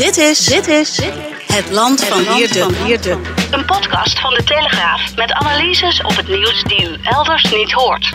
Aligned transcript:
Dit 0.00 0.16
is, 0.16 0.44
dit 0.44 0.68
is 0.68 1.00
het 1.46 1.70
land 1.70 2.04
van 2.04 2.34
Wierde. 2.84 3.18
Een 3.50 3.64
podcast 3.64 4.20
van 4.20 4.34
de 4.34 4.42
Telegraaf 4.44 5.16
met 5.16 5.32
analyses 5.32 6.02
op 6.02 6.16
het 6.16 6.28
nieuws 6.28 6.64
die 6.64 6.88
u 6.88 6.96
elders 7.02 7.52
niet 7.52 7.72
hoort. 7.72 8.10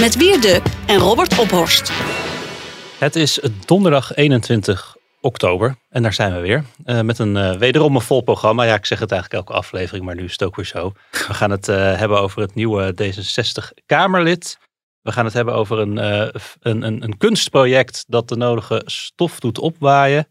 Met 0.00 0.16
Wierde 0.16 0.62
en 0.86 0.98
Robert 0.98 1.38
Ophorst. 1.38 1.92
Het 2.98 3.16
is 3.16 3.40
donderdag 3.66 4.14
21 4.14 4.96
oktober 5.20 5.76
en 5.88 6.02
daar 6.02 6.12
zijn 6.12 6.34
we 6.34 6.40
weer. 6.40 6.64
Uh, 6.86 7.00
met 7.00 7.18
een 7.18 7.36
uh, 7.36 7.56
wederom 7.56 7.94
een 7.94 8.00
vol 8.00 8.20
programma. 8.20 8.64
Ja, 8.64 8.74
ik 8.74 8.86
zeg 8.86 8.98
het 8.98 9.12
eigenlijk 9.12 9.42
elke 9.42 9.58
aflevering, 9.58 10.04
maar 10.04 10.14
nu 10.14 10.24
is 10.24 10.32
het 10.32 10.42
ook 10.42 10.56
weer 10.56 10.66
zo. 10.66 10.92
We 11.10 11.34
gaan 11.34 11.50
het 11.50 11.68
uh, 11.68 11.96
hebben 11.96 12.20
over 12.20 12.40
het 12.40 12.54
nieuwe 12.54 12.94
D66-Kamerlid. 13.02 14.58
We 15.02 15.12
gaan 15.12 15.24
het 15.24 15.34
hebben 15.34 15.54
over 15.54 15.78
een, 15.78 15.96
een, 15.96 16.82
een, 16.82 17.02
een 17.02 17.16
kunstproject 17.16 18.04
dat 18.06 18.28
de 18.28 18.36
nodige 18.36 18.82
stof 18.84 19.40
doet 19.40 19.58
opwaaien 19.58 20.26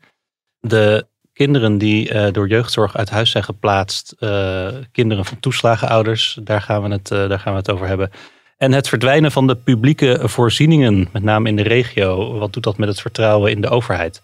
de 0.68 1.06
kinderen 1.34 1.78
die 1.78 2.14
uh, 2.14 2.28
door 2.32 2.48
jeugdzorg 2.48 2.96
uit 2.98 3.10
huis 3.10 3.32
zijn 3.32 3.44
geplaatst, 3.44 4.16
uh, 4.20 4.68
kinderen 4.92 5.26
van 5.26 5.40
toeslagenouders, 5.40 6.40
daar 6.44 6.62
gaan, 6.62 6.84
we 6.84 6.90
het, 6.90 7.12
uh, 7.12 7.30
daar 7.30 7.40
gaan 7.40 7.54
we 7.54 7.60
het 7.60 7.72
over 7.72 7.88
hebben. 7.88 8.12
En 8.58 8.74
het 8.74 8.88
verdwijnen 8.88 9.32
van 9.32 9.48
de 9.48 9.56
publieke 9.56 10.20
voorzieningen, 10.24 11.10
met 11.12 11.24
name 11.24 11.50
in 11.50 11.56
de 11.56 11.64
regio. 11.64 12.38
Wat 12.38 12.54
doet 12.54 12.64
dat 12.64 12.78
met 12.78 12.88
het 12.88 13.02
vertrouwen 13.02 13.52
in 13.52 13.62
de 13.62 13.70
overheid? 13.70 14.22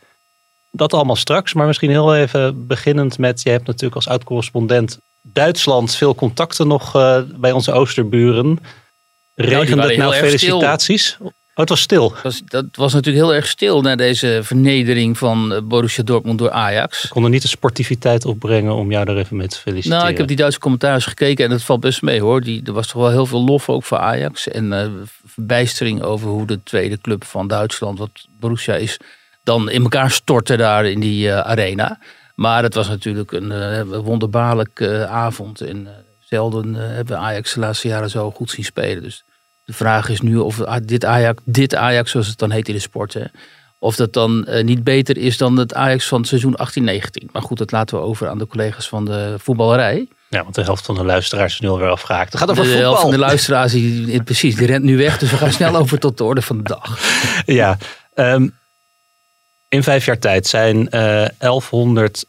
Dat 0.72 0.94
allemaal 0.94 1.16
straks, 1.16 1.54
maar 1.54 1.68
misschien 1.68 1.90
heel 1.90 2.16
even 2.16 2.68
beginnend 2.68 3.18
met, 3.18 3.42
je 3.42 3.50
hebt 3.50 3.68
natuurlijk 3.68 3.96
als 3.96 4.08
oud-correspondent 4.08 5.00
Duitsland 5.34 5.96
veel 5.96 6.16
contacten 6.16 6.68
nog 6.68 6.92
bij 7.40 7.52
onze 7.52 7.72
oosterburen. 7.72 8.59
Regende 9.36 9.76
nou, 9.76 9.90
het 9.90 9.98
nou 9.98 10.14
felicitaties? 10.14 11.08
Stil. 11.08 11.31
Oh, 11.60 11.66
het 11.66 11.74
was 11.74 11.84
stil. 11.84 12.10
Dat 12.10 12.22
was, 12.22 12.42
dat 12.46 12.66
was 12.72 12.94
natuurlijk 12.94 13.26
heel 13.26 13.36
erg 13.36 13.48
stil 13.48 13.82
na 13.82 13.96
deze 13.96 14.40
vernedering 14.44 15.18
van 15.18 15.54
eh, 15.54 15.62
Borussia 15.62 16.04
Dortmund 16.04 16.40
door 16.40 16.52
Ajax. 16.52 17.04
Ik 17.04 17.10
kon 17.10 17.24
er 17.24 17.30
niet 17.30 17.42
de 17.42 17.48
sportiviteit 17.48 18.26
opbrengen 18.26 18.74
om 18.74 18.92
jou 18.92 19.06
daar 19.06 19.18
even 19.18 19.38
mee 19.38 19.48
te 19.48 19.58
feliciteren. 19.58 19.98
Nou, 19.98 20.12
ik 20.12 20.18
heb 20.18 20.28
die 20.28 20.36
Duitse 20.36 20.60
commentaars 20.60 21.06
gekeken 21.06 21.46
en 21.46 21.52
dat 21.52 21.62
valt 21.62 21.80
best 21.80 22.02
mee 22.02 22.22
hoor. 22.22 22.42
Die, 22.42 22.62
er 22.66 22.74
was 22.74 22.88
toch 22.88 23.02
wel 23.02 23.12
heel 23.12 23.26
veel 23.26 23.44
lof 23.44 23.70
ook 23.70 23.84
voor 23.84 23.98
Ajax. 23.98 24.48
En 24.48 24.66
uh, 24.72 24.86
verbijstering 25.26 26.02
over 26.02 26.30
hoe 26.30 26.46
de 26.46 26.64
tweede 26.64 27.02
club 27.02 27.24
van 27.24 27.48
Duitsland, 27.48 28.00
wat 28.00 28.28
Borussia 28.40 28.76
is, 28.76 28.98
dan 29.44 29.70
in 29.70 29.82
elkaar 29.82 30.12
stortte 30.12 30.58
daar 30.58 30.86
in 30.86 31.00
die 31.00 31.28
uh, 31.28 31.40
arena. 31.40 32.00
Maar 32.36 32.64
het 32.64 32.74
was 32.74 32.88
natuurlijk 32.88 33.32
een 33.32 33.52
uh, 33.52 33.82
wonderbaarlijke 33.82 35.08
avond. 35.08 35.62
En 35.62 35.88
zelden 36.20 36.74
hebben 36.74 37.16
we 37.16 37.22
Ajax 37.22 37.54
de 37.54 37.60
laatste 37.60 37.88
jaren 37.88 38.10
zo 38.10 38.32
goed 38.32 38.50
zien 38.50 38.66
spelen. 38.66 39.04
Dus 39.04 39.24
de 39.70 39.75
vraag 39.75 40.09
is 40.09 40.22
nu 40.22 40.38
of 40.38 40.56
dit 40.84 41.06
Ajax, 41.06 41.42
dit 41.45 41.75
Ajax 41.75 42.12
zoals 42.12 42.28
het 42.28 42.38
dan 42.38 42.52
heet 42.52 42.67
in 42.67 42.73
de 42.73 42.80
sport, 42.80 43.14
hè, 43.14 43.23
of 43.80 43.95
dat 43.95 44.14
dan 44.14 44.45
uh, 44.50 44.64
niet 44.64 44.84
beter 44.84 45.17
is 45.17 45.38
dan 45.38 45.58
het 45.58 45.73
Ajax 45.73 46.08
van 46.08 46.19
het 46.19 46.28
seizoen 46.28 46.57
18-19. 46.57 47.31
Maar 47.31 47.41
goed, 47.41 47.57
dat 47.57 47.72
laten 47.72 47.97
we 47.97 48.03
over 48.03 48.30
aan 48.30 48.38
de 48.38 48.47
collega's 48.47 48.88
van 48.90 49.06
de 49.06 49.35
voetballerij. 49.38 50.07
Ja, 50.30 50.44
want 50.44 50.56
de 50.56 50.62
helft 50.62 50.85
van 50.85 50.96
de 50.96 51.03
luisteraars 51.03 51.53
is 51.53 51.59
nu 51.59 51.68
alweer 51.68 51.90
afgehaakt. 51.90 52.31
Het 52.31 52.41
gaat 52.41 52.50
over 52.50 52.63
de 52.63 52.69
voetbal. 52.69 52.90
De 52.90 52.96
helft 52.96 53.02
van 53.02 53.19
de 53.19 53.25
luisteraars, 53.25 53.72
die, 53.72 54.24
precies, 54.24 54.56
die 54.56 54.68
rent 54.68 54.84
nu 54.84 54.97
weg. 54.97 55.18
Dus 55.18 55.31
we 55.31 55.38
gaan 55.38 55.52
snel 55.52 55.75
over 55.81 56.00
tot 56.00 56.18
de 56.18 56.24
orde 56.24 56.41
van 56.41 56.57
de 56.57 56.63
dag. 56.63 57.00
Ja, 57.46 57.78
um, 58.16 58.56
in 59.68 59.84
vijf 59.84 60.06
jaar 60.06 60.19
tijd 60.19 60.47
zijn 60.47 60.88
uh, 60.91 61.25
eh, 61.25 61.30
1100 61.38 62.25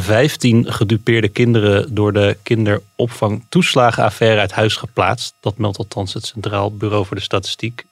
15 0.00 0.72
gedupeerde 0.72 1.28
kinderen 1.28 1.94
door 1.94 2.12
de 2.12 2.36
kinderopvangtoeslagenaffaire 2.42 4.40
uit 4.40 4.52
huis 4.52 4.76
geplaatst. 4.76 5.34
Dat 5.40 5.58
meldt 5.58 5.78
althans 5.78 6.14
het 6.14 6.26
Centraal 6.26 6.76
Bureau 6.76 7.06
voor 7.06 7.16
de 7.16 7.22
Statistiek. 7.22 7.84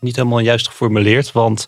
Niet 0.00 0.16
helemaal 0.16 0.38
juist 0.38 0.66
geformuleerd, 0.66 1.32
want 1.32 1.66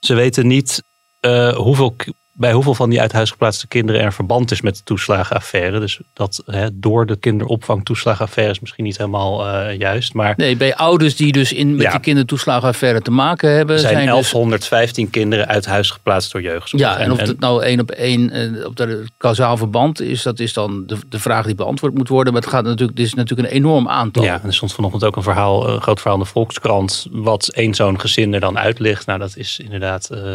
ze 0.00 0.14
weten 0.14 0.46
niet 0.46 0.82
uh, 1.20 1.56
hoeveel 1.56 1.96
bij 2.34 2.52
hoeveel 2.52 2.74
van 2.74 2.90
die 2.90 3.00
uit 3.00 3.12
huis 3.12 3.30
geplaatste 3.30 3.68
kinderen 3.68 4.00
er 4.00 4.12
verband 4.12 4.50
is 4.50 4.60
met 4.60 4.76
de 4.76 4.82
toeslagenaffaire. 4.84 5.80
Dus 5.80 6.00
dat 6.12 6.42
hè, 6.46 6.68
door 6.72 7.06
de 7.06 7.16
kinderopvang 7.16 7.84
toeslagenaffaire 7.84 8.52
is 8.52 8.60
misschien 8.60 8.84
niet 8.84 8.98
helemaal 8.98 9.46
uh, 9.46 9.78
juist. 9.78 10.14
Maar 10.14 10.34
nee, 10.36 10.56
bij 10.56 10.76
ouders 10.76 11.16
die 11.16 11.32
dus 11.32 11.52
in, 11.52 11.74
met 11.74 11.82
ja, 11.82 11.90
die 11.90 12.00
kindertoeslagenaffaire 12.00 13.00
te 13.00 13.10
maken 13.10 13.50
hebben. 13.50 13.78
zijn, 13.78 13.94
zijn 13.94 14.06
1115 14.06 15.04
dus, 15.04 15.12
kinderen 15.12 15.48
uit 15.48 15.66
huis 15.66 15.90
geplaatst 15.90 16.32
door 16.32 16.42
jeugdzorg. 16.42 16.82
Ja, 16.82 16.98
en 16.98 17.12
of 17.12 17.20
het 17.20 17.40
nou 17.40 17.62
één 17.62 17.80
op 17.80 17.90
één 17.90 18.36
uh, 18.36 18.66
op 18.66 18.76
de 18.76 19.04
kausaal 19.16 19.56
verband 19.56 20.00
is, 20.00 20.22
dat 20.22 20.38
is 20.38 20.52
dan 20.52 20.86
de, 20.86 20.96
de 21.08 21.18
vraag 21.18 21.46
die 21.46 21.54
beantwoord 21.54 21.94
moet 21.94 22.08
worden. 22.08 22.32
Maar 22.32 22.42
het 22.42 22.50
gaat 22.50 22.64
natuurlijk, 22.64 22.96
dit 22.96 23.06
is 23.06 23.14
natuurlijk 23.14 23.48
een 23.48 23.54
enorm 23.54 23.88
aantal. 23.88 24.24
Ja, 24.24 24.40
en 24.40 24.46
er 24.46 24.54
stond 24.54 24.72
vanochtend 24.72 25.04
ook 25.04 25.16
een 25.16 25.22
verhaal, 25.22 25.68
een 25.68 25.80
groot 25.80 26.00
verhaal 26.00 26.18
in 26.18 26.24
de 26.24 26.30
Volkskrant, 26.30 27.06
wat 27.10 27.48
één 27.48 27.74
zo'n 27.74 28.00
gezin 28.00 28.34
er 28.34 28.40
dan 28.40 28.58
uitlicht. 28.58 29.06
Nou, 29.06 29.18
dat 29.18 29.36
is 29.36 29.60
inderdaad 29.62 30.08
uh, 30.12 30.34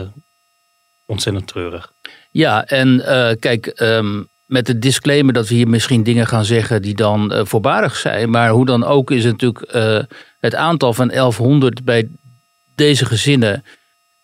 ontzettend 1.08 1.48
treurig. 1.48 1.92
Ja, 2.32 2.66
en 2.66 2.88
uh, 3.00 3.30
kijk, 3.40 3.80
um, 3.82 4.28
met 4.46 4.66
de 4.66 4.80
disclaimer 4.80 5.34
dat 5.34 5.48
we 5.48 5.56
hier 5.56 5.68
misschien 5.68 6.04
dingen 6.04 6.28
gaan 6.28 6.46
zeggen 6.46 6.82
die 6.82 6.96
dan 6.96 7.34
uh, 7.34 7.42
voorbarig 7.44 7.96
zijn. 7.96 8.30
Maar 8.30 8.50
hoe 8.50 8.66
dan 8.66 8.84
ook 8.84 9.12
is 9.12 9.24
het 9.24 9.42
natuurlijk 9.42 9.76
uh, 9.76 10.00
het 10.40 10.56
aantal 10.56 10.94
van 10.94 11.08
1100 11.08 11.84
bij 11.84 12.10
deze 12.76 13.06
gezinnen 13.06 13.64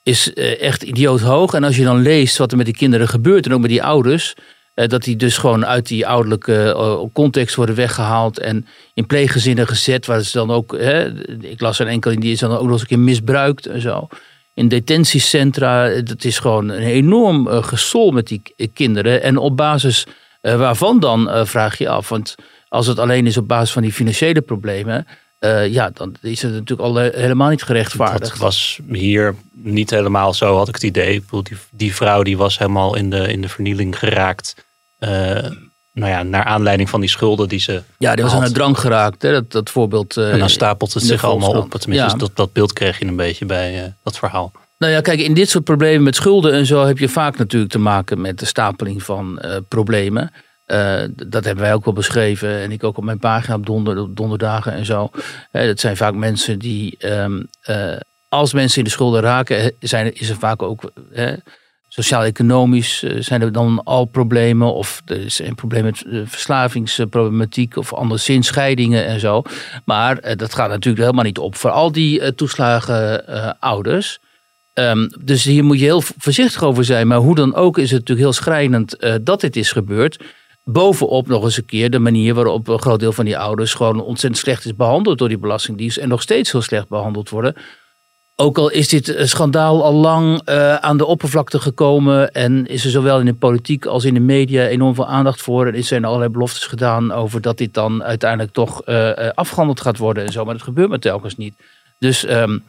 is 0.04 0.34
echt 0.34 0.84
idioot 0.84 1.22
hoog. 1.22 1.54
En 1.54 1.64
als 1.64 1.76
je 1.76 1.84
dan 1.84 2.02
leest 2.02 2.38
wat 2.38 2.52
er 2.52 2.58
met 2.58 2.66
die 2.66 2.76
kinderen 2.76 3.08
gebeurt 3.08 3.46
en 3.46 3.54
ook 3.54 3.62
met 3.62 3.70
die 3.70 3.84
ouders. 3.84 4.34
dat 4.74 5.04
die 5.04 5.16
dus 5.16 5.38
gewoon 5.38 5.66
uit 5.66 5.88
die 5.88 6.08
ouderlijke 6.08 7.10
context 7.14 7.56
worden 7.56 7.76
weggehaald 7.76 8.40
en 8.40 8.68
in 8.94 9.06
pleeggezinnen 9.06 9.68
gezet. 9.68 10.06
Waar 10.06 10.22
ze 10.22 10.38
dan 10.38 10.52
ook, 10.52 10.78
hè, 10.78 11.26
ik 11.42 11.62
las 11.62 11.80
er 11.80 11.88
enkel 11.88 12.12
in, 12.12 12.20
die 12.20 12.32
is 12.32 12.40
dan 12.40 12.52
ook 12.52 12.64
nog 12.64 12.72
eens 12.72 12.82
een 12.82 12.88
keer 12.88 13.00
misbruikt 13.00 13.66
en 13.66 13.82
zo 13.82 14.08
in 14.54 14.68
detentiecentra. 14.68 16.02
Dat 16.02 16.24
is 16.24 16.40
gewoon 16.40 16.70
een 16.70 16.82
enorm 16.82 17.48
uh, 17.48 17.64
gesol 17.64 18.12
met 18.12 18.28
die 18.28 18.42
kinderen. 18.74 19.24
En 19.24 19.38
op 19.38 19.58
basis 19.58 20.06
uh, 20.42 20.56
waarvan 20.56 21.00
dan 21.00 21.48
vraag 21.48 21.78
je 21.78 21.90
af. 21.90 22.10
Want 22.10 22.36
als 22.68 22.88
het 22.88 23.00
alleen 23.00 23.28
is 23.28 23.38
op 23.38 23.48
basis 23.48 23.72
van 23.72 23.82
die 23.82 23.94
financiële 23.94 24.42
problemen. 24.42 25.08
ja, 25.70 25.90
dan 25.94 26.16
is 26.22 26.42
het 26.42 26.52
natuurlijk 26.52 26.90
al 26.90 26.98
helemaal 26.98 27.50
niet 27.50 27.64
gerechtvaardigd. 27.64 28.32
Dat 28.32 28.40
was 28.40 28.80
hier 28.88 29.36
niet 29.52 29.90
helemaal 29.90 30.34
zo, 30.34 30.58
had 30.58 30.68
ik 30.68 30.74
het 30.74 30.84
idee. 30.84 31.24
Die, 31.30 31.58
die 31.72 31.96
vrouw 31.96 32.24
die 32.24 32.38
was 32.38 32.58
helemaal 32.58 32.96
in 32.96 33.10
de, 33.10 33.32
in 33.32 33.42
de 33.42 33.50
vernieling 33.50 34.00
geraakt 34.00 34.56
nou 35.94 36.12
ja, 36.12 36.24
naar 36.24 36.44
aanleiding 36.44 36.90
van 36.90 37.00
die 37.00 37.10
schulden 37.10 37.48
die 37.48 37.60
ze. 37.60 37.82
Ja, 37.98 38.16
die 38.16 38.24
was 38.24 38.34
aan 38.34 38.44
het 38.44 38.54
drank 38.54 38.78
geraakt, 38.78 39.22
hè? 39.22 39.32
Dat, 39.32 39.52
dat 39.52 39.70
voorbeeld. 39.70 40.18
Uh, 40.18 40.32
en 40.32 40.40
dan 40.40 40.50
stapelt 40.50 40.94
het 40.94 41.04
zich 41.04 41.24
allemaal 41.24 41.50
op. 41.50 41.72
Tenminste, 41.72 42.10
ja. 42.10 42.16
dat, 42.16 42.32
dat 42.34 42.54
beeld 42.54 42.74
kreeg 42.74 43.00
je 43.00 43.06
een 43.06 43.16
beetje 43.16 43.46
bij 43.46 43.84
uh, 43.84 43.88
dat 44.04 44.18
verhaal. 44.18 44.52
Nou 44.78 44.94
ja, 44.94 45.02
kijk, 45.02 45.20
in 45.20 45.34
dit 45.34 45.50
soort 45.50 45.64
problemen 45.64 46.04
met 46.04 46.16
schulden 46.16 46.54
en 46.54 46.66
zo 46.66 46.86
heb 46.86 46.98
je 46.98 47.10
vaak 47.10 47.38
natuurlijk 47.38 47.72
te 47.72 47.80
maken 47.80 48.22
met 48.22 48.40
de 48.40 48.46
stapeling 48.46 49.04
van 49.04 49.40
uh, 49.42 49.56
problemen. 49.68 50.32
dat 51.16 51.44
hebben 51.44 51.64
wij 51.64 51.74
ook 51.74 51.86
wel 51.86 51.94
beschreven 51.94 52.60
en 52.60 52.72
ik 52.72 52.84
ook 52.84 52.98
op 52.98 53.04
mijn 53.04 53.20
pagina 53.20 53.56
op 53.56 53.66
donder, 53.66 54.16
donderdagen 54.16 54.74
en 54.74 54.86
zo. 54.86 55.10
dat 55.52 55.80
zijn 55.80 55.98
vaak 55.98 56.14
mensen 56.14 56.60
die, 56.60 56.98
um, 57.00 57.50
als 58.30 58.54
mensen 58.54 58.78
in 58.78 58.84
de 58.84 58.90
schulden 58.90 59.22
raken, 59.22 59.74
zijn, 59.80 60.14
is 60.16 60.30
er 60.30 60.36
vaak 60.36 60.62
ook 60.62 60.92
Sociaal-economisch 61.96 63.04
eh, 63.04 63.16
zijn 63.20 63.42
er 63.42 63.52
dan 63.52 63.84
al 63.84 64.06
problemen. 64.06 64.74
Of 64.74 65.02
er 65.06 65.26
is 65.26 65.40
een 65.40 65.56
probleem 65.56 65.84
met 65.84 66.04
eh, 66.06 66.22
verslavingsproblematiek. 66.26 67.78
Of 67.78 67.94
anderszins 67.94 68.48
scheidingen 68.48 69.06
en 69.06 69.20
zo. 69.20 69.42
Maar 69.86 70.18
eh, 70.18 70.36
dat 70.36 70.54
gaat 70.54 70.70
natuurlijk 70.70 71.04
helemaal 71.04 71.24
niet 71.24 71.38
op 71.38 71.56
voor 71.56 71.70
al 71.70 71.92
die 71.92 72.36
toeslagen 72.36 73.60
ouders. 73.60 74.20
Um, 74.74 75.10
dus 75.24 75.44
hier 75.44 75.64
moet 75.64 75.80
je 75.80 75.86
heel 75.86 76.02
voorzichtig 76.02 76.64
over 76.64 76.86
zijn. 76.86 77.08
Maar 77.08 77.18
hoe 77.18 77.36
dan 77.36 77.56
ook 77.56 77.78
is 77.78 77.92
het 77.92 78.00
natuurlijk 78.00 78.28
heel 78.28 78.34
schrijnend 78.44 78.98
dat 79.24 79.42
dit 79.42 79.56
is 79.56 79.72
gebeurd. 79.72 80.24
Bovenop 80.64 81.28
nog 81.28 81.44
eens 81.44 81.58
een 81.58 81.66
keer 81.66 81.90
de 81.90 82.00
manier 82.00 82.34
waarop 82.34 82.68
een 82.68 82.80
groot 82.80 83.00
deel 83.00 83.12
van 83.12 83.26
die 83.26 83.38
ouders 83.38 83.74
gewoon 83.74 84.02
ontzettend 84.02 84.44
slecht 84.44 84.66
is 84.66 84.76
behandeld 84.76 85.18
door 85.18 85.28
die 85.28 85.38
Belastingdienst. 85.38 85.98
En 85.98 86.10
nog 86.10 86.22
steeds 86.22 86.52
heel 86.52 86.62
slecht 86.62 86.88
behandeld 86.88 87.30
worden 87.30 87.56
ook 88.36 88.58
al 88.58 88.70
is 88.70 88.88
dit 88.88 89.16
schandaal 89.18 89.84
al 89.84 89.94
lang 89.94 90.50
uh, 90.50 90.76
aan 90.76 90.98
de 90.98 91.06
oppervlakte 91.06 91.60
gekomen 91.60 92.32
en 92.32 92.66
is 92.66 92.86
er 92.86 92.92
zowel 92.92 93.20
in 93.20 93.26
de 93.26 93.34
politiek 93.34 93.86
als 93.86 94.06
in 94.06 94.14
de 94.14 94.20
media 94.20 94.68
enorm 94.68 94.96
veel 94.96 95.08
aandacht 95.08 95.42
voor 95.42 95.68
en 95.68 95.74
is 95.74 95.92
er 95.92 96.06
allerlei 96.06 96.32
beloftes 96.32 96.66
gedaan 96.66 97.12
over 97.12 97.42
dat 97.42 97.58
dit 97.58 97.74
dan 97.74 98.04
uiteindelijk 98.04 98.54
toch 98.54 98.88
uh, 98.88 99.30
afgehandeld 99.34 99.82
gaat 99.82 99.98
worden 99.98 100.26
en 100.26 100.32
zo, 100.32 100.46
maar 100.46 100.54
dat 100.54 100.64
gebeurt 100.64 100.90
maar 100.90 101.00
telkens 101.00 101.38
niet. 101.38 101.54
Dus 102.00 102.30
um, 102.30 102.64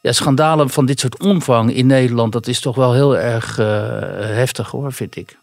ja, 0.00 0.12
schandalen 0.12 0.70
van 0.70 0.86
dit 0.86 1.00
soort 1.00 1.20
omvang 1.20 1.74
in 1.74 1.86
Nederland, 1.86 2.32
dat 2.32 2.46
is 2.46 2.60
toch 2.60 2.76
wel 2.76 2.92
heel 2.92 3.18
erg 3.18 3.56
heftig 4.36 4.70
hoor, 4.70 4.92
vind 4.92 5.16
ik. 5.16 5.38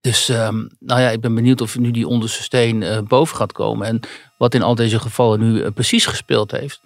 Dus 0.00 0.28
um, 0.28 0.68
nou 0.78 1.00
ja, 1.00 1.10
ik 1.10 1.20
ben 1.20 1.34
benieuwd 1.34 1.60
of 1.60 1.78
nu 1.78 1.90
die 1.90 2.08
onderste 2.08 2.42
steen 2.42 3.04
boven 3.08 3.36
gaat 3.36 3.52
komen 3.52 3.86
en 3.86 4.00
wat 4.36 4.54
in 4.54 4.62
al 4.62 4.74
deze 4.74 4.98
gevallen 4.98 5.40
nu 5.40 5.70
precies 5.70 6.06
gespeeld 6.06 6.50
heeft. 6.50 6.80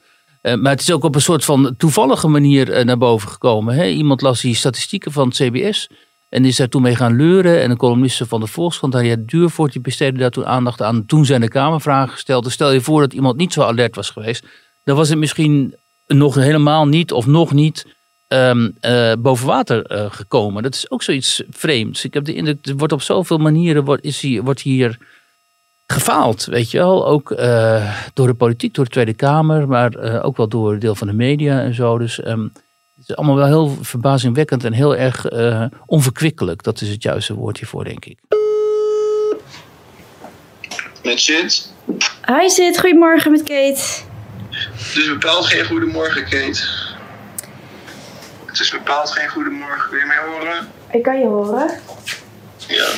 Uh, 0.47 0.55
maar 0.55 0.73
het 0.73 0.81
is 0.81 0.93
ook 0.93 1.05
op 1.05 1.15
een 1.15 1.21
soort 1.21 1.45
van 1.45 1.75
toevallige 1.77 2.29
manier 2.29 2.79
uh, 2.79 2.85
naar 2.85 2.99
boven 2.99 3.29
gekomen. 3.29 3.75
Hè? 3.75 3.87
Iemand 3.87 4.21
las 4.21 4.41
die 4.41 4.55
statistieken 4.55 5.13
van 5.13 5.29
het 5.29 5.37
CBS 5.37 5.89
en 6.29 6.45
is 6.45 6.57
daar 6.57 6.69
toen 6.69 6.83
mee 6.83 6.95
gaan 6.95 7.17
leuren. 7.17 7.63
En 7.63 7.71
een 7.71 7.77
columniste 7.77 8.27
van 8.27 8.41
de 8.41 8.47
Volkskrant, 8.47 8.93
Harriet 8.93 9.29
Duurvoort, 9.29 9.73
die 9.73 9.81
besteedde 9.81 10.19
daar 10.21 10.31
toen 10.31 10.47
aandacht 10.47 10.83
aan. 10.83 11.07
Toen 11.07 11.25
zijn 11.25 11.41
de 11.41 11.49
Kamervragen 11.49 12.13
gesteld. 12.13 12.45
Dus 12.45 12.53
stel 12.53 12.73
je 12.73 12.81
voor 12.81 13.01
dat 13.01 13.13
iemand 13.13 13.37
niet 13.37 13.53
zo 13.53 13.63
alert 13.63 13.97
was 13.97 14.11
geweest. 14.11 14.45
Dan 14.85 14.97
was 14.97 15.09
het 15.09 15.19
misschien 15.19 15.75
nog 16.07 16.35
helemaal 16.35 16.87
niet 16.87 17.13
of 17.13 17.27
nog 17.27 17.53
niet 17.53 17.87
um, 18.29 18.77
uh, 18.81 19.13
boven 19.19 19.47
water 19.47 20.09
gekomen. 20.13 20.63
Dat 20.63 20.75
is 20.75 20.91
ook 20.91 21.03
zoiets 21.03 21.43
vreemds. 21.51 22.05
Ik 22.05 22.15
heb 22.15 22.25
de 22.25 22.35
indruk, 22.35 22.67
er 22.67 22.77
wordt 22.77 22.93
op 22.93 23.03
zoveel 23.03 23.39
manieren 23.39 23.85
wordt, 23.85 24.05
is 24.05 24.21
hier, 24.21 24.43
wordt 24.43 24.61
hier 24.61 24.99
gefaald, 25.87 26.45
weet 26.45 26.71
je 26.71 26.79
wel. 26.79 27.07
Ook 27.07 27.31
uh, 27.31 27.93
door 28.15 28.27
de 28.27 28.35
politiek, 28.35 28.75
door 28.75 28.85
de 28.85 28.91
Tweede 28.91 29.15
Kamer, 29.15 29.69
maar 29.69 29.97
uh, 29.97 30.25
ook 30.25 30.37
wel 30.37 30.49
door 30.49 30.73
een 30.73 30.79
deel 30.79 30.95
van 30.95 31.07
de 31.07 31.13
media 31.13 31.61
en 31.61 31.75
zo. 31.75 31.99
Dus 31.99 32.27
um, 32.27 32.53
het 32.97 33.09
is 33.09 33.17
allemaal 33.17 33.37
wel 33.37 33.47
heel 33.47 33.77
verbazingwekkend 33.81 34.65
en 34.65 34.73
heel 34.73 34.97
erg 34.97 35.31
uh, 35.31 35.65
onverkwikkelijk. 35.87 36.63
Dat 36.63 36.81
is 36.81 36.89
het 36.89 37.03
juiste 37.03 37.35
woord 37.35 37.59
hiervoor, 37.59 37.85
denk 37.85 38.05
ik. 38.05 38.19
Met 41.03 41.21
Sid. 41.21 41.73
Hi 42.27 42.49
Sid, 42.49 42.81
goedemorgen 42.81 43.31
met 43.31 43.43
Kate. 43.43 43.81
Het 44.51 44.97
is 44.97 45.09
bepaald 45.09 45.47
geen 45.47 45.65
goedemorgen, 45.65 46.25
Kate. 46.25 46.61
Het 48.47 48.61
is 48.61 48.71
bepaald 48.71 49.11
geen 49.11 49.29
goedemorgen. 49.29 49.91
Kun 49.91 49.99
je 49.99 50.07
mij 50.07 50.19
horen? 50.27 50.69
Ik 50.91 51.03
kan 51.03 51.19
je 51.19 51.27
horen. 51.27 51.71
Ja. 52.69 52.89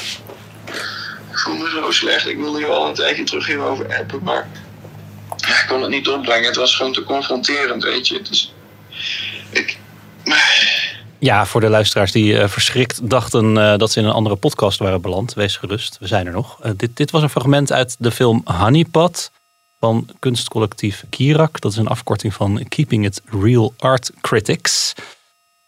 Ik 1.39 1.45
voel 1.45 1.57
me 1.57 1.71
zo 1.71 1.91
slecht. 1.91 2.27
Ik 2.27 2.37
wilde 2.37 2.59
je 2.59 2.67
al 2.67 2.89
een 2.89 2.95
tijdje 2.95 3.25
terug 3.25 3.47
hierover 3.47 3.99
appen, 3.99 4.23
maar 4.23 4.49
ja, 5.37 5.63
ik 5.63 5.65
kon 5.69 5.83
het 5.83 5.91
niet 5.91 6.09
opbrengen. 6.09 6.47
Het 6.47 6.57
was 6.57 6.77
gewoon 6.77 6.93
te 6.93 7.05
confronterend, 7.05 7.83
weet 7.83 8.09
je. 8.09 8.23
Dus 8.23 8.55
ik. 9.51 9.79
Ja, 11.19 11.47
voor 11.47 11.61
de 11.61 11.69
luisteraars 11.69 12.13
die 12.13 12.33
uh, 12.33 12.49
verschrikt 12.49 13.11
dachten 13.11 13.57
uh, 13.57 13.77
dat 13.77 13.93
ze 13.93 14.01
in 14.01 14.07
een 14.07 14.13
andere 14.13 14.37
podcast 14.37 14.79
waren 14.79 15.01
beland, 15.01 15.35
wees 15.35 15.57
gerust, 15.57 15.97
we 16.01 16.07
zijn 16.07 16.27
er 16.27 16.33
nog. 16.33 16.65
Uh, 16.65 16.71
dit, 16.77 16.97
dit 16.97 17.11
was 17.11 17.23
een 17.23 17.31
fragment 17.31 17.73
uit 17.73 17.97
de 17.99 18.11
film 18.11 18.43
Honeypot 18.45 19.31
van 19.81 20.09
kunstcollectief 20.19 21.05
Kirak. 21.11 21.61
Dat 21.61 21.73
is 21.73 21.79
een 21.79 21.89
afkorting 21.89 22.35
van 22.35 22.65
Keeping 22.69 23.05
It 23.05 23.23
Real 23.43 23.75
Art 23.77 24.11
Critics. 24.21 24.93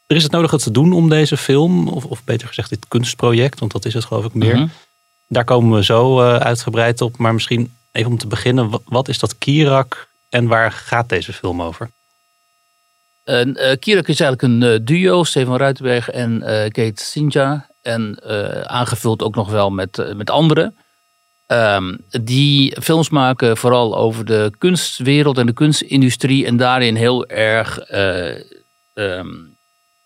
Er 0.06 0.16
is 0.16 0.22
het 0.22 0.32
nodig 0.32 0.50
te 0.50 0.70
doen 0.70 0.92
om 0.92 1.08
deze 1.08 1.36
film, 1.36 1.88
of, 1.88 2.04
of 2.04 2.24
beter 2.24 2.48
gezegd 2.48 2.70
dit 2.70 2.88
kunstproject, 2.88 3.60
want 3.60 3.72
dat 3.72 3.84
is 3.84 3.94
het 3.94 4.04
geloof 4.04 4.24
ik 4.24 4.34
meer. 4.34 4.54
Mm 4.54 4.60
-hmm. 4.60 4.70
Daar 5.32 5.44
komen 5.44 5.76
we 5.76 5.84
zo 5.84 6.20
uh, 6.20 6.36
uitgebreid 6.36 7.00
op. 7.00 7.16
Maar 7.16 7.34
misschien 7.34 7.74
even 7.92 8.10
om 8.10 8.18
te 8.18 8.26
beginnen. 8.26 8.80
Wat 8.84 9.08
is 9.08 9.18
dat 9.18 9.38
Kirak 9.38 10.08
en 10.28 10.46
waar 10.46 10.72
gaat 10.72 11.08
deze 11.08 11.32
film 11.32 11.62
over? 11.62 11.90
Uh, 13.24 13.72
Kirak 13.78 14.08
is 14.08 14.20
eigenlijk 14.20 14.42
een 14.42 14.84
duo. 14.84 15.24
Stefan 15.24 15.56
Ruitenberg 15.56 16.10
en 16.10 16.40
Kate 16.72 16.92
Sinja. 16.94 17.68
En 17.82 18.22
aangevuld 18.68 19.22
ook 19.22 19.34
nog 19.34 19.50
wel 19.50 19.70
met, 19.70 20.14
met 20.16 20.30
anderen. 20.30 20.76
Um, 21.46 21.98
die 22.20 22.76
films 22.82 23.08
maken 23.08 23.56
vooral 23.56 23.96
over 23.96 24.24
de 24.24 24.52
kunstwereld 24.58 25.38
en 25.38 25.46
de 25.46 25.52
kunstindustrie. 25.52 26.46
En 26.46 26.56
daarin 26.56 26.96
heel 26.96 27.26
erg 27.26 27.78
um, 28.94 29.56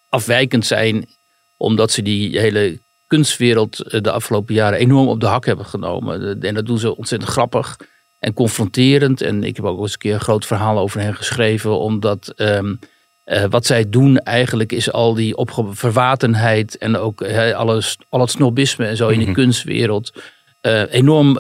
afwijkend 0.09 0.67
zijn. 0.67 1.09
Omdat 1.57 1.91
ze 1.91 2.03
die 2.03 2.39
hele 2.39 2.79
kunstwereld 3.07 4.03
de 4.03 4.11
afgelopen 4.11 4.55
jaren 4.55 4.79
enorm 4.79 5.09
op 5.09 5.21
de 5.21 5.27
hak 5.27 5.47
hebben 5.47 5.67
genomen. 5.67 6.41
En 6.41 6.55
dat 6.55 6.67
doen 6.67 6.79
ze 6.79 6.97
ontzettend 6.97 7.31
grappig 7.31 7.77
en 8.19 8.33
confronterend. 8.33 9.21
En 9.21 9.45
ik 9.45 9.57
heb 9.57 9.65
ook 9.65 9.81
eens 9.81 9.93
een 9.93 9.99
keer 9.99 10.15
een 10.15 10.21
groot 10.21 10.47
verhaal 10.47 10.79
over 10.79 11.01
hen 11.01 11.15
geschreven, 11.15 11.79
omdat 11.79 12.33
um, 12.37 12.79
uh, 13.25 13.45
wat 13.51 13.67
zij 13.67 13.89
doen 13.89 14.19
eigenlijk 14.19 14.73
is 14.73 14.93
al 14.93 15.15
die 15.15 15.37
verwatenheid 15.71 16.79
en 16.79 16.97
ook 16.97 17.21
uh, 17.21 17.53
alles, 17.53 17.97
al 18.09 18.21
het 18.21 18.31
snobisme 18.31 18.87
en 18.87 18.97
zo 18.97 19.09
in 19.09 19.13
de 19.13 19.19
mm-hmm. 19.19 19.35
kunstwereld 19.35 20.13
uh, 20.63 20.93
enorm 20.93 21.39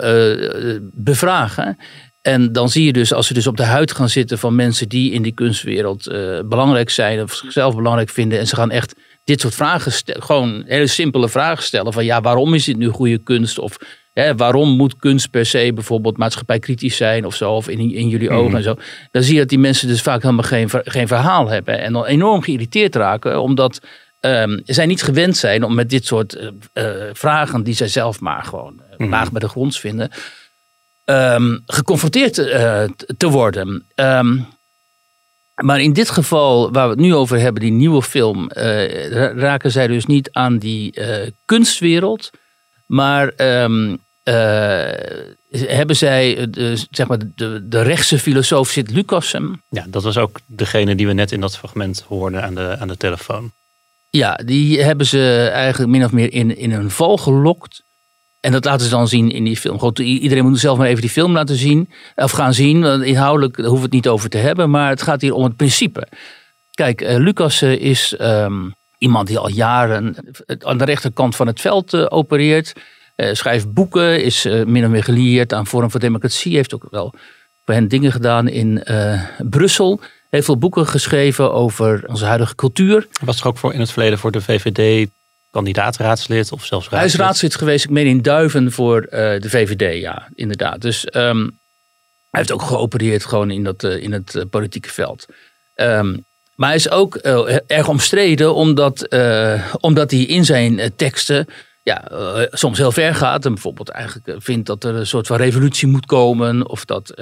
bevragen. 0.81 1.77
En 2.23 2.53
dan 2.53 2.69
zie 2.69 2.85
je 2.85 2.93
dus, 2.93 3.13
als 3.13 3.27
ze 3.27 3.35
dus 3.35 3.47
op 3.47 3.57
de 3.57 3.65
huid 3.65 3.93
gaan 3.93 4.09
zitten 4.09 4.39
van 4.39 4.55
mensen 4.55 4.89
die 4.89 5.13
in 5.13 5.23
die 5.23 5.35
kunstwereld 5.35 6.05
belangrijk 6.49 6.91
zijn 6.91 7.23
of 7.23 7.35
zichzelf 7.35 7.77
belangrijk 7.77 8.11
vinden 8.11 8.39
en 8.39 8.47
ze 8.47 8.57
gaan 8.57 8.71
echt 8.71 8.95
dit 9.25 9.41
soort 9.41 9.55
vragen 9.55 9.93
stellen. 9.93 10.23
Gewoon 10.23 10.65
hele 10.67 10.87
simpele 10.87 11.29
vragen 11.29 11.65
stellen. 11.65 11.93
Van 11.93 12.05
ja, 12.05 12.21
waarom 12.21 12.55
is 12.55 12.65
dit 12.65 12.77
nu 12.77 12.89
goede 12.89 13.19
kunst? 13.19 13.59
Of 13.59 13.77
hè, 14.13 14.37
waarom 14.37 14.69
moet 14.69 14.97
kunst 14.97 15.31
per 15.31 15.47
se 15.47 15.73
bijvoorbeeld 15.75 16.17
maatschappijkritisch 16.17 16.97
zijn 16.97 17.27
of 17.27 17.35
zo? 17.35 17.53
Of 17.53 17.69
in, 17.69 17.79
in 17.79 18.09
jullie 18.09 18.31
ogen 18.31 18.51
mm. 18.51 18.57
en 18.57 18.63
zo. 18.63 18.75
Dan 19.11 19.23
zie 19.23 19.35
je 19.35 19.41
dat 19.41 19.49
die 19.49 19.59
mensen 19.59 19.89
dus 19.89 20.03
vaak 20.03 20.23
helemaal 20.23 20.45
geen, 20.45 20.69
geen 20.71 21.09
verhaal 21.09 21.49
hebben. 21.49 21.81
En 21.81 21.93
dan 21.93 22.05
enorm 22.05 22.43
geïrriteerd 22.43 22.95
raken. 22.95 23.41
Omdat 23.41 23.81
um, 24.21 24.61
zij 24.65 24.87
niet 24.87 25.03
gewend 25.03 25.37
zijn 25.37 25.65
om 25.65 25.75
met 25.75 25.91
dit 25.91 26.07
soort 26.07 26.35
uh, 26.35 26.49
uh, 26.75 26.93
vragen, 27.13 27.63
die 27.63 27.75
zij 27.75 27.89
zelf 27.89 28.21
maar 28.21 28.45
gewoon 28.45 28.83
uh, 28.99 29.09
laag 29.09 29.31
bij 29.33 29.41
de 29.41 29.49
grond 29.49 29.79
vinden. 29.79 30.11
Um, 31.05 31.63
geconfronteerd 31.67 32.35
te 33.17 33.29
worden. 33.29 33.87
Um, 33.95 34.47
maar 35.63 35.81
in 35.81 35.93
dit 35.93 36.11
geval, 36.11 36.73
waar 36.73 36.85
we 36.85 36.91
het 36.91 37.01
nu 37.01 37.15
over 37.15 37.39
hebben, 37.39 37.63
die 37.63 37.73
nieuwe 37.73 38.03
film, 38.03 38.51
uh, 38.57 39.33
raken 39.33 39.71
zij 39.71 39.87
dus 39.87 40.07
niet 40.07 40.31
aan 40.33 40.59
die 40.59 41.01
uh, 41.01 41.31
kunstwereld. 41.45 42.31
Maar 42.87 43.33
um, 43.63 43.91
uh, 43.91 43.97
hebben 45.51 45.97
zij 45.97 46.47
de, 46.51 46.87
zeg 46.91 47.07
maar 47.07 47.19
de, 47.35 47.69
de 47.69 47.83
rechtse 47.83 48.19
filosoof 48.19 48.69
Sid 48.69 48.91
Lucassen. 48.91 49.63
Ja, 49.69 49.85
dat 49.89 50.03
was 50.03 50.19
ook 50.19 50.41
degene 50.47 50.95
die 50.95 51.07
we 51.07 51.13
net 51.13 51.33
in 51.33 51.41
dat 51.41 51.57
fragment 51.57 52.05
hoorden 52.09 52.43
aan 52.43 52.55
de, 52.55 52.77
aan 52.79 52.89
de 52.89 52.97
telefoon. 52.97 53.53
Ja, 54.11 54.35
die 54.35 54.83
hebben 54.83 55.07
ze 55.07 55.51
eigenlijk 55.53 55.93
min 55.93 56.05
of 56.05 56.13
meer 56.13 56.33
in, 56.33 56.57
in 56.57 56.73
een 56.73 56.91
val 56.91 57.17
gelokt. 57.17 57.83
En 58.45 58.53
dat 58.53 58.65
laten 58.65 58.85
ze 58.85 58.91
dan 58.91 59.09
zien 59.09 59.31
in 59.31 59.45
die 59.45 59.57
film. 59.57 59.79
Goed, 59.79 59.99
iedereen 59.99 60.49
moet 60.49 60.59
zelf 60.59 60.79
maar 60.79 60.87
even 60.87 61.01
die 61.01 61.11
film 61.11 61.33
laten 61.33 61.57
zien. 61.57 61.89
Of 62.15 62.31
gaan 62.31 62.55
zien. 62.55 63.03
Inhoudelijk 63.03 63.57
hoeven 63.57 63.77
we 63.77 63.83
het 63.83 63.93
niet 63.93 64.09
over 64.09 64.31
te 64.31 64.39
hebben. 64.39 64.71
Maar 64.71 64.89
het 64.89 65.03
gaat 65.03 65.21
hier 65.21 65.35
om 65.35 65.45
het 65.45 65.57
principe. 65.57 66.07
Kijk, 66.71 67.01
uh, 67.01 67.17
Lucas 67.17 67.63
uh, 67.63 67.73
is 67.73 68.17
um, 68.21 68.75
iemand 68.99 69.27
die 69.27 69.39
al 69.39 69.49
jaren 69.49 70.17
aan 70.59 70.79
de 70.79 70.85
rechterkant 70.85 71.37
van 71.37 71.47
het 71.47 71.61
veld 71.61 71.95
uh, 71.95 72.07
opereert. 72.09 72.73
schrijft 73.17 73.73
boeken. 73.73 74.25
Is 74.25 74.45
min 74.45 74.85
of 74.85 74.91
meer 74.91 75.05
gelieerd 75.05 75.53
aan 75.53 75.67
Forum 75.67 75.91
voor 75.91 76.01
Democratie. 76.01 76.57
Heeft 76.57 76.75
ook 76.75 76.87
wel 76.91 77.15
voor 77.65 77.75
hen 77.75 77.89
dingen 77.89 78.13
gedaan 78.13 78.49
in 78.49 78.83
Brussel. 79.39 80.01
Heeft 80.31 80.45
veel 80.45 80.59
boeken 80.59 80.87
geschreven 80.87 81.53
over 81.53 82.05
onze 82.07 82.25
huidige 82.25 82.55
cultuur. 82.55 83.07
Was 83.25 83.41
er 83.41 83.47
ook 83.47 83.59
voor 83.59 83.73
in 83.73 83.81
het 83.81 83.91
verleden 83.91 84.19
voor 84.19 84.31
de 84.31 84.41
VVD 84.41 85.09
kandidaatraadslid 85.55 86.53
of 86.53 86.65
zelfs 86.65 86.89
raadslid? 86.89 87.01
Hij 87.01 87.05
is 87.05 87.15
raadslid 87.15 87.55
geweest, 87.55 87.85
ik 87.85 87.91
meen 87.91 88.07
in 88.07 88.23
Duiven 88.23 88.73
voor 88.73 89.03
uh, 89.03 89.11
de 89.11 89.49
VVD, 89.49 90.01
ja, 90.01 90.29
inderdaad. 90.35 90.81
Dus 90.81 91.07
um, 91.13 91.43
hij 92.31 92.41
heeft 92.41 92.53
ook 92.53 92.63
geopereerd 92.63 93.25
gewoon 93.25 93.51
in, 93.51 93.65
dat, 93.65 93.85
uh, 93.85 94.03
in 94.03 94.13
het 94.13 94.35
uh, 94.35 94.43
politieke 94.51 94.91
veld. 94.91 95.27
Um, 95.75 96.25
maar 96.55 96.69
hij 96.69 96.77
is 96.77 96.91
ook 96.91 97.17
erg 97.67 97.89
omstreden 97.89 98.55
omdat, 98.55 99.09
omdat 99.81 100.11
hij 100.11 100.21
in 100.21 100.45
zijn 100.45 100.93
teksten 100.97 101.47
ja, 101.83 102.09
soms 102.51 102.79
heel 102.79 102.93
ver 102.93 103.15
gaat. 103.15 103.45
En 103.45 103.53
bijvoorbeeld 103.53 103.89
eigenlijk 103.89 104.43
vindt 104.43 104.67
dat 104.67 104.85
er 104.85 104.95
een 104.95 105.07
soort 105.07 105.27
van 105.27 105.37
revolutie 105.37 105.89
moet 105.89 106.07
komen. 106.07 106.69
Of 106.69 106.85
dat 106.85 107.15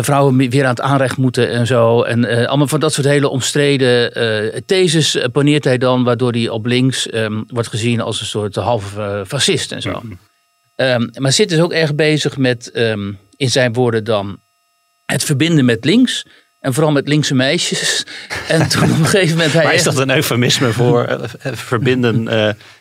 vrouwen 0.00 0.50
weer 0.50 0.64
aan 0.64 0.70
het 0.70 0.80
aanrecht 0.80 1.16
moeten 1.16 1.50
en 1.50 1.66
zo. 1.66 2.02
En 2.02 2.24
uh, 2.24 2.46
allemaal 2.46 2.66
van 2.66 2.80
dat 2.80 2.92
soort 2.92 3.06
hele 3.06 3.28
omstreden 3.28 4.18
uh, 4.22 4.60
theses 4.66 5.18
poneert 5.32 5.64
hij 5.64 5.78
dan, 5.78 6.04
waardoor 6.04 6.32
hij 6.32 6.48
op 6.48 6.66
links 6.66 7.14
um, 7.14 7.44
wordt 7.46 7.68
gezien 7.68 8.00
als 8.00 8.20
een 8.20 8.26
soort 8.26 8.54
halve 8.54 9.24
fascist 9.26 9.72
en 9.72 9.82
zo. 9.82 10.00
Mm 10.02 10.18
um, 10.76 11.10
maar 11.18 11.32
zit 11.32 11.48
dus 11.48 11.60
ook 11.60 11.72
erg 11.72 11.94
bezig 11.94 12.36
met, 12.36 12.70
um, 12.74 13.18
in 13.36 13.50
zijn 13.50 13.72
woorden 13.72 14.04
dan, 14.04 14.38
het 15.04 15.24
verbinden 15.24 15.64
met 15.64 15.84
links. 15.84 16.26
En 16.60 16.74
vooral 16.74 16.92
met 16.92 17.08
linkse 17.08 17.34
meisjes. 17.34 18.04
En 18.48 18.68
toen 18.68 18.82
op 18.82 18.98
een 18.98 19.04
gegeven 19.06 19.36
moment... 19.36 19.52
Hij 19.52 19.64
maar 19.64 19.74
is 19.74 19.82
dat 19.82 19.98
een 19.98 20.10
eufemisme 20.10 20.72
voor 20.72 21.20
verbinden, 21.42 22.28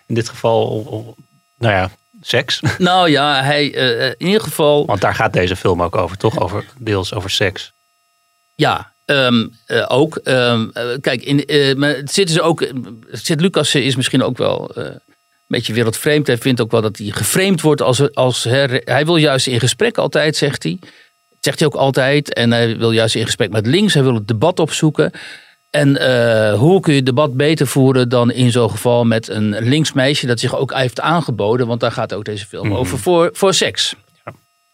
in 0.05 0.15
dit 0.15 0.29
geval, 0.29 1.15
nou 1.57 1.73
ja, 1.73 1.91
seks? 2.21 2.59
Nou 2.77 3.09
ja, 3.09 3.43
hij 3.43 3.75
uh, 3.75 4.05
in 4.07 4.25
ieder 4.25 4.41
geval. 4.41 4.85
Want 4.85 5.01
daar 5.01 5.15
gaat 5.15 5.33
deze 5.33 5.55
film 5.55 5.81
ook 5.81 5.95
over, 5.95 6.17
toch? 6.17 6.39
Over, 6.39 6.65
deels 6.77 7.13
over 7.13 7.29
seks. 7.29 7.71
Ja, 8.55 8.91
ehm, 9.05 9.47
eh, 9.65 9.85
ook. 9.87 10.15
Ehm, 10.15 10.69
eh, 10.73 10.83
kijk, 11.01 11.23
in, 11.23 11.45
eh, 11.45 11.75
maar 11.75 11.95
het 11.95 12.11
zit 12.11 12.27
dus 12.27 12.39
ook. 12.39 12.67
Zit 13.11 13.41
Lucas 13.41 13.75
is 13.75 13.95
misschien 13.95 14.23
ook 14.23 14.37
wel 14.37 14.69
eh, 14.75 14.83
een 14.83 15.01
beetje 15.47 15.73
wereldvreemd. 15.73 16.27
Hij 16.27 16.37
vindt 16.37 16.61
ook 16.61 16.71
wel 16.71 16.81
dat 16.81 16.97
hij 16.97 17.09
geframed 17.09 17.61
wordt 17.61 17.81
als. 17.81 18.13
als 18.13 18.43
her, 18.43 18.81
hij 18.83 19.05
wil 19.05 19.15
juist 19.15 19.47
in 19.47 19.59
gesprek 19.59 19.97
altijd, 19.97 20.35
zegt 20.35 20.63
hij. 20.63 20.77
Dat 20.79 21.39
zegt 21.39 21.59
hij 21.59 21.67
ook 21.67 21.75
altijd. 21.75 22.33
En 22.33 22.51
hij 22.51 22.77
wil 22.77 22.91
juist 22.91 23.15
in 23.15 23.25
gesprek 23.25 23.51
met 23.51 23.65
links. 23.67 23.93
Hij 23.93 24.03
wil 24.03 24.15
het 24.15 24.27
debat 24.27 24.59
opzoeken. 24.59 25.11
En 25.71 25.97
eh, 25.97 26.59
hoe 26.59 26.79
kun 26.79 26.91
je 26.91 26.97
het 26.97 27.05
debat 27.07 27.33
beter 27.37 27.67
voeren 27.67 28.09
dan 28.09 28.31
in 28.31 28.51
zo'n 28.51 28.69
geval 28.69 29.05
met 29.05 29.27
een 29.29 29.49
links 29.59 29.93
meisje 29.93 30.27
dat 30.27 30.39
zich 30.39 30.55
ook 30.55 30.73
heeft 30.73 30.99
aangeboden, 31.01 31.67
want 31.67 31.79
daar 31.79 31.91
gaat 31.91 32.13
ook 32.13 32.25
deze 32.25 32.45
film 32.45 32.67
Mhm. 32.67 32.75
over 32.77 32.97
voor, 32.99 33.29
voor 33.33 33.53
seks. 33.53 33.95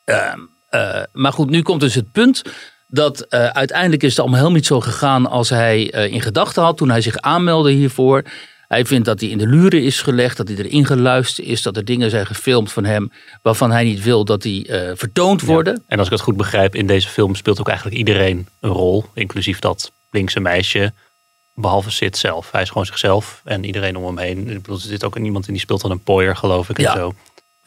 Ehm, 0.03 0.39
eh, 0.69 1.01
maar 1.13 1.33
goed, 1.33 1.49
nu 1.49 1.61
komt 1.61 1.81
dus 1.81 1.95
het 1.95 2.11
punt 2.11 2.41
dat 2.87 3.19
eh, 3.21 3.47
uiteindelijk 3.47 4.03
is 4.03 4.09
het 4.09 4.19
allemaal 4.19 4.37
helemaal 4.37 4.59
niet 4.59 4.67
zo 4.67 4.81
gegaan 4.81 5.29
als 5.29 5.49
hij 5.49 5.83
in 5.83 6.21
gedachten 6.21 6.63
had 6.63 6.77
toen 6.77 6.89
hij 6.89 7.01
zich 7.01 7.17
aanmeldde 7.17 7.71
hiervoor. 7.71 8.23
Hij 8.67 8.85
vindt 8.85 9.05
dat 9.05 9.19
hij 9.19 9.29
in 9.29 9.37
de 9.37 9.47
luren 9.47 9.83
is 9.83 10.01
gelegd, 10.01 10.37
dat 10.37 10.47
hij 10.47 10.57
erin 10.57 10.85
geluisterd 10.85 11.47
is, 11.47 11.61
dat 11.61 11.77
er 11.77 11.85
dingen 11.85 12.09
zijn 12.09 12.25
gefilmd 12.25 12.71
van 12.71 12.85
hem 12.85 13.11
waarvan 13.41 13.71
hij 13.71 13.83
niet 13.83 14.03
wil 14.03 14.25
dat 14.25 14.41
die 14.41 14.67
eh, 14.67 14.91
vertoond 14.95 15.41
worden. 15.41 15.83
En 15.87 15.97
als 15.97 16.07
ik 16.07 16.13
het 16.13 16.21
goed 16.21 16.37
begrijp, 16.37 16.75
in 16.75 16.87
deze 16.87 17.07
film 17.07 17.35
speelt 17.35 17.59
ook 17.59 17.67
eigenlijk 17.67 17.97
iedereen 17.97 18.47
een 18.59 18.69
rol. 18.69 19.05
Inclusief 19.13 19.59
dat 19.59 19.91
linkse 20.11 20.39
meisje. 20.39 20.93
Behalve 21.53 21.91
Sid 21.91 22.17
zelf. 22.17 22.51
Hij 22.51 22.61
is 22.61 22.67
gewoon 22.67 22.85
zichzelf 22.85 23.41
en 23.43 23.63
iedereen 23.63 23.97
om 23.97 24.05
hem 24.05 24.17
heen. 24.17 24.49
Ik 24.49 24.61
bedoel, 24.61 24.75
er 24.75 24.81
zit 24.81 25.03
ook 25.03 25.17
iemand 25.17 25.47
in 25.47 25.53
die 25.53 25.61
speelt 25.61 25.81
dan 25.81 25.91
een 25.91 26.03
pooier, 26.03 26.35
geloof 26.35 26.69
ik. 26.69 26.79
Ja. 26.79 26.91
En 26.91 26.97
zo. 26.97 27.13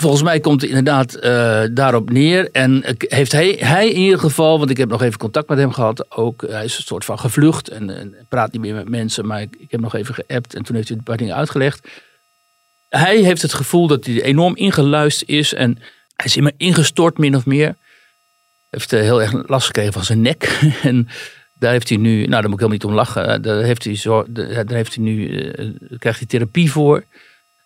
Volgens 0.00 0.22
mij 0.22 0.40
komt 0.40 0.60
het 0.60 0.70
inderdaad 0.70 1.14
eh, 1.14 1.62
daarop 1.72 2.10
neer. 2.10 2.48
En 2.52 2.82
eh, 2.82 2.94
heeft 2.98 3.32
hij, 3.32 3.56
hij 3.58 3.88
in 3.88 4.00
ieder 4.00 4.18
geval, 4.18 4.58
want 4.58 4.70
ik 4.70 4.76
heb 4.76 4.88
nog 4.88 5.02
even 5.02 5.18
contact 5.18 5.48
met 5.48 5.58
hem 5.58 5.72
gehad, 5.72 6.10
ook, 6.10 6.44
hij 6.48 6.64
is 6.64 6.76
een 6.76 6.82
soort 6.82 7.04
van 7.04 7.18
gevlucht 7.18 7.68
en, 7.68 7.90
en 7.90 8.14
praat 8.28 8.52
niet 8.52 8.60
meer 8.60 8.74
met 8.74 8.88
mensen, 8.88 9.26
maar 9.26 9.40
ik, 9.40 9.70
heb 9.70 9.80
nog 9.80 9.94
even 9.94 10.14
geappt 10.14 10.54
en 10.54 10.62
toen 10.62 10.76
heeft 10.76 10.88
hij 10.88 10.96
een 10.96 11.02
paar 11.02 11.16
dingen 11.16 11.34
uitgelegd. 11.34 11.88
Hij 12.88 13.16
heeft 13.16 13.42
het 13.42 13.52
gevoel 13.52 13.86
dat 13.86 14.04
hij 14.04 14.22
enorm 14.22 14.56
ingeluisterd 14.56 15.30
is 15.30 15.54
en 15.54 15.78
hij 16.16 16.26
is 16.26 16.36
immer 16.36 16.52
ingestort, 16.56 17.18
min 17.18 17.36
of 17.36 17.46
meer. 17.46 17.76
Heeft 18.70 18.92
eh, 18.92 19.00
heel 19.00 19.22
erg 19.22 19.48
last 19.48 19.66
gekregen 19.66 19.92
van 19.92 20.04
zijn 20.04 20.20
nek. 20.20 20.58
en 20.82 21.08
daar 21.54 21.72
heeft 21.72 21.88
hij 21.88 21.98
nu, 21.98 22.16
nou 22.16 22.30
daar 22.30 22.50
moet 22.50 22.60
ik 22.60 22.66
helemaal 22.66 22.72
niet 22.72 22.84
om 22.84 22.94
lachen, 22.94 23.28
eh, 23.28 23.42
daar 23.42 23.62
heeft 23.62 23.84
hij, 23.84 23.96
zo, 23.96 24.24
daar 24.28 24.64
heeft 24.66 24.94
hij 24.94 25.04
nu, 25.04 25.48
eh, 25.50 25.68
krijgt 25.98 26.18
hij 26.18 26.28
therapie 26.28 26.70
voor. 26.70 27.04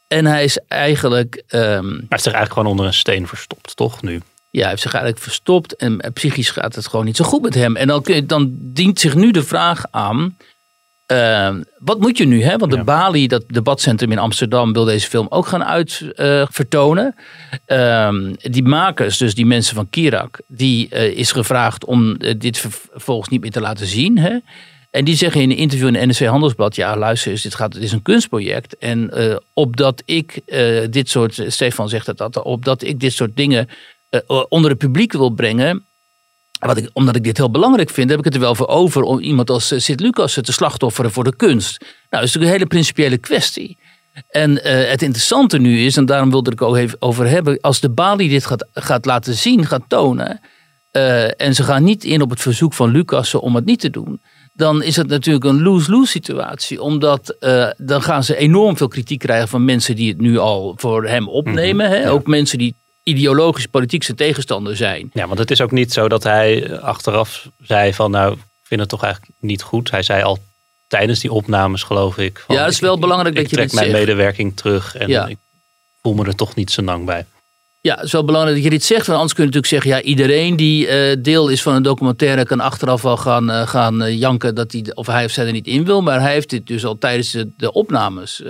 En 0.08 0.26
hij 0.26 0.44
is 0.44 0.58
eigenlijk 0.68 1.42
ehm, 1.46 1.88
Hij 1.88 2.18
is 2.18 2.23
zich 2.23 2.32
eigenlijk 2.32 2.52
gewoon 2.52 2.68
onder 2.70 2.87
een 2.87 2.94
steen 2.94 3.26
verstopt, 3.26 3.76
toch? 3.76 4.02
Nu. 4.02 4.23
ja, 4.50 4.61
hij 4.61 4.68
heeft 4.70 4.82
zich 4.82 4.92
eigenlijk 4.94 5.25
verstopt 5.25 5.76
en 5.76 6.00
eh, 6.00 6.12
psychisch 6.12 6.50
gaat 6.50 6.75
het 6.75 6.87
gewoon 6.87 7.04
niet 7.04 7.16
zo 7.16 7.25
goed 7.25 7.42
met 7.42 7.54
hem. 7.54 7.76
En 7.76 7.87
dan, 7.87 8.04
dan 8.26 8.56
dient 8.61 9.00
zich 9.00 9.14
nu 9.14 9.30
de 9.30 9.42
vraag 9.42 9.84
aan, 9.90 10.37
eh, 11.06 11.54
wat 11.78 12.00
moet 12.00 12.18
je 12.18 12.26
nu? 12.26 12.42
Hè? 12.42 12.56
Want 12.58 12.70
de 12.70 12.76
Ja. 12.76 12.84
Bali, 12.84 13.26
dat 13.26 13.44
debatcentrum 13.46 14.12
in 14.12 14.18
Amsterdam, 14.18 14.73
wil 14.73 14.84
deze 14.84 15.08
film 15.08 15.26
ook 15.30 15.46
gaan 15.46 15.64
uitvertonen. 15.64 16.49
vertonen. 16.52 17.14
Ehm, 17.66 18.32
die 18.52 18.62
makers, 18.62 19.18
dus 19.18 19.34
die 19.34 19.46
mensen 19.46 19.75
van 19.75 19.90
Kirak, 19.90 20.38
die 20.46 20.88
eh, 20.88 21.04
is 21.18 21.32
gevraagd 21.32 21.84
om 21.84 22.16
eh, 22.16 22.34
dit 22.38 22.58
vervolgens 22.58 23.28
niet 23.28 23.40
meer 23.40 23.50
te 23.50 23.61
laten 23.61 23.87
zien. 23.87 24.18
Hè? 24.18 24.38
En 24.94 25.04
die 25.04 25.16
zeggen 25.16 25.40
in 25.40 25.50
een 25.50 25.56
interview 25.56 25.86
in 25.86 25.92
de 25.92 26.06
NRC 26.06 26.28
Handelsblad: 26.28 26.76
Ja, 26.76 26.96
luister 26.96 27.30
eens, 27.30 27.42
dit, 27.42 27.54
gaat, 27.54 27.72
dit 27.72 27.82
is 27.82 27.92
een 27.92 28.02
kunstproject. 28.02 28.78
En 28.78 29.10
eh, 29.10 29.36
opdat 29.52 30.02
ik 30.04 30.40
eh, 30.46 30.84
dit 30.90 31.08
soort, 31.10 31.44
Stefan 31.46 31.88
zegt 31.88 32.06
het 32.06 32.16
dat, 32.16 32.42
opdat 32.42 32.82
ik 32.82 33.00
dit 33.00 33.12
soort 33.12 33.36
dingen 33.36 33.68
eh, 34.08 34.20
onder 34.48 34.70
het 34.70 34.78
publiek 34.78 35.12
wil 35.12 35.30
brengen. 35.30 35.84
Wat 36.58 36.76
ik, 36.76 36.90
omdat 36.92 37.16
ik 37.16 37.24
dit 37.24 37.36
heel 37.36 37.50
belangrijk 37.50 37.90
vind, 37.90 38.10
heb 38.10 38.18
ik 38.18 38.24
het 38.24 38.34
er 38.34 38.40
wel 38.40 38.54
voor 38.54 38.68
over 38.68 39.02
om 39.02 39.18
iemand 39.18 39.50
als 39.50 39.70
eh, 39.70 39.78
Sint 39.78 40.00
Lucas 40.00 40.38
te 40.40 40.52
slachtofferen 40.52 41.10
voor 41.10 41.24
de 41.24 41.36
kunst. 41.36 41.78
Nou, 41.80 41.90
dat 42.08 42.22
is 42.22 42.34
natuurlijk 42.34 42.44
een 42.44 42.58
hele 42.58 42.66
principiële 42.66 43.18
kwestie. 43.18 43.78
En 44.28 44.64
eh, 44.64 44.90
het 44.90 45.02
interessante 45.02 45.58
nu 45.58 45.84
is, 45.84 45.96
en 45.96 46.06
daarom 46.06 46.30
wilde 46.30 46.50
ik 46.50 46.58
het 46.58 46.68
ook 46.68 46.76
even 46.76 46.96
over 47.00 47.28
hebben, 47.28 47.60
als 47.60 47.80
de 47.80 47.88
Bali 47.88 48.28
dit 48.28 48.46
gaat, 48.46 48.66
gaat 48.72 49.04
laten 49.04 49.34
zien, 49.34 49.66
gaat 49.66 49.84
tonen, 49.88 50.40
eh, 50.90 51.40
en 51.40 51.54
ze 51.54 51.62
gaan 51.62 51.84
niet 51.84 52.04
in 52.04 52.22
op 52.22 52.30
het 52.30 52.40
verzoek 52.40 52.72
van 52.74 52.90
Lucas 52.90 53.34
om 53.34 53.54
het 53.54 53.64
niet 53.64 53.80
te 53.80 53.90
doen, 53.90 54.20
dan 54.56 54.82
is 54.82 54.96
het 54.96 55.06
natuurlijk 55.06 55.44
een 55.44 55.62
lose-lose 55.62 56.11
situatie. 56.11 56.82
Omdat 56.82 57.28
eh, 57.40 57.68
dan 57.76 58.02
gaan 58.02 58.25
ze 58.25 58.37
enorm 58.37 58.76
veel 58.76 58.88
kritiek 58.88 59.18
krijgen 59.18 59.49
van 59.49 59.64
mensen 59.64 59.96
die 59.96 60.08
het 60.08 60.20
nu 60.20 60.38
al 60.38 60.75
voor 60.76 61.06
hem 61.06 61.28
opnemen. 61.28 61.90
hè? 61.90 62.11
Ook 62.11 62.26
mensen 62.26 62.58
die 62.58 62.75
ideologisch 63.02 63.66
politiek 63.66 64.02
zijn 64.02 64.16
tegenstander 64.16 64.76
zijn. 64.76 65.11
Ja, 65.12 65.26
want 65.26 65.38
het 65.38 65.50
is 65.50 65.61
ook 65.61 65.70
niet 65.70 65.92
zo 65.92 66.08
dat 66.08 66.23
hij 66.23 66.80
achteraf 66.80 67.49
zei 67.62 67.94
van 67.94 68.11
nou, 68.11 68.32
ik 68.32 68.38
vind 68.62 68.80
het 68.80 68.88
toch 68.88 69.02
eigenlijk 69.02 69.32
niet 69.40 69.62
goed. 69.62 69.90
Hij 69.90 70.02
zei 70.02 70.23
al 70.23 70.38
tijdens 70.87 71.20
die 71.20 71.32
opnames, 71.32 71.82
geloof 71.82 72.18
ik. 72.18 72.42
van, 72.46 72.54
Ja, 72.54 72.61
het 72.62 72.70
is 72.70 72.76
ik- 72.76 72.82
wel 72.82 72.94
ik- 72.94 73.00
belangrijk 73.00 73.34
ik 73.34 73.40
dat 73.40 73.50
je 73.50 73.56
trek 73.56 73.73
mijn 73.73 73.87
zegt. 73.87 73.99
medewerking 73.99 74.56
terug 74.56 74.96
en 74.96 75.08
Ja. 75.08 75.26
ik 75.26 75.37
voel 76.02 76.14
me 76.14 76.25
er 76.26 76.34
toch 76.34 76.54
niet 76.54 76.70
zo 76.70 76.82
lang 76.82 77.04
bij. 77.04 77.26
Ja, 77.86 77.94
het 77.94 78.04
is 78.04 78.12
wel 78.12 78.24
belangrijk 78.24 78.56
dat 78.56 78.64
je 78.64 78.70
dit 78.70 78.84
zegt. 78.84 79.06
Want 79.06 79.18
anders 79.18 79.34
kun 79.34 79.44
je 79.44 79.50
natuurlijk 79.50 79.82
zeggen... 79.82 79.90
ja, 79.90 80.08
iedereen 80.08 80.56
die 80.56 80.86
eh, 80.86 81.16
deel 81.22 81.48
is 81.48 81.62
van 81.62 81.74
een 81.74 81.82
documentaire... 81.82 82.44
kan 82.44 82.60
achteraf 82.60 83.02
wel 83.02 83.16
gaan, 83.16 83.50
eh, 83.50 83.68
gaan 83.68 84.02
eh, 84.02 84.18
janken 84.18 84.54
dat 84.54 84.72
hij, 84.72 84.90
of 84.94 85.06
hij 85.06 85.24
of 85.24 85.30
zij 85.30 85.46
er 85.46 85.52
niet 85.52 85.66
in 85.66 85.84
wil. 85.84 86.02
Maar 86.02 86.20
hij 86.20 86.32
heeft 86.32 86.50
dit 86.50 86.66
dus 86.66 86.84
al 86.84 86.98
tijdens 86.98 87.30
de, 87.56 87.72
opnames 87.72 88.42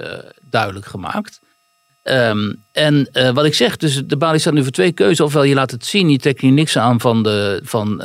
duidelijk 0.51 0.87
gemaakt. 0.87 1.41
Ehm, 2.03 2.53
en 2.73 3.09
wat 3.35 3.45
ik 3.45 3.55
zeg, 3.55 3.77
dus 3.77 4.03
de 4.07 4.17
balie 4.17 4.41
staat 4.41 4.55
nu 4.55 4.63
voor 4.63 4.73
twee 4.73 4.93
keuzes. 4.93 5.21
Ofwel 5.21 5.43
je 5.43 5.55
laat 5.55 5.71
het 5.71 5.87
zien, 5.87 6.11
je 6.11 6.19
trekt 6.19 6.41
hier 6.41 6.53
niks 6.53 6.79
aan 6.79 7.01
van 7.01 7.23
de, 7.23 7.61
van, 7.65 7.99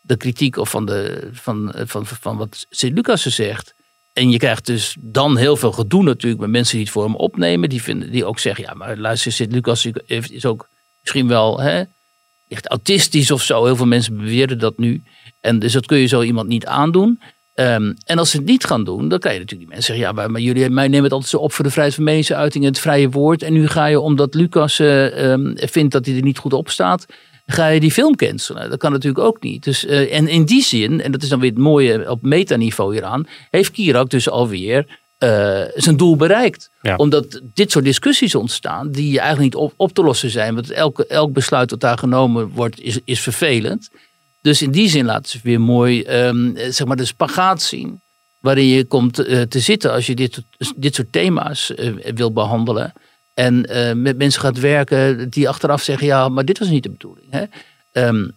de 0.00 0.16
kritiek... 0.16 0.56
of 0.56 0.70
van, 0.70 0.86
de, 0.86 1.28
van, 1.32 1.72
van, 1.74 2.06
van, 2.06 2.16
van 2.20 2.36
wat 2.36 2.66
Sint-Lucas 2.70 3.22
zegt... 3.22 3.74
En 4.12 4.30
je 4.30 4.38
krijgt 4.38 4.66
dus 4.66 4.96
dan 5.00 5.36
heel 5.36 5.56
veel 5.56 5.72
gedoe 5.72 6.02
natuurlijk 6.02 6.40
met 6.40 6.50
mensen 6.50 6.74
die 6.74 6.84
het 6.84 6.92
voor 6.92 7.04
hem 7.04 7.16
opnemen. 7.16 7.68
Die, 7.68 7.82
vinden, 7.82 8.10
die 8.10 8.24
ook 8.24 8.38
zeggen, 8.38 8.64
ja 8.64 8.74
maar 8.74 8.96
luister, 8.96 9.32
Sint-Lucas 9.32 9.86
is 10.06 10.46
ook 10.46 10.68
misschien 11.00 11.28
wel 11.28 11.60
hè, 11.60 11.82
echt 12.48 12.68
autistisch 12.68 13.30
of 13.30 13.42
zo. 13.42 13.64
Heel 13.64 13.76
veel 13.76 13.86
mensen 13.86 14.16
beweren 14.16 14.58
dat 14.58 14.78
nu. 14.78 15.02
En 15.40 15.58
dus 15.58 15.72
dat 15.72 15.86
kun 15.86 15.98
je 15.98 16.06
zo 16.06 16.22
iemand 16.22 16.48
niet 16.48 16.66
aandoen. 16.66 17.20
Ehm, 17.54 17.92
en 18.04 18.18
als 18.18 18.30
ze 18.30 18.36
het 18.36 18.46
niet 18.46 18.64
gaan 18.64 18.84
doen, 18.84 19.08
dan 19.08 19.18
kan 19.18 19.32
je 19.32 19.38
natuurlijk 19.38 19.68
die 19.68 19.78
mensen 19.78 19.94
zeggen... 19.94 20.04
ja, 20.04 20.12
maar, 20.12 20.30
maar 20.30 20.40
jullie 20.40 20.70
mij 20.70 20.88
nemen 20.88 21.04
het 21.04 21.12
altijd 21.12 21.30
zo 21.30 21.36
op 21.36 21.52
voor 21.52 21.64
de 21.64 21.70
vrijheid 21.70 21.94
van 21.94 22.04
meningsuiting... 22.04 22.64
en 22.64 22.70
het 22.70 22.80
vrije 22.80 23.08
woord. 23.08 23.42
En 23.42 23.52
nu 23.52 23.68
ga 23.68 23.86
je, 23.86 24.00
omdat 24.00 24.34
Lucas 24.34 24.78
eh, 24.78 25.32
ehm, 25.32 25.52
vindt 25.54 25.92
dat 25.92 26.06
hij 26.06 26.16
er 26.16 26.22
niet 26.22 26.38
goed 26.38 26.52
op 26.52 26.70
staat... 26.70 27.06
ga 27.50 27.66
je 27.66 27.80
die 27.80 27.90
film 27.90 28.16
cancelen. 28.16 28.70
Dat 28.70 28.78
kan 28.78 28.92
natuurlijk 28.92 29.24
ook 29.24 29.42
niet. 29.42 29.64
Dus, 29.64 29.86
eh, 29.86 30.16
en 30.16 30.28
in 30.28 30.44
die 30.44 30.62
zin, 30.62 31.00
en 31.00 31.12
dat 31.12 31.22
is 31.22 31.28
dan 31.28 31.40
weer 31.40 31.50
het 31.50 31.58
mooie 31.58 32.10
op 32.10 32.22
metaniveau 32.22 32.92
hieraan... 32.92 33.26
heeft 33.50 33.70
Kirak 33.70 34.10
dus 34.10 34.30
alweer 34.30 34.98
eh, 35.18 35.62
zijn 35.74 35.96
doel 35.96 36.16
bereikt. 36.16 36.70
Ja. 36.82 36.96
Omdat 36.96 37.40
dit 37.54 37.70
soort 37.70 37.84
discussies 37.84 38.34
ontstaan... 38.34 38.90
die 38.90 39.18
eigenlijk 39.18 39.54
niet 39.54 39.62
op, 39.62 39.72
op 39.76 39.92
te 39.92 40.02
lossen 40.02 40.30
zijn. 40.30 40.54
Want 40.54 40.70
elke, 40.70 41.06
elk 41.06 41.32
besluit 41.32 41.68
dat 41.68 41.80
daar 41.80 41.98
genomen 41.98 42.48
wordt, 42.48 42.80
is, 42.80 42.98
is 43.04 43.20
vervelend... 43.20 43.90
Dus 44.40 44.62
in 44.62 44.70
die 44.70 44.88
zin 44.88 45.04
laten 45.04 45.30
ze 45.30 45.38
weer 45.42 45.60
mooi 45.60 46.02
ehm, 46.02 46.56
zeg 46.70 46.86
maar 46.86 46.96
de 46.96 47.04
spagaat 47.04 47.62
zien. 47.62 48.02
Waarin 48.40 48.66
je 48.66 48.84
komt 48.84 49.18
eh, 49.18 49.42
te 49.42 49.60
zitten 49.60 49.92
als 49.92 50.06
je 50.06 50.14
dit, 50.14 50.42
dit 50.76 50.94
soort 50.94 51.12
thema's 51.12 51.74
eh, 51.74 51.92
wil 52.14 52.32
behandelen. 52.32 52.92
En 53.34 53.66
eh, 53.66 53.94
met 53.94 54.16
mensen 54.16 54.40
gaat 54.40 54.58
werken 54.58 55.30
die 55.30 55.48
achteraf 55.48 55.82
zeggen: 55.82 56.06
ja, 56.06 56.28
maar 56.28 56.44
dit 56.44 56.58
was 56.58 56.68
niet 56.68 56.82
de 56.82 56.90
bedoeling. 56.90 57.32
Hè? 57.32 57.44
Ehm, 57.92 58.28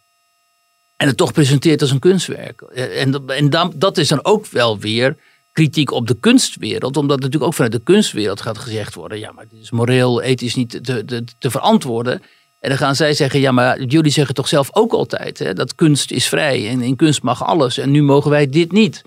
en 0.96 1.08
het 1.08 1.18
toch 1.18 1.34
presenteert 1.34 1.82
als 1.82 1.92
een 1.92 2.00
kunstwerk. 2.00 2.62
Eh, 2.62 3.02
En, 3.02 3.28
en 3.28 3.50
dan, 3.50 3.74
dat 3.76 3.98
is 3.98 4.08
dan 4.08 4.26
ook 4.26 4.48
wel 4.48 4.80
weer 4.80 5.18
kritiek 5.52 5.92
op 5.92 6.08
de 6.08 6.20
kunstwereld. 6.20 6.98
Omdat 6.98 7.18
natuurlijk 7.18 7.46
ook 7.46 7.54
vanuit 7.54 7.72
de 7.72 7.84
kunstwereld 7.84 8.42
gaat 8.42 8.58
gezegd 8.58 8.94
worden: 8.94 9.20
ja, 9.20 9.32
maar 9.32 9.48
dit 9.48 9.62
is 9.62 9.72
moreel, 9.72 10.22
ethisch 10.22 10.56
niet 10.56 10.70
te, 10.84 11.06
te, 11.06 11.24
te 11.40 11.52
verantwoorden. 11.52 12.22
En 12.60 12.70
dan 12.70 12.78
gaan 12.78 12.96
zij 12.96 13.14
zeggen, 13.14 13.40
ja, 13.40 13.52
maar 13.52 13.82
jullie 13.82 14.12
zeggen 14.12 14.36
toch 14.36 14.48
zelf 14.48 14.70
ook 14.72 14.94
altijd 14.94 15.40
hè, 15.40 15.54
dat 15.54 15.76
kunst 15.76 16.12
is 16.12 16.28
vrij 16.28 16.70
en 16.70 16.82
in 16.82 16.96
kunst 16.96 17.22
mag 17.22 17.46
alles 17.46 17.78
en 17.78 17.92
nu 17.92 18.04
mogen 18.04 18.32
wij 18.32 18.50
dit 18.50 18.72
niet. 18.72 19.02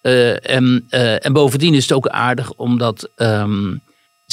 Eh, 0.00 0.50
en, 0.50 0.86
en 1.18 1.32
bovendien 1.32 1.74
is 1.74 1.82
het 1.82 1.92
ook 1.92 2.08
aardig 2.08 2.52
omdat 2.52 3.10
ehm, 3.14 3.74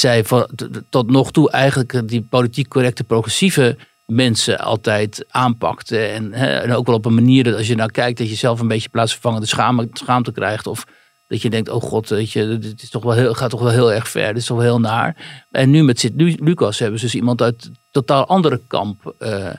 zij 0.00 0.24
van- 0.24 0.48
tot 0.88 1.10
nog 1.10 1.30
toe 1.30 1.50
eigenlijk 1.50 2.08
die 2.08 2.22
politiek 2.22 2.68
correcte 2.68 3.04
progressieve 3.04 3.76
mensen 4.06 4.58
altijd 4.58 5.24
aanpakte. 5.28 5.98
En, 5.98 6.32
hè, 6.32 6.46
en 6.58 6.72
ook 6.72 6.86
wel 6.86 6.94
op 6.94 7.04
een 7.04 7.14
manier 7.14 7.44
dat 7.44 7.54
als 7.56 7.66
je 7.66 7.74
nou 7.74 7.90
kijkt 7.90 8.18
dat 8.18 8.28
je 8.28 8.34
zelf 8.34 8.60
een 8.60 8.68
beetje 8.68 8.88
plaatsvervangende 8.88 9.46
schaamte, 9.92 10.32
krijgt 10.32 10.66
of 10.66 10.84
dat 11.26 11.42
je 11.42 11.50
denkt, 11.50 11.68
oh 11.68 11.82
god, 11.82 12.08
weet 12.08 12.30
je, 12.32 12.58
dit 12.58 12.82
is 12.82 12.90
toch 12.90 13.02
wel 13.02 13.12
heel, 13.12 13.34
gaat 13.34 13.50
toch 13.50 13.60
wel 13.60 13.70
heel 13.70 13.92
erg 13.92 14.08
ver. 14.08 14.26
Dit 14.26 14.36
is 14.36 14.46
toch 14.46 14.56
wel 14.56 14.66
heel 14.66 14.80
naar. 14.80 15.42
En 15.50 15.70
nu 15.70 15.82
met 15.82 16.00
Sint 16.00 16.20
Lu- 16.20 16.36
Lucas 16.40 16.78
hebben 16.78 16.98
ze 16.98 17.04
dus 17.04 17.14
iemand 17.14 17.42
uit 17.42 17.64
een 17.64 17.76
totaal 17.90 18.26
andere 18.26 18.60
kamp 18.66 19.14
eh, 19.18 19.50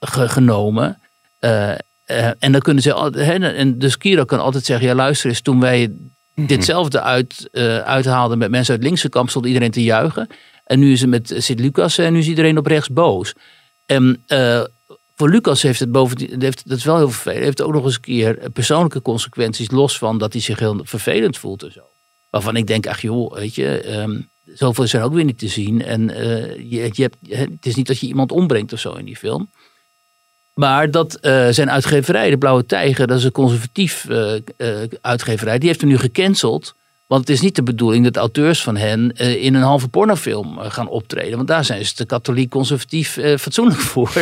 ge- 0.00 0.28
genomen. 0.28 1.00
Eh, 1.38 1.70
eh, 2.04 2.30
en 2.38 2.52
dan 2.52 2.60
kunnen 2.60 2.82
ze, 2.82 3.10
hè, 3.12 3.52
en 3.52 3.78
dus 3.78 3.96
Kira 3.98 4.24
kan 4.24 4.40
altijd 4.40 4.64
zeggen, 4.64 4.86
ja 4.86 4.94
luister 4.94 5.28
eens, 5.28 5.40
toen 5.40 5.60
wij 5.60 5.92
ditzelfde 6.46 7.00
uit, 7.00 7.48
eh, 7.52 7.78
uithaalden 7.78 8.38
met 8.38 8.50
mensen 8.50 8.74
uit 8.74 8.82
linkse 8.82 9.08
kamp, 9.08 9.30
stond 9.30 9.46
iedereen 9.46 9.70
te 9.70 9.82
juichen. 9.82 10.28
En 10.64 10.78
nu 10.78 10.92
is 10.92 11.00
het 11.00 11.10
met 11.10 11.34
Sint 11.36 11.60
Lucas 11.60 11.98
en 11.98 12.12
nu 12.12 12.18
is 12.18 12.28
iedereen 12.28 12.58
op 12.58 12.66
rechts 12.66 12.88
boos. 12.88 13.34
En 13.86 14.22
eh, 14.26 14.62
voor 15.14 15.30
Lucas 15.30 15.62
heeft 15.62 15.80
het 15.80 15.92
bovendien, 15.92 16.42
heeft, 16.42 16.68
dat 16.68 16.78
is 16.78 16.84
wel 16.84 16.96
heel 16.96 17.10
vervelend, 17.10 17.44
heeft 17.44 17.62
ook 17.62 17.72
nog 17.72 17.84
eens 17.84 17.94
een 17.94 18.00
keer 18.00 18.50
persoonlijke 18.52 19.02
consequenties, 19.02 19.70
los 19.70 19.98
van 19.98 20.18
dat 20.18 20.32
hij 20.32 20.42
zich 20.42 20.58
heel 20.58 20.80
vervelend 20.82 21.38
voelt 21.38 21.62
en 21.62 21.72
zo. 21.72 21.82
Waarvan 22.30 22.56
ik 22.56 22.66
denk, 22.66 22.86
ach 22.86 23.00
joh, 23.00 23.34
weet 23.34 23.54
je, 23.54 23.80
ehm, 23.80 24.20
zoveel 24.44 24.84
is 24.84 24.92
er 24.92 25.02
ook 25.02 25.12
weer 25.12 25.24
niet 25.24 25.38
te 25.38 25.48
zien. 25.48 25.82
En 25.84 26.08
uh, 26.08 26.56
je, 26.56 26.90
je 26.92 27.02
hebt, 27.02 27.16
het 27.50 27.66
is 27.66 27.74
niet 27.74 27.86
dat 27.86 27.98
je 27.98 28.06
iemand 28.06 28.32
ombrengt 28.32 28.72
of 28.72 28.78
zo 28.80 28.92
in 28.92 29.04
die 29.04 29.16
film. 29.16 29.50
Maar 30.58 30.90
dat 30.90 31.18
uh, 31.22 31.46
zijn 31.50 31.70
uitgeverij, 31.70 32.30
de 32.30 32.38
Blauwe 32.38 32.66
Tijger, 32.66 33.06
dat 33.06 33.18
is 33.18 33.24
een 33.24 33.32
conservatief 33.32 34.06
uh, 34.08 34.32
uitgeverij, 35.00 35.58
die 35.58 35.68
heeft 35.68 35.80
hem 35.80 35.90
nu 35.90 35.98
gecanceld. 35.98 36.74
Want 37.08 37.20
het 37.20 37.30
is 37.30 37.40
niet 37.40 37.56
de 37.56 37.62
bedoeling 37.62 38.04
dat 38.04 38.16
auteurs 38.16 38.62
van 38.62 38.76
hen 38.76 39.12
uh, 39.16 39.44
in 39.44 39.54
een 39.54 39.62
halve 39.62 39.88
pornofilm 39.88 40.58
uh, 40.58 40.64
gaan 40.70 40.88
optreden. 40.88 41.36
Want 41.36 41.48
daar 41.48 41.64
zijn 41.64 41.84
ze 41.84 41.94
te 41.94 42.06
katholiek 42.06 42.50
conservatief 42.50 43.16
uh, 43.16 43.36
fatsoenlijk 43.36 43.80
voor. 43.90 44.12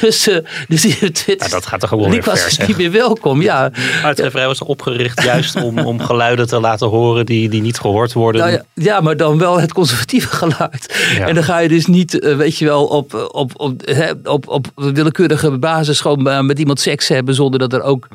dus 0.00 0.28
dus 0.68 0.82
dit, 0.98 1.24
ja, 1.26 1.48
dat 1.48 1.66
gaat 1.66 1.80
toch 1.80 1.88
gewoon 1.88 2.10
weer 2.10 2.22
was 2.22 2.42
vers, 2.42 2.58
niet 2.58 2.76
meer 2.76 2.90
welkom. 2.90 3.42
Ja. 3.42 3.70
Uitgeverij 4.02 4.46
was 4.46 4.62
opgericht 4.62 5.22
juist 5.22 5.62
om, 5.62 5.78
om 5.78 6.00
geluiden 6.00 6.46
te 6.46 6.60
laten 6.60 6.88
horen 6.88 7.26
die, 7.26 7.48
die 7.48 7.62
niet 7.62 7.78
gehoord 7.78 8.12
worden. 8.12 8.40
Nou 8.40 8.52
ja, 8.52 8.64
ja, 8.74 9.00
maar 9.00 9.16
dan 9.16 9.38
wel 9.38 9.60
het 9.60 9.72
conservatieve 9.72 10.28
geluid. 10.36 11.08
Ja. 11.16 11.26
En 11.26 11.34
dan 11.34 11.44
ga 11.44 11.58
je 11.58 11.68
dus 11.68 11.86
niet, 11.86 12.34
weet 12.36 12.58
je 12.58 12.64
wel, 12.64 12.86
op, 12.86 13.14
op, 13.14 13.60
op, 13.60 13.82
op, 14.24 14.48
op, 14.48 14.48
op 14.48 14.66
willekeurige 14.74 15.58
basis 15.58 16.00
gewoon 16.00 16.46
met 16.46 16.58
iemand 16.58 16.80
seks 16.80 17.08
hebben 17.08 17.34
zonder 17.34 17.58
dat 17.58 17.72
er 17.72 17.82
ook 17.82 18.08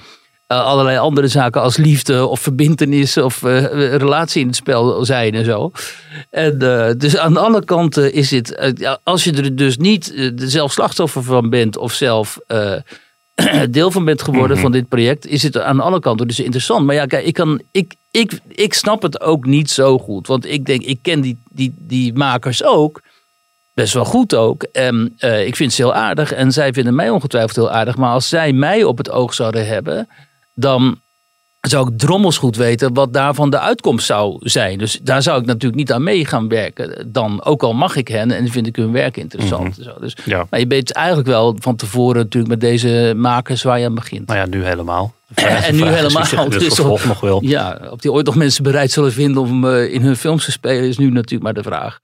allerlei 0.59 0.97
andere 0.97 1.27
zaken 1.27 1.61
als 1.61 1.77
liefde 1.77 2.25
of 2.25 2.39
verbindenis 2.39 3.17
of 3.17 3.41
uh, 3.41 3.95
relatie 3.95 4.41
in 4.41 4.47
het 4.47 4.55
spel 4.55 5.05
zijn 5.05 5.33
en 5.33 5.45
zo. 5.45 5.71
En 6.29 6.57
dus 6.97 7.17
aan 7.17 7.33
de 7.33 7.39
andere 7.39 7.65
kant 7.65 7.97
is 7.97 8.31
het, 8.31 8.75
als 9.03 9.23
je 9.23 9.33
er 9.33 9.55
dus 9.55 9.77
niet 9.77 10.31
zelf 10.35 10.71
slachtoffer 10.71 11.23
van 11.23 11.49
bent 11.49 11.77
of 11.77 11.93
zelf 11.93 12.39
deel 13.69 13.91
van 13.91 14.05
bent 14.05 14.21
geworden 14.21 14.57
mm 14.57 14.63
-hmm. 14.63 14.71
van 14.71 14.71
dit 14.71 14.89
project, 14.89 15.27
is 15.27 15.43
het 15.43 15.57
aan 15.57 15.75
de 15.75 15.81
andere 15.81 16.01
kant 16.01 16.27
dus 16.27 16.39
interessant. 16.39 16.85
Maar 16.85 16.95
ja, 16.95 17.05
kijk, 17.05 17.25
ik, 17.25 17.33
kan, 17.33 17.61
ik, 17.71 17.95
ik, 18.11 18.39
ik 18.47 18.73
snap 18.73 19.01
het 19.01 19.21
ook 19.21 19.45
niet 19.45 19.69
zo 19.69 19.97
goed. 19.97 20.27
Want 20.27 20.45
ik 20.45 20.65
denk, 20.65 20.81
ik 20.81 20.99
ken 21.01 21.21
die, 21.21 21.37
die, 21.49 21.73
die 21.77 22.13
makers 22.13 22.63
ook. 22.63 23.01
Best 23.73 23.93
wel 23.93 24.05
goed 24.05 24.35
ook. 24.35 24.63
En 24.63 25.13
ik 25.45 25.55
vind 25.55 25.73
ze 25.73 25.81
heel 25.81 25.93
aardig. 25.93 26.33
En 26.33 26.51
zij 26.51 26.73
vinden 26.73 26.95
mij 26.95 27.09
ongetwijfeld 27.09 27.55
heel 27.55 27.71
aardig. 27.71 27.97
Maar 27.97 28.11
als 28.11 28.29
zij 28.29 28.53
mij 28.53 28.83
op 28.83 28.97
het 28.97 29.11
oog 29.11 29.33
zouden 29.33 29.67
hebben 29.67 30.07
dan 30.53 30.99
zou 31.61 31.91
ik 31.91 31.97
drommels 31.97 32.37
goed 32.37 32.55
weten 32.55 32.93
wat 32.93 33.13
daarvan 33.13 33.49
de 33.49 33.59
uitkomst 33.59 34.05
zou 34.05 34.37
zijn. 34.39 34.77
Dus 34.77 34.99
daar 35.03 35.21
zou 35.21 35.39
ik 35.39 35.45
natuurlijk 35.45 35.75
niet 35.75 35.91
aan 35.91 36.03
mee 36.03 36.25
gaan 36.25 36.47
werken. 36.47 37.11
Dan, 37.11 37.43
ook 37.43 37.63
al 37.63 37.73
mag 37.73 37.95
ik 37.95 38.07
hen 38.07 38.31
en 38.31 38.47
vind 38.47 38.67
ik 38.67 38.75
hun 38.75 38.91
werk 38.91 39.17
interessant. 39.17 39.77
Mm 39.77 39.83
-hmm. 39.83 39.93
dus, 39.99 40.15
ja. 40.25 40.47
Maar 40.49 40.59
je 40.59 40.67
weet 40.67 40.91
eigenlijk 40.91 41.27
wel 41.27 41.55
van 41.59 41.75
tevoren 41.75 42.15
natuurlijk 42.15 42.51
met 42.51 42.61
deze 42.61 43.13
makers 43.15 43.63
waar 43.63 43.79
je 43.79 43.85
aan 43.85 43.95
begint. 43.95 44.27
Nou 44.27 44.39
ja, 44.39 44.45
nu 44.45 44.63
helemaal. 44.63 45.13
En 45.33 45.75
nu 45.75 45.83
helemaal. 45.83 46.49
Dus 46.49 46.57
dus 46.57 46.79
of, 46.79 47.05
nog 47.05 47.19
wel. 47.19 47.43
Ja, 47.43 47.79
of 47.91 47.99
die 47.99 48.11
ooit 48.11 48.25
nog 48.25 48.35
mensen 48.35 48.63
bereid 48.63 48.91
zullen 48.91 49.11
vinden 49.11 49.41
om 49.41 49.65
uh, 49.65 49.93
in 49.93 50.01
hun 50.01 50.15
films 50.15 50.45
te 50.45 50.51
spelen 50.51 50.83
is 50.83 50.97
nu 50.97 51.11
natuurlijk 51.11 51.43
maar 51.43 51.53
de 51.53 51.63
vraag. 51.63 51.99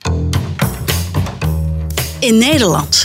In 2.19 2.37
Nederland. 2.37 3.03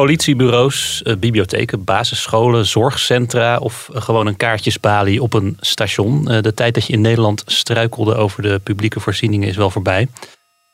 Politiebureaus, 0.00 1.02
uh, 1.04 1.16
bibliotheken, 1.16 1.84
basisscholen, 1.84 2.66
zorgcentra 2.66 3.58
of 3.58 3.88
uh, 3.92 4.02
gewoon 4.02 4.26
een 4.26 4.36
kaartjesbalie 4.36 5.22
op 5.22 5.34
een 5.34 5.56
station. 5.60 6.32
Uh, 6.32 6.40
de 6.40 6.54
tijd 6.54 6.74
dat 6.74 6.86
je 6.86 6.92
in 6.92 7.00
Nederland 7.00 7.42
struikelde 7.46 8.14
over 8.14 8.42
de 8.42 8.58
publieke 8.58 9.00
voorzieningen 9.00 9.48
is 9.48 9.56
wel 9.56 9.70
voorbij. 9.70 10.08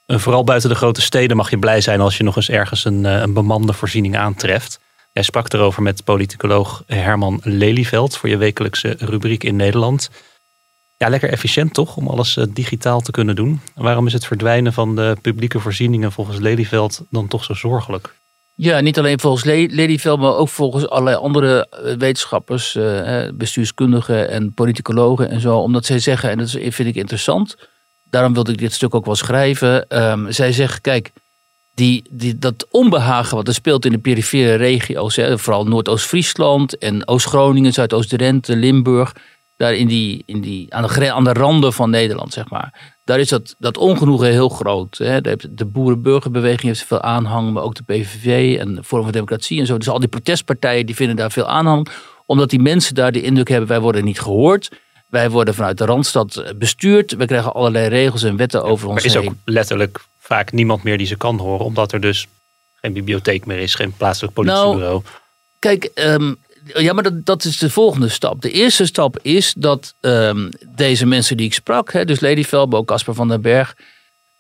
vooral 0.06 0.45
buiten 0.45 0.68
de 0.68 0.75
grote 0.75 1.00
steden 1.00 1.37
mag 1.37 1.50
je 1.50 1.59
blij 1.59 1.80
zijn 1.80 2.00
als 2.00 2.16
je 2.16 2.23
nog 2.23 2.37
eens 2.37 2.50
ergens 2.50 2.85
een, 2.85 3.04
een 3.04 3.33
bemande 3.33 3.73
voorziening 3.73 4.16
aantreft. 4.16 4.80
Jij 5.12 5.23
sprak 5.23 5.52
erover 5.52 5.83
met 5.83 6.04
politicoloog 6.04 6.83
Herman 6.87 7.40
Lelyveld 7.42 8.16
voor 8.16 8.28
je 8.28 8.37
wekelijkse 8.37 8.97
rubriek 8.99 9.45
in 9.45 9.56
Nederland. 9.56 10.11
Ja, 10.97 11.09
lekker 11.09 11.30
efficiënt 11.30 11.75
toch 11.75 11.97
om 11.97 12.09
alles 12.09 12.38
digitaal 12.49 13.00
te 13.00 13.11
kunnen 13.11 13.37
doen. 13.37 13.61
Waarom 13.75 14.06
is 14.06 14.12
het 14.12 14.26
verdwijnen 14.26 14.73
van 14.73 14.97
de 14.97 15.16
publieke 15.23 15.61
voorzieningen 15.61 16.12
volgens 16.12 16.38
Lelyveld 16.38 17.02
dan 17.11 17.28
toch 17.28 17.45
zo 17.45 17.54
zorgelijk? 17.54 18.15
Ja, 18.58 18.80
niet 18.80 18.98
alleen 18.98 19.20
volgens 19.20 19.44
Ladyveld, 19.75 20.20
maar 20.20 20.36
ook 20.36 20.48
volgens 20.48 20.88
allerlei 20.88 21.16
andere 21.16 21.68
wetenschappers, 21.98 22.78
bestuurskundigen 23.34 24.31
en 24.31 24.54
politicologen 24.54 25.28
en 25.28 25.40
zo. 25.40 25.59
Omdat 25.59 25.87
zij 25.87 25.98
zeggen, 25.98 26.31
en 26.31 26.38
dat 26.38 26.50
vind 26.50 26.78
ik 26.78 26.94
interessant, 26.94 27.57
daarom 28.04 28.35
wilde 28.35 28.52
ik 28.52 28.59
dit 28.59 28.72
stuk 28.72 28.94
ook 28.94 29.04
wel 29.04 29.14
schrijven. 29.14 30.02
Um, 30.02 30.33
zij 30.33 30.52
zeggen, 30.52 30.81
kijk, 30.81 31.12
die, 31.74 32.09
die, 32.11 32.38
dat 32.38 32.66
onbehagen 32.70 33.37
wat 33.37 33.48
er 33.48 33.54
speelt 33.54 33.85
in 33.85 33.92
de 33.92 33.98
perifere 33.98 34.54
regio's, 34.54 35.18
vooral 35.35 35.64
Noordoost-Friesland 35.64 36.78
en 36.78 37.09
Oost-Groningen, 37.09 37.72
Zuidoost-Drenthe, 37.72 38.57
Limburg, 38.57 39.14
daar 39.57 39.74
in 39.74 39.87
die, 39.87 40.22
in 40.26 40.40
die, 40.40 40.74
aan, 40.74 40.83
de, 40.83 41.12
aan 41.12 41.24
de 41.24 41.33
randen 41.33 41.72
van 41.72 41.90
Nederland, 41.90 42.33
zeg 42.33 42.50
maar 42.50 42.95
daar 43.07 43.21
is 43.21 43.29
dat, 43.29 43.55
dat 43.59 43.77
ongenoegen 43.77 44.31
heel 44.31 44.49
groot. 44.49 44.99
Hè. 44.99 45.21
De 45.51 45.64
boerenburgerbeweging 45.64 46.62
heeft 46.62 46.85
veel 46.85 47.01
aanhang, 47.01 47.53
maar 47.53 47.62
ook 47.62 47.75
de 47.75 47.83
PVV 47.83 48.59
en 48.59 48.75
de 48.75 48.83
Vorm 48.83 49.03
van 49.03 49.12
Democratie 49.12 49.61
en 49.61 49.66
zo. 49.66 49.79
Dus 49.79 49.88
al 49.88 49.99
die 49.99 50.09
protestpartijen 50.09 50.87
die 50.87 50.95
vinden 50.95 51.16
daar 51.16 51.31
veel 51.31 51.49
aanhang, 51.49 51.88
omdat 52.27 52.51
die 52.51 52.61
mensen 52.61 52.95
daar 52.95 53.12
de 53.12 53.23
indruk 53.23 53.49
hebben, 53.49 53.69
wij 53.69 53.81
worden 53.81 54.05
niet 54.05 54.21
gehoord. 54.21 54.71
Wij 55.07 55.31
worden 55.31 55.55
vanuit 55.55 55.79
de 55.79 55.85
Randstad 55.85 56.55
bestuurd. 56.57 57.16
We 57.16 57.27
krijgen 57.27 57.55
allerlei 57.55 57.88
regels 57.88 58.23
en 58.23 58.37
wetten 58.37 58.62
over 58.62 58.88
ons 58.88 59.03
heen. 59.03 59.12
Er 59.12 59.23
is 59.23 59.29
ook 59.29 59.35
letterlijk 59.45 60.05
vaak 60.19 60.53
niemand 60.53 60.83
meer 60.83 60.99
die 60.99 61.07
ze 61.07 61.16
kan 61.16 61.38
horen, 61.38 61.64
omdat 61.64 61.92
er 61.92 62.01
dus 62.01 62.27
geen 62.75 62.92
bibliotheek 62.92 63.47
meer 63.47 63.59
is, 63.59 63.75
geen 63.75 63.92
plaatselijk 63.92 64.35
politiebureau. 64.35 64.81
Nou, 64.81 65.03
kijk, 65.59 65.90
um, 65.95 66.37
ja, 66.74 66.92
maar 66.92 67.24
dat, 67.24 67.44
is 67.44 67.59
de 67.59 67.70
volgende 67.70 68.09
stap. 68.09 68.42
De 68.42 68.50
eerste 68.50 68.87
stap 68.87 69.18
is 69.22 69.55
dat 69.59 69.94
um, 70.00 70.48
deze 70.76 71.07
mensen 71.07 71.37
die 71.37 71.46
ik 71.46 71.55
sprak, 71.55 71.92
hè, 71.92 72.05
dus 72.05 72.20
Lady 72.20 72.44
Velbo, 72.44 72.85
Casper 72.85 73.14
van 73.14 73.29
den 73.29 73.40
Berg, 73.40 73.76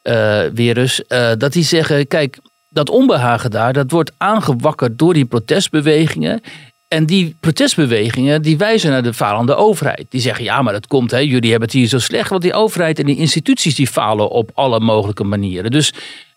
uh, 0.02 0.42
Werus, 0.54 1.02
uh, 1.08 1.32
dat 1.38 1.52
die 1.52 1.64
zeggen: 1.64 2.06
kijk, 2.06 2.38
dat 2.68 2.90
onbehagen 2.90 3.50
daar, 3.50 3.72
dat 3.72 3.90
wordt 3.90 4.12
aangewakkerd 4.16 4.98
door 4.98 5.14
die 5.14 5.24
protestbewegingen. 5.24 6.40
En 6.88 7.06
die 7.06 7.36
protestbewegingen 7.40 8.42
die 8.42 8.58
wijzen 8.58 8.90
naar 8.90 9.02
de 9.02 9.14
falende 9.14 9.54
overheid. 9.54 10.06
Die 10.08 10.20
zeggen, 10.20 10.44
ja, 10.44 10.62
maar 10.62 10.72
dat 10.72 10.86
komt, 10.86 11.10
hè, 11.10 11.18
jullie 11.18 11.50
hebben 11.50 11.68
het 11.68 11.78
hier 11.78 11.86
zo 11.86 11.98
slecht. 11.98 12.30
Want 12.30 12.42
die 12.42 12.54
overheid 12.54 12.98
en 12.98 13.06
die 13.06 13.16
instituties 13.16 13.74
die 13.74 13.86
falen 13.86 14.30
op 14.30 14.50
alle 14.54 14.80
mogelijke 14.80 15.24
manieren. 15.24 15.70
Dus 15.70 15.92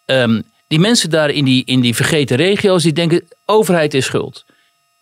um, 0.06 0.44
die 0.68 0.80
mensen 0.80 1.10
daar 1.10 1.30
in 1.30 1.46
die, 1.46 1.66
in 1.66 1.80
die 1.80 1.96
vergeten 1.96 2.38
regio's, 2.38 2.84
die 2.84 2.94
denken, 2.94 3.24
overheid 3.46 3.94
is 3.94 4.06
schuld. 4.06 4.46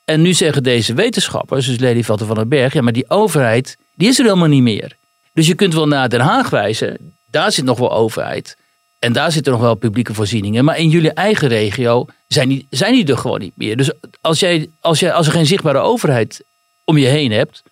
En 0.10 0.22
nu 0.22 0.34
zeggen 0.34 0.64
deze 0.64 0.94
wetenschappers, 0.94 1.66
dus 1.66 1.80
Lady 1.80 2.04
Vatten 2.04 2.28
van 2.28 2.36
den 2.36 2.50
Berg, 2.50 2.74
ja, 2.74 2.82
maar 2.82 2.94
die 2.94 3.10
overheid, 3.10 3.78
die 3.96 4.08
is 4.08 4.18
er 4.18 4.26
helemaal 4.26 4.48
niet 4.48 4.62
meer. 4.62 4.98
Dus 5.34 5.48
je 5.48 5.56
kunt 5.56 5.74
wel 5.74 5.88
naar 5.88 6.10
Den 6.10 6.20
Haag 6.20 6.50
wijzen, 6.50 7.16
daar 7.26 7.52
zit 7.52 7.66
nog 7.66 7.80
wel 7.80 7.92
overheid. 7.92 8.58
En 9.00 9.14
daar 9.14 9.32
zitten 9.32 9.52
nog 9.52 9.62
wel 9.62 9.76
publieke 9.76 10.14
voorzieningen. 10.14 10.66
Maar 10.66 10.78
in 10.78 10.90
jullie 10.90 11.12
eigen 11.12 11.48
regio 11.48 12.06
zijn 12.28 12.50
die, 12.50 12.68
zijn 12.70 12.94
die 12.94 13.08
er 13.08 13.18
gewoon 13.18 13.40
niet 13.40 13.54
meer. 13.56 13.78
Dus 13.78 13.92
als, 14.22 14.40
jij, 14.40 14.70
als, 14.80 15.00
jij, 15.00 15.14
als 15.14 15.28
er 15.28 15.34
geen 15.34 15.46
zichtbare 15.46 15.80
overheid 15.80 16.44
om 16.84 16.98
je 16.98 17.08
heen 17.08 17.32
hebt, 17.32 17.64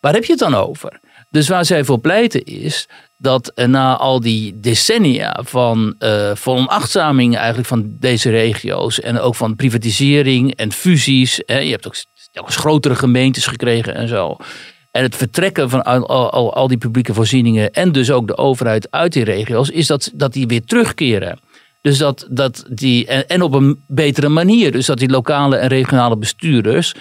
waar 0.00 0.14
heb 0.14 0.24
je 0.24 0.32
het 0.32 0.40
dan 0.40 0.54
over? 0.54 1.00
Dus 1.28 1.48
waar 1.48 1.64
zij 1.64 1.84
voor 1.84 1.98
pleiten 1.98 2.44
is 2.44 2.88
dat 3.16 3.52
na 3.66 3.96
al 3.96 4.20
die 4.20 4.60
decennia 4.60 5.40
van 5.44 5.94
uh, 5.98 6.32
onachtzaming 6.44 7.36
eigenlijk 7.36 7.68
van 7.68 7.96
deze 7.98 8.30
regio's 8.30 9.00
en 9.00 9.20
ook 9.20 9.34
van 9.34 9.56
privatisering 9.56 10.54
en 10.54 10.72
fusies, 10.72 11.42
hè, 11.46 11.58
je 11.58 11.70
hebt 11.70 11.86
ook 11.86 11.94
telkens 12.30 12.56
grotere 12.56 12.94
gemeentes 12.94 13.46
gekregen 13.46 13.94
en 13.94 14.08
zo. 14.08 14.36
En 14.90 15.02
het 15.02 15.16
vertrekken 15.16 15.70
van 15.70 15.84
al, 15.84 16.30
al, 16.30 16.54
al, 16.54 16.68
die 16.68 16.78
publieke 16.78 17.14
voorzieningen 17.14 17.70
en 17.72 17.92
dus 17.92 18.10
ook 18.10 18.26
de 18.26 18.36
overheid 18.36 18.90
uit 18.90 19.12
die 19.12 19.24
regio's, 19.24 19.68
is 19.68 19.86
dat, 19.86 20.10
dat 20.14 20.32
die 20.32 20.46
weer 20.46 20.64
terugkeren. 20.64 21.38
Dus 21.80 21.98
dat, 21.98 22.26
dat 22.30 22.64
die, 22.70 23.06
en 23.06 23.42
op 23.42 23.54
een 23.54 23.84
betere 23.86 24.28
manier. 24.28 24.72
Dus 24.72 24.86
dat 24.86 24.98
die 24.98 25.08
lokale 25.08 25.56
en 25.56 25.68
regionale 25.68 26.16
bestuurders 26.16 26.94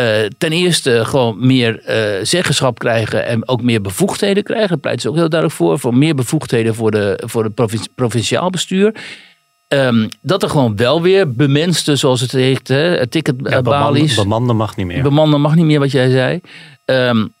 uh, 0.00 0.06
ten 0.38 0.52
eerste 0.52 1.04
gewoon 1.04 1.46
meer 1.46 1.82
uh, 1.88 2.24
zeggenschap 2.24 2.78
krijgen 2.78 3.26
en 3.26 3.48
ook 3.48 3.62
meer 3.62 3.80
bevoegdheden 3.80 4.42
krijgen. 4.42 4.68
Daar 4.68 4.78
pleit 4.78 5.00
ze 5.00 5.08
ook 5.08 5.14
heel 5.14 5.28
duidelijk 5.28 5.60
voor. 5.60 5.78
Voor 5.78 5.94
meer 5.94 6.14
bevoegdheden 6.14 6.74
voor 6.74 6.90
de, 6.90 7.22
voor 7.26 7.42
de 7.42 7.50
provinci 7.50 7.88
provinciaal 7.94 8.50
bestuur. 8.50 8.94
Um, 9.68 10.08
dat 10.20 10.42
er 10.42 10.50
gewoon 10.50 10.76
wel 10.76 11.02
weer 11.02 11.32
bemenste, 11.32 11.96
zoals 11.96 12.20
het 12.20 12.32
heet, 12.32 12.68
hè, 12.68 13.06
ticketbalies. 13.06 14.14
Ja, 14.14 14.22
bemanden 14.22 14.56
mag 14.56 14.76
niet 14.76 14.86
meer. 14.86 15.02
Bemanden 15.02 15.40
mag 15.40 15.54
niet 15.54 15.64
meer, 15.64 15.78
wat 15.78 15.90
jij 15.90 16.10
zei. 16.10 16.40
Um, 16.84 17.34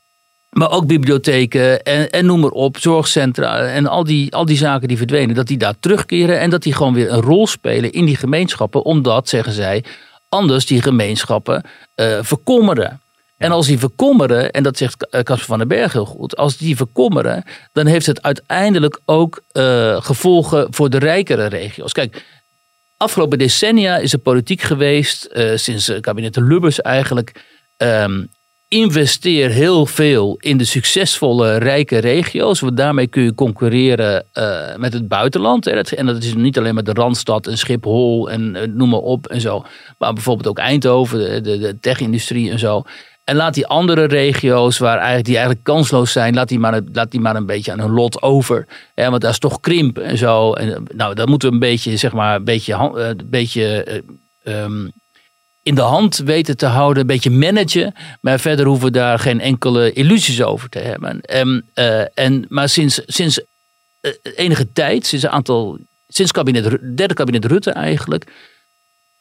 maar 0.48 0.70
ook 0.70 0.86
bibliotheken 0.86 1.82
en, 1.82 2.10
en 2.10 2.26
noem 2.26 2.40
maar 2.40 2.50
op, 2.50 2.76
zorgcentra 2.78 3.66
en 3.66 3.86
al 3.86 4.04
die, 4.04 4.34
al 4.34 4.44
die 4.44 4.56
zaken 4.56 4.88
die 4.88 4.96
verdwenen, 4.96 5.34
dat 5.34 5.46
die 5.46 5.56
daar 5.56 5.74
terugkeren 5.80 6.40
en 6.40 6.50
dat 6.50 6.62
die 6.62 6.72
gewoon 6.72 6.94
weer 6.94 7.12
een 7.12 7.20
rol 7.20 7.46
spelen 7.46 7.92
in 7.92 8.04
die 8.04 8.16
gemeenschappen, 8.16 8.84
omdat, 8.84 9.28
zeggen 9.28 9.52
zij, 9.52 9.84
anders 10.28 10.66
die 10.66 10.82
gemeenschappen 10.82 11.64
uh, 11.96 12.18
verkommeren. 12.20 13.00
En 13.36 13.50
als 13.50 13.66
die 13.66 13.78
verkommeren, 13.78 14.50
en 14.50 14.62
dat 14.62 14.76
zegt 14.76 15.08
Casper 15.10 15.38
van 15.38 15.58
den 15.58 15.68
Berg 15.68 15.92
heel 15.92 16.04
goed, 16.04 16.36
als 16.36 16.56
die 16.56 16.76
verkommeren, 16.76 17.44
dan 17.72 17.86
heeft 17.86 18.06
het 18.06 18.22
uiteindelijk 18.22 19.00
ook 19.04 19.42
uh, 19.52 20.02
gevolgen 20.02 20.66
voor 20.70 20.90
de 20.90 20.98
rijkere 20.98 21.46
regio's. 21.46 21.92
Kijk, 21.92 22.24
afgelopen 22.98 23.38
decennia 23.38 23.96
is 23.96 24.12
er 24.12 24.18
politiek 24.18 24.60
geweest, 24.60 25.24
eh, 25.24 25.56
sinds 25.56 25.86
het 25.86 26.00
kabinet 26.00 26.34
de 26.34 26.42
Lubbers 26.42 26.80
eigenlijk. 26.80 27.56
ehm, 27.76 28.24
investeer 28.68 29.50
heel 29.50 29.86
veel 29.86 30.36
in 30.38 30.56
de 30.56 30.64
succesvolle 30.64 31.56
rijke 31.56 31.98
regio's. 31.98 32.60
Want 32.60 32.76
daarmee 32.76 33.06
kun 33.06 33.22
je 33.22 33.34
concurreren 33.34 34.26
eh, 34.32 34.76
met 34.76 34.92
het 34.92 35.08
buitenland. 35.08 35.66
En 35.66 36.06
dat 36.06 36.22
is 36.22 36.34
niet 36.34 36.58
alleen 36.58 36.74
maar 36.74 36.84
de 36.84 36.92
Randstad 36.92 37.46
en 37.46 37.58
Schiphol 37.58 38.30
en 38.30 38.56
eh, 38.56 38.68
noem 38.68 38.88
maar 38.88 39.00
op 39.00 39.26
en 39.26 39.40
zo. 39.40 39.64
Maar 39.98 40.12
bijvoorbeeld 40.12 40.48
ook 40.48 40.58
Eindhoven, 40.58 41.42
de, 41.42 41.58
de 41.58 41.78
tech-industrie 41.80 42.50
en 42.50 42.58
zo. 42.58 42.82
En 43.28 43.36
laat 43.36 43.54
die 43.54 43.66
andere 43.66 44.04
regio's 44.04 44.78
waar 44.78 44.96
eigenlijk, 44.96 45.24
die 45.24 45.36
eigenlijk 45.36 45.64
kansloos 45.64 46.12
zijn, 46.12 46.34
laat 46.34 46.48
die, 46.48 46.58
maar, 46.58 46.80
laat 46.92 47.10
die 47.10 47.20
maar 47.20 47.36
een 47.36 47.46
beetje 47.46 47.72
aan 47.72 47.80
hun 47.80 47.90
lot 47.90 48.22
over. 48.22 48.66
Hè, 48.94 49.10
want 49.10 49.22
daar 49.22 49.30
is 49.30 49.38
toch 49.38 49.60
krimp 49.60 49.98
en 49.98 50.18
zo. 50.18 50.52
En, 50.52 50.74
eh, 50.74 50.80
nou, 50.96 51.14
dat 51.14 51.28
moeten 51.28 51.48
we 51.48 51.54
een 51.54 51.60
beetje, 51.60 51.96
zeg 51.96 52.12
maar, 52.12 52.36
een 52.36 52.44
beetje, 52.44 52.74
een 52.74 53.26
beetje 53.30 53.84
eh, 53.84 54.62
ehm, 54.62 54.88
in 55.68 55.74
de 55.74 55.80
hand 55.80 56.16
weten 56.16 56.56
te 56.56 56.66
houden, 56.66 57.00
een 57.00 57.06
beetje 57.06 57.30
managen. 57.30 57.94
Maar 58.20 58.40
verder 58.40 58.66
hoeven 58.66 58.84
we 58.86 58.92
daar 58.92 59.18
geen 59.18 59.40
enkele 59.40 59.92
illusies 59.92 60.42
over 60.42 60.68
te 60.68 60.78
hebben. 60.78 61.20
En, 61.20 61.70
eh, 61.74 62.00
en, 62.14 62.44
maar 62.48 62.68
sinds, 62.68 63.00
sinds 63.06 63.40
eh, 64.00 64.12
enige 64.34 64.72
tijd, 64.72 65.06
sinds 65.06 65.24
een 65.24 65.30
aantal, 65.30 65.78
sinds 66.06 66.32
kabinet, 66.32 66.96
derde 66.96 67.14
kabinet 67.14 67.44
Rutte 67.44 67.70
eigenlijk, 67.70 68.24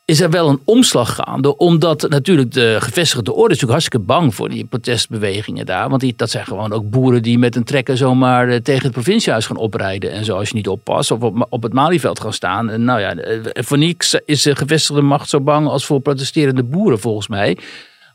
is 0.08 0.22
er 0.22 0.30
wel 0.30 0.50
een 0.50 0.62
omslag 0.66 1.16
gaande. 1.16 1.58
Omdat 1.58 2.10
natuurlijk 2.10 2.52
de 2.52 2.78
gevestigde 2.80 3.32
orde 3.32 3.54
is 3.54 3.60
natuurlijk 3.62 3.72
hartstikke 3.72 4.06
bang 4.06 4.36
voor 4.36 4.50
die 4.50 4.66
protestbewegingen 4.66 5.66
daar. 5.66 5.90
Want 5.90 6.02
die, 6.02 6.14
dat 6.16 6.30
zijn 6.30 6.46
gewoon 6.46 6.74
ook 6.74 6.90
boeren 6.90 7.22
die 7.22 7.38
met 7.38 7.56
een 7.56 7.64
trekker 7.64 7.98
zomaar 7.98 8.50
eh, 8.50 8.60
tegen 8.60 8.84
het 8.84 8.92
provinciehuis 8.92 9.46
gaan 9.46 9.58
oprijden. 9.58 10.12
En 10.12 10.26
zo 10.26 10.38
als 10.38 10.50
je 10.50 10.56
niet 10.56 10.68
oppast 10.68 11.12
of 11.12 11.22
op, 11.22 11.46
op 11.50 11.64
het 11.64 11.74
Malieveld 11.74 12.20
gaan 12.20 12.34
staan. 12.34 12.70
En 12.70 12.84
nou 12.84 13.00
ja, 13.00 13.16
eh, 13.16 13.64
voor 13.64 13.78
niks 13.78 14.20
is 14.26 14.42
de 14.42 14.56
gevestigde 14.56 15.02
macht 15.02 15.30
zo 15.30 15.42
bang 15.42 15.68
als 15.68 15.86
voor 15.86 16.00
protesterende 16.00 16.64
boeren 16.64 17.00
volgens 17.00 17.28
mij. 17.28 17.58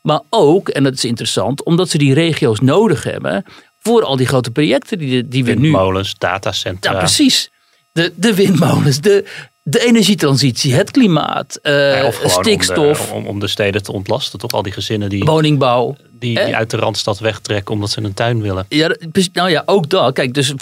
Maar 0.03 0.21
ook, 0.31 0.69
en 0.69 0.83
dat 0.83 0.95
is 0.95 1.05
interessant, 1.05 1.65
omdat 1.65 1.89
ze 1.89 1.99
die 1.99 2.15
regio's 2.15 2.61
nodig 2.61 3.05
hebben 3.05 3.45
voor 3.79 4.05
al 4.05 4.17
die 4.17 4.27
grote 4.27 4.51
projecten 4.51 4.99
die, 4.99 5.29
die 5.29 5.45
we 5.45 5.53
nu 5.53 5.61
Windmolens, 5.61 6.15
datacentra. 6.19 6.93
ja, 6.93 6.99
precies. 6.99 7.51
De, 7.93 8.13
de 8.17 8.35
windmolens, 8.35 9.01
de, 9.01 9.25
de 9.63 9.85
energietransitie, 9.85 10.75
het 10.75 10.91
klimaat, 10.91 11.59
Ja, 11.63 12.11
gewoon 12.11 12.31
stikstof, 12.31 13.01
Om 13.01 13.07
de, 13.07 13.15
om, 13.15 13.27
om 13.27 13.41
de 13.41 13.47
steden 13.47 13.83
te 13.83 13.93
ontlasten. 13.93 14.39
Toch 14.39 14.53
al 14.53 14.63
die 14.63 14.73
gezinnen 14.73 15.09
die, 15.09 15.25
woningbouw. 15.25 15.97
die, 16.11 16.45
die 16.45 16.57
uit 16.57 16.71
de 16.71 16.77
Randstad 16.77 17.19
wegtrekken 17.19 17.75
omdat 17.75 17.91
ze 17.91 18.03
een 18.03 18.15
tuin 18.15 18.41
willen. 18.41 18.67
Ja, 18.69 18.97
nou 19.33 19.51
ja, 19.51 19.63
ook 19.67 19.89
dat. 19.89 20.15
Kijk, 20.15 20.35
dus 20.35 20.55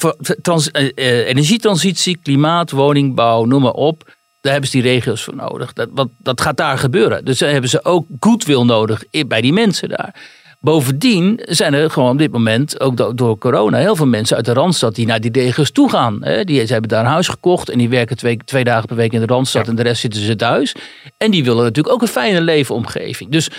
trans, 0.43 0.71
eh, 0.71 0.91
eh, 0.95 1.29
energietransitie, 1.29 2.19
klimaat, 2.23 2.71
woningbouw, 2.71 3.45
noem 3.45 3.63
maar 3.63 3.73
op. 3.73 4.19
Daar 4.41 4.53
hebben 4.53 4.71
ze 4.71 4.81
die 4.81 4.91
regio's 4.93 5.23
voor 5.23 5.37
nodig. 5.37 5.73
Dat, 5.73 5.89
wat, 5.93 6.09
dat 6.19 6.41
gaat 6.41 6.57
daar 6.57 6.79
gebeuren. 6.79 7.25
Dus 7.25 7.39
daar 7.39 7.51
hebben 7.51 7.71
ze 7.71 7.85
ook 7.85 8.07
goodwill 8.21 8.63
nodig 8.63 9.05
bij 9.27 9.41
die 9.41 9.53
mensen 9.53 9.89
daar. 9.89 10.15
Bovendien 10.61 11.41
zijn 11.43 11.75
er 11.75 11.91
gewoon 11.91 12.11
op 12.11 12.19
dit 12.19 12.33
moment, 12.33 12.81
ook 12.81 12.97
do- 12.97 13.15
door 13.15 13.39
corona, 13.39 13.79
heel 13.79 13.97
veel 13.97 14.07
mensen 14.07 14.37
uit 14.37 14.45
de 14.45 14.53
Randstad 14.53 14.95
die 14.95 15.07
naar 15.07 15.21
die 15.21 15.33
regio's 15.33 15.71
toe 15.71 15.91
gaan. 15.91 16.19
Hè. 16.25 16.45
Die, 16.45 16.67
ze 16.67 16.73
hebben 16.73 16.91
daar 16.91 17.05
een 17.05 17.11
huis 17.11 17.29
gekocht 17.29 17.69
en 17.69 17.79
die 17.79 17.89
werken 17.89 18.17
twee, 18.17 18.37
twee 18.45 18.65
dagen 18.65 18.87
per 18.87 18.97
week 18.97 19.13
in 19.13 19.21
de 19.21 19.27
Randstad 19.27 19.69
en 19.69 19.75
de 19.75 19.83
rest 19.83 20.01
zitten 20.01 20.21
ze 20.23 20.37
thuis. 20.37 20.75
En 21.17 21.31
die 21.31 21.45
willen 21.45 21.63
natuurlijk 21.65 21.95
ook 21.95 22.03
een 22.03 22.09
fijne 22.09 22.41
leefomgeving. 22.41 23.31
Dus 23.31 23.51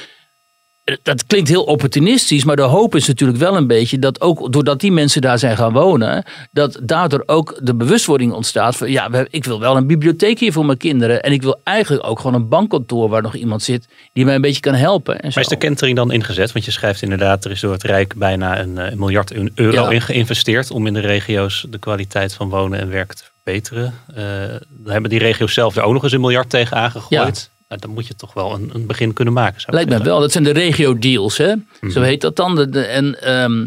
dat 1.04 1.26
klinkt 1.26 1.50
heel 1.50 1.64
opportunistisch, 1.64 2.44
maar 2.44 2.56
de 2.56 2.62
hoop 2.62 2.96
is 2.96 3.08
natuurlijk 3.08 3.40
wel 3.40 3.58
een 3.58 3.68
beetje 3.68 4.00
dat 4.00 4.22
ook 4.22 4.54
doordat 4.54 4.80
die 4.80 4.92
mensen 4.92 5.22
daar 5.22 5.40
zijn 5.40 5.58
gaan 5.58 5.74
wonen, 5.74 6.24
dat 6.52 6.80
daardoor 6.84 7.24
ook 7.26 7.60
de 7.62 7.76
bewustwording 7.76 8.34
ontstaat 8.34 8.76
van 8.76 8.92
ja, 8.92 9.26
ik 9.30 9.44
wil 9.46 9.60
wel 9.60 9.76
een 9.76 9.88
bibliotheek 9.88 10.40
hier 10.40 10.52
voor 10.54 10.66
mijn 10.66 10.78
kinderen 10.78 11.22
en 11.22 11.32
ik 11.32 11.42
wil 11.42 11.60
eigenlijk 11.64 12.08
ook 12.08 12.20
gewoon 12.20 12.42
een 12.42 12.50
bankkantoor 12.50 13.10
waar 13.10 13.22
nog 13.22 13.36
iemand 13.36 13.64
zit 13.64 13.88
die 14.14 14.26
mij 14.26 14.36
een 14.36 14.42
beetje 14.42 14.60
kan 14.62 14.74
helpen. 14.74 15.14
En 15.14 15.32
zo. 15.32 15.34
Maar 15.34 15.44
is 15.44 15.50
de 15.60 15.66
kentering 15.66 15.96
dan 15.96 16.12
ingezet? 16.12 16.52
Want 16.52 16.66
je 16.66 16.72
schrijft 16.72 17.02
inderdaad, 17.02 17.46
er 17.46 17.52
is 17.52 17.60
door 17.60 17.72
het 17.72 17.84
Rijk 17.84 18.16
bijna 18.16 18.60
een, 18.60 18.78
eh, 18.78 18.92
een 18.92 19.00
miljard 19.00 19.34
euro 19.56 19.84
Ja. 19.84 19.90
in 19.90 20.02
geïnvesteerd 20.02 20.72
om 20.72 20.88
in 20.88 20.94
de 20.94 21.00
regio's 21.00 21.66
de 21.70 21.78
kwaliteit 21.78 22.34
van 22.34 22.50
wonen 22.50 22.80
en 22.80 22.90
werken 22.90 23.18
te 23.18 23.24
verbeteren. 23.24 23.94
Eh, 24.16 24.24
dan 24.70 24.92
hebben 24.92 25.10
die 25.10 25.20
regio's 25.20 25.54
zelf 25.54 25.76
er 25.76 25.84
ook 25.84 25.94
nog 25.94 26.04
eens 26.04 26.12
een 26.12 26.22
miljard 26.22 26.50
tegen 26.50 26.78
aangegooid. 26.78 27.10
Nou, 27.12 27.34
dan 27.80 27.90
moet 27.90 28.08
je 28.08 28.16
toch 28.16 28.34
wel 28.34 28.54
een, 28.54 28.70
een 28.74 28.86
begin 28.86 29.14
kunnen 29.14 29.34
maken. 29.34 29.64
Lijkt 29.66 29.90
mij 29.90 29.98
zeggen. 29.98 30.06
wel. 30.06 30.20
Dat 30.20 30.32
zijn 30.32 30.44
de 30.44 30.52
regio 30.52 30.98
deals, 31.00 31.38
hè? 31.38 31.54
Mhm. 31.56 31.92
Zo 31.92 32.02
heet 32.02 32.22
dat 32.22 32.36
dan. 32.36 32.56
De- 32.56 32.70
de- 32.70 32.86
en, 32.86 33.22
ehm, 33.22 33.66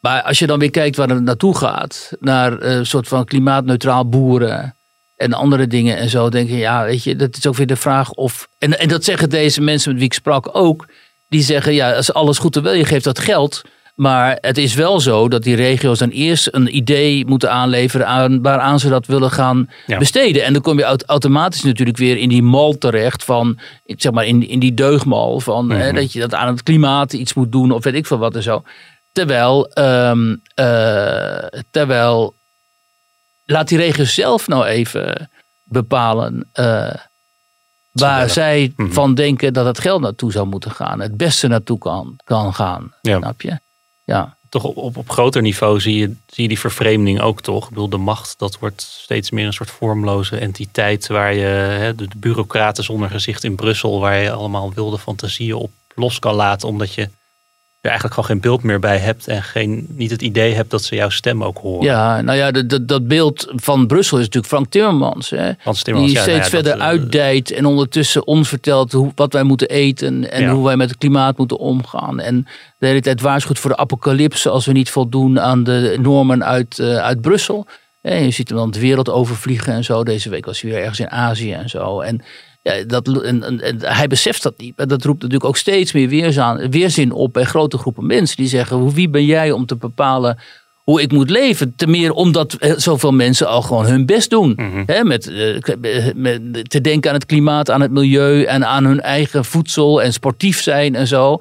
maar 0.00 0.22
als 0.22 0.38
je 0.38 0.46
dan 0.46 0.58
weer 0.58 0.70
kijkt 0.70 0.96
waar 0.96 1.08
het 1.08 1.22
naartoe 1.22 1.56
gaat, 1.56 2.12
naar 2.20 2.58
eh, 2.58 2.74
een 2.74 2.86
soort 2.86 3.08
van 3.08 3.24
klimaatneutraal 3.24 4.08
boeren 4.08 4.76
en 5.16 5.32
andere 5.32 5.66
dingen 5.66 5.96
en 5.96 6.08
zo, 6.08 6.28
denk 6.28 6.48
je, 6.48 6.56
ja, 6.56 6.84
weet 6.84 7.04
je, 7.04 7.16
dat 7.16 7.36
is 7.36 7.46
ook 7.46 7.56
weer 7.56 7.66
de 7.66 7.76
vraag 7.76 8.10
of. 8.10 8.48
En, 8.58 8.78
en 8.78 8.88
dat 8.88 9.04
zeggen 9.04 9.30
deze 9.30 9.60
mensen 9.60 9.88
met 9.90 9.98
wie 9.98 10.08
ik 10.08 10.14
sprak 10.14 10.48
ook. 10.56 10.86
Die 11.28 11.42
zeggen, 11.42 11.74
ja, 11.74 11.92
als 11.92 12.12
alles 12.12 12.38
goed 12.38 12.56
en 12.56 12.62
wel, 12.62 12.72
je 12.72 12.84
geeft 12.84 13.04
dat 13.04 13.18
geld. 13.18 13.62
Maar 14.02 14.38
het 14.40 14.58
is 14.58 14.74
wel 14.74 15.00
zo 15.00 15.28
dat 15.28 15.42
die 15.42 15.54
regio's 15.56 15.98
dan 15.98 16.08
eerst 16.08 16.48
een 16.50 16.76
idee 16.76 17.26
moeten 17.26 17.50
aanleveren 17.50 18.06
aan, 18.06 18.42
waaraan 18.42 18.78
ze 18.80 18.88
dat 18.88 19.06
willen 19.06 19.30
gaan 19.30 19.70
Ja. 19.86 19.98
besteden. 19.98 20.44
En 20.44 20.52
dan 20.52 20.62
kom 20.62 20.78
je 20.78 20.84
aut- 20.84 21.04
automatisch 21.06 21.62
natuurlijk 21.62 21.98
weer 21.98 22.16
in 22.16 22.28
die 22.28 22.42
mal 22.42 22.78
terecht 22.78 23.24
van, 23.24 23.58
zeg 23.84 24.12
maar, 24.12 24.26
in, 24.26 24.48
in 24.48 24.58
die 24.58 24.74
deugmal 24.74 25.40
van 25.40 25.70
hè, 25.70 25.86
Mhm. 25.86 25.94
dat 25.94 26.12
je 26.12 26.20
dat 26.20 26.34
aan 26.34 26.46
het 26.48 26.62
klimaat 26.62 27.12
iets 27.12 27.34
moet 27.34 27.52
doen 27.52 27.70
of 27.72 27.84
weet 27.84 27.94
ik 27.94 28.06
veel 28.06 28.18
wat 28.18 28.34
en 28.34 28.42
zo. 28.42 28.62
Terwijl, 29.12 29.66
ehm, 29.66 30.36
eh, 30.54 31.46
terwijl 31.70 32.34
laat 33.44 33.68
die 33.68 33.78
regio's 33.78 34.14
zelf 34.14 34.48
nou 34.48 34.64
even 34.64 35.30
bepalen 35.62 36.48
eh, 36.52 36.94
waar 37.92 38.30
zij 38.30 38.72
Mhm. 38.76 38.90
van 38.92 39.14
denken 39.14 39.52
dat 39.52 39.66
het 39.66 39.78
geld 39.78 40.00
naartoe 40.00 40.32
zou 40.32 40.46
moeten 40.46 40.70
gaan. 40.70 41.00
Het 41.00 41.16
beste 41.16 41.46
naartoe 41.48 41.78
kan, 41.78 42.16
kan 42.24 42.54
gaan. 42.54 42.94
Ja. 43.02 43.16
Snap 43.18 43.40
je? 43.40 43.58
Ja. 44.04 44.36
Toch 44.48 44.64
op, 44.64 44.76
op, 44.76 44.96
op 44.96 45.10
groter 45.10 45.42
niveau 45.42 45.80
zie 45.80 45.96
je, 45.96 46.06
zie 46.06 46.42
je 46.42 46.48
die 46.48 46.58
vervreemding 46.58 47.20
ook 47.20 47.40
toch. 47.40 47.62
Ik 47.62 47.68
bedoel, 47.68 47.88
de 47.88 47.96
macht, 47.96 48.38
dat 48.38 48.58
wordt 48.58 48.82
steeds 48.82 49.30
meer 49.30 49.46
een 49.46 49.52
soort 49.52 49.70
vormloze 49.70 50.36
entiteit. 50.36 51.06
Waar 51.06 51.34
je 51.34 51.44
hè, 51.44 51.94
de, 51.94 52.08
de 52.08 52.18
bureaucraten 52.18 52.84
zonder 52.84 53.10
gezicht 53.10 53.44
in 53.44 53.54
Brussel, 53.54 54.00
waar 54.00 54.22
je 54.22 54.32
allemaal 54.32 54.72
wilde 54.72 54.98
fantasieën 54.98 55.54
op 55.54 55.70
los 55.94 56.18
kan 56.18 56.34
laten. 56.34 56.68
Omdat 56.68 56.94
je 56.94 57.08
er 57.82 57.90
eigenlijk 57.90 58.20
gewoon 58.20 58.30
geen 58.30 58.50
beeld 58.50 58.62
meer 58.62 58.78
bij 58.78 58.98
hebt. 58.98 59.28
En 59.28 59.42
geen, 59.42 59.86
niet 59.88 60.10
het 60.10 60.22
idee 60.22 60.54
hebt 60.54 60.70
dat 60.70 60.82
ze 60.82 60.94
jouw 60.94 61.08
stem 61.08 61.44
ook 61.44 61.58
horen. 61.58 61.86
ja, 61.86 62.20
nou 62.20 62.38
ja, 62.38 62.50
dat, 62.50 62.68
dat, 62.68 62.88
dat 62.88 63.08
beeld 63.08 63.52
van 63.54 63.86
Brussel 63.86 64.18
is 64.18 64.24
natuurlijk 64.24 64.52
Frank 64.52 64.70
Timmermans. 64.70 65.30
Hè? 65.30 65.52
Frans 65.58 65.82
Timmermans, 65.82 66.12
die 66.14 66.22
ja, 66.22 66.28
nou 66.28 66.42
steeds 66.42 66.50
ja, 66.50 66.56
dat, 66.56 66.64
verder 66.64 66.72
eh, 66.72 66.86
uitdijt 66.88 67.50
en 67.50 67.66
ondertussen 67.66 68.26
ons 68.26 68.48
vertelt 68.48 68.92
hoe, 68.92 69.12
wat 69.14 69.32
wij 69.32 69.42
moeten 69.42 69.68
eten 69.68 70.30
en 70.30 70.42
Ja. 70.42 70.52
hoe 70.52 70.64
wij 70.64 70.76
met 70.76 70.88
het 70.88 70.98
klimaat 70.98 71.38
moeten 71.38 71.58
omgaan. 71.58 72.20
En 72.20 72.46
de 72.78 72.86
hele 72.86 73.00
tijd 73.00 73.20
waarschuwt 73.20 73.58
voor 73.58 73.70
de 73.70 73.76
apocalypse 73.76 74.48
als 74.48 74.66
we 74.66 74.72
niet 74.72 74.90
voldoen 74.90 75.40
aan 75.40 75.64
de 75.64 75.96
normen 76.00 76.44
uit, 76.44 76.78
eh, 76.78 76.96
uit 76.96 77.20
Brussel. 77.20 77.66
En 78.02 78.24
je 78.24 78.30
ziet 78.30 78.48
hem 78.48 78.58
dan 78.58 78.70
de 78.70 78.80
wereld 78.80 79.08
overvliegen 79.10 79.72
en 79.72 79.84
zo. 79.84 80.04
Deze 80.04 80.30
week 80.30 80.44
was 80.44 80.60
hij 80.60 80.70
weer 80.70 80.80
ergens 80.80 81.00
in 81.00 81.10
Azië 81.10 81.52
en 81.52 81.68
zo. 81.68 82.00
En, 82.00 82.22
ja, 82.62 82.84
dat, 82.86 83.22
en, 83.22 83.42
en, 83.42 83.60
en 83.60 83.76
hij 83.80 84.06
beseft 84.06 84.42
dat 84.42 84.54
niet. 84.58 84.76
Maar 84.76 84.86
dat 84.86 85.04
roept 85.04 85.22
natuurlijk 85.22 85.48
ook 85.48 85.56
steeds 85.56 85.92
meer 85.92 86.08
weerzaan, 86.08 86.70
weerzin 86.70 87.12
op 87.12 87.32
bij 87.32 87.44
grote 87.44 87.78
groepen 87.78 88.06
mensen. 88.06 88.36
Die 88.36 88.46
zeggen, 88.48 88.76
"Hoe- 88.76 88.92
wie 88.94 89.08
ben 89.10 89.24
jij 89.24 89.50
om 89.52 89.66
te 89.66 89.76
bepalen 89.76 90.38
hoe 90.82 91.02
ik 91.02 91.12
moet 91.12 91.30
leven. 91.30 91.72
Ten 91.76 91.90
meer 91.90 92.12
omdat 92.12 92.54
eh, 92.54 92.72
zoveel 92.76 93.12
mensen 93.12 93.48
al 93.48 93.62
gewoon 93.62 93.86
hun 93.86 94.06
best 94.06 94.30
doen. 94.30 94.52
Mhm. 94.56 95.06
Met, 95.06 95.28
eh, 95.28 96.12
met 96.14 96.70
te 96.70 96.80
denken 96.80 97.10
aan 97.10 97.16
het 97.16 97.26
klimaat, 97.26 97.70
aan 97.70 97.80
het 97.80 97.90
milieu 97.90 98.42
en 98.44 98.66
aan 98.66 98.84
hun 98.84 99.00
eigen 99.00 99.44
voedsel 99.44 100.02
en 100.02 100.12
sportief 100.12 100.62
zijn 100.62 100.94
en 100.94 101.06
zo. 101.06 101.38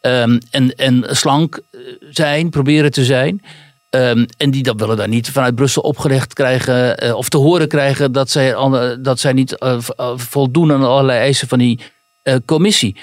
Ehm, 0.00 0.38
en, 0.50 0.74
en 0.74 1.04
slank 1.10 1.60
eh, 1.70 1.80
zijn, 2.10 2.50
proberen 2.50 2.90
te 2.90 3.04
zijn. 3.04 3.42
Ehm, 3.90 4.24
en 4.36 4.50
die 4.50 4.62
dat 4.62 4.80
willen 4.80 4.96
dan 4.96 5.10
niet 5.10 5.30
vanuit 5.30 5.54
Brussel 5.54 5.82
opgelegd 5.82 6.32
krijgen 6.32 6.98
eh, 6.98 7.14
of 7.14 7.28
te 7.28 7.36
horen 7.36 7.68
krijgen 7.68 8.12
dat 8.12 8.30
zij, 8.30 8.54
dat 9.00 9.20
zij 9.20 9.32
niet 9.32 9.58
eh, 9.58 9.78
eh, 9.96 10.12
voldoen 10.16 10.72
aan 10.72 10.82
allerlei 10.82 11.18
eisen 11.18 11.48
van 11.48 11.58
die 11.58 11.80
commissie. 12.44 12.96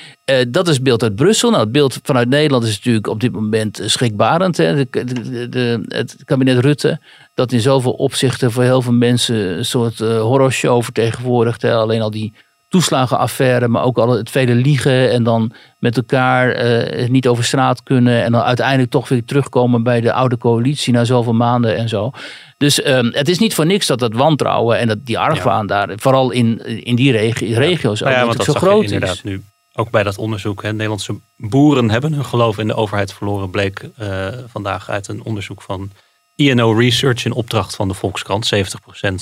Dat 0.50 0.68
is 0.68 0.82
beeld 0.82 1.04
uit 1.04 1.16
Brussel. 1.16 1.50
Nou, 1.50 1.64
het 1.64 1.72
beeld 1.72 2.00
vanuit 2.04 2.30
Nederland 2.30 2.64
is 2.64 2.76
natuurlijk 2.76 3.08
op 3.08 3.20
dit 3.20 3.32
moment 3.32 3.82
schrikbarend. 3.86 4.58
Hè? 4.58 4.76
De, 4.76 5.50
de, 5.50 5.84
het 5.88 6.16
kabinet 6.26 6.58
Rutte, 6.58 7.02
dat 7.34 7.52
in 7.52 7.62
zoveel 7.62 7.92
opzichten 7.92 8.52
voor 8.52 8.64
heel 8.64 8.82
veel 8.82 8.94
mensen 8.94 9.36
een 9.36 9.66
soort 9.66 10.00
horrorshow 10.00 10.84
vertegenwoordigt. 10.84 11.64
Alleen 11.64 12.02
al 12.02 12.12
die 12.12 12.34
toeslagenaffaire, 12.78 13.68
maar 13.68 13.84
ook 13.84 13.98
al 13.98 14.10
het 14.10 14.30
vele 14.30 14.54
liegen 14.56 15.12
en 15.12 15.24
dan 15.24 15.52
met 15.80 15.98
elkaar 15.98 16.52
eh, 16.52 17.10
niet 17.10 17.28
over 17.28 17.44
straat 17.44 17.84
kunnen 17.84 18.24
en 18.24 18.32
dan 18.32 18.42
uiteindelijk 18.42 18.90
toch 18.90 19.10
weer 19.10 19.26
terugkomen 19.26 19.84
bij 19.84 20.02
de 20.02 20.14
oude 20.14 20.38
coalitie 20.38 20.94
na 20.94 21.04
zoveel 21.06 21.34
maanden 21.34 21.78
en 21.78 21.90
zo. 21.90 22.12
Dus 22.58 22.82
ehm, 22.82 23.10
het 23.12 23.30
is 23.30 23.40
niet 23.40 23.54
voor 23.54 23.66
niks 23.66 23.88
dat 23.88 24.00
dat 24.00 24.14
wantrouwen 24.14 24.78
en 24.80 24.88
dat 24.88 25.06
die 25.06 25.20
argwaan 25.20 25.68
daar, 25.68 25.90
vooral 25.96 26.32
in, 26.32 26.66
in 26.84 26.96
die 26.96 27.12
regi- 27.12 27.54
regio's, 27.54 28.02
ook 28.02 28.08
Nou 28.08 28.20
ja, 28.20 28.26
want 28.26 28.38
dat 28.38 28.46
zo 28.46 28.54
groot 28.54 28.84
inderdaad 28.84 29.16
is. 29.16 29.24
nu 29.24 29.44
ook 29.74 29.90
bij 29.90 30.04
dat 30.04 30.18
onderzoek. 30.18 30.64
Hè. 30.64 30.72
Nederlandse 30.72 31.16
boeren 31.38 31.90
hebben 31.90 32.14
hun 32.14 32.26
geloof 32.26 32.58
in 32.58 32.68
de 32.68 32.76
overheid 32.76 33.14
verloren, 33.14 33.50
bleek 33.50 33.90
eh, 33.98 34.28
vandaag 34.48 34.90
uit 34.90 35.08
een 35.08 35.24
onderzoek 35.24 35.62
van 35.62 35.92
INO 36.36 36.72
Research 36.72 37.26
in 37.26 37.32
opdracht 37.34 37.76
van 37.76 37.88
de 37.88 37.94
Volkskrant. 37.94 38.50
70% 38.56 38.60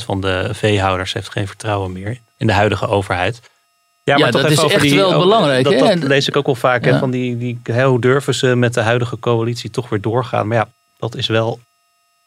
van 0.06 0.22
de 0.22 0.50
veehouders 0.52 1.13
heeft 1.13 1.30
geen 1.32 1.48
vertrouwen 1.48 1.91
meer 1.91 2.18
in 2.38 2.48
de 2.48 2.54
huidige 2.54 2.88
overheid. 2.88 3.41
Ja, 4.04 4.17
Ja, 4.17 4.32
dat 4.32 4.50
is 4.50 4.63
echt 4.63 4.93
wel 4.93 5.19
belangrijk, 5.19 5.63
Dat, 5.63 5.74
hè? 5.74 5.80
dat 5.80 6.10
lees 6.10 6.28
ik 6.28 6.36
ook 6.36 6.45
wel 6.45 6.56
vaak. 6.56 6.86
Hè, 6.86 6.98
van 6.98 7.12
die, 7.12 7.38
die, 7.38 7.60
hoe 7.84 8.02
durven 8.02 8.36
ze 8.36 8.56
met 8.56 8.74
de 8.74 8.82
huidige 8.82 9.19
coalitie 9.19 9.69
toch 9.69 9.89
weer 9.89 10.02
doorgaan? 10.02 10.48
Maar 10.48 10.58
ja, 10.58 10.67
dat 10.98 11.15
is 11.15 11.28
wel 11.28 11.60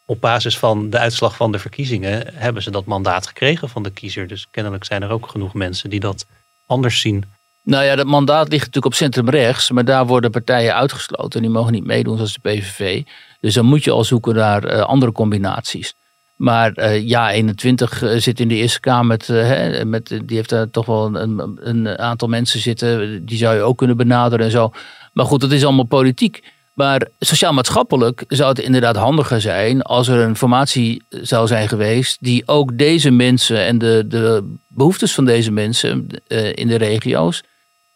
op 0.06 0.20
basis 0.20 0.58
van 0.58 0.90
de 0.90 0.98
uitslag 0.98 1.36
van 1.36 1.52
de 1.52 1.58
verkiezingen 1.58 2.34
hebben 2.34 2.62
ze 2.62 2.70
dat 2.70 2.84
mandaat 2.84 3.26
gekregen 3.26 3.68
van 3.68 3.82
de 3.82 3.90
kiezer. 3.90 4.26
Dus 4.26 4.46
kennelijk 4.50 4.84
zijn 4.84 5.02
er 5.02 5.10
ook 5.10 5.28
genoeg 5.28 5.54
mensen 5.54 5.90
die 5.90 6.00
dat 6.00 6.26
anders 6.66 7.00
zien. 7.00 7.24
Nou 7.62 7.84
ja, 7.84 7.96
dat 7.96 8.06
mandaat 8.06 8.48
ligt 8.48 8.58
natuurlijk 8.58 8.86
op 8.86 8.94
centrumrechts, 8.94 9.70
maar 9.70 9.84
daar 9.84 10.06
worden 10.06 10.30
partijen 10.30 10.74
uitgesloten. 10.74 11.40
Die 11.40 11.50
mogen 11.50 11.72
niet 11.72 11.84
meedoen, 11.84 12.16
zoals 12.16 12.32
de 12.32 12.50
PVV. 12.50 13.02
Dus 13.40 13.54
dan 13.54 13.64
moet 13.64 13.84
je 13.84 13.90
al 13.90 14.04
zoeken 14.04 14.34
naar 14.34 14.64
eh, 14.64 14.80
andere 14.80 15.12
combinaties. 15.12 15.94
Maar 16.38 16.72
eh, 16.72 17.08
ja, 17.08 17.30
21 17.30 18.02
eh, 18.02 18.16
zit 18.16 18.40
in 18.40 18.48
de 18.48 18.54
Eerste 18.54 18.80
Kamer. 18.80 19.06
Met, 19.06 19.28
eh, 19.28 19.36
hè, 19.36 19.84
met, 19.84 20.08
die 20.08 20.36
heeft 20.36 20.48
daar 20.48 20.70
toch 20.70 20.86
wel 20.86 21.14
een, 21.16 21.58
een 21.60 21.98
aantal 21.98 22.28
mensen 22.28 22.60
zitten. 22.60 23.24
Die 23.26 23.38
zou 23.38 23.54
je 23.56 23.62
ook 23.62 23.78
kunnen 23.78 23.96
benaderen 23.96 24.44
en 24.44 24.50
zo. 24.50 24.72
Maar 25.12 25.24
goed, 25.24 25.40
dat 25.40 25.52
is 25.52 25.64
allemaal 25.64 25.84
politiek. 25.84 26.42
Maar 26.74 27.08
sociaal-maatschappelijk 27.18 28.24
zou 28.28 28.48
het 28.48 28.58
inderdaad 28.58 28.96
handiger 28.96 29.40
zijn 29.40 29.82
als 29.82 30.08
er 30.08 30.18
een 30.18 30.36
formatie 30.36 31.02
zou 31.08 31.46
zijn 31.46 31.68
geweest 31.68 32.16
die 32.20 32.42
ook 32.46 32.78
deze 32.78 33.10
mensen 33.10 33.64
en 33.64 33.78
de, 33.78 34.04
de 34.08 34.56
behoeftes 34.68 35.14
van 35.14 35.24
deze 35.24 35.50
mensen 35.50 36.06
in 36.54 36.68
de 36.68 36.76
regio's 36.76 37.42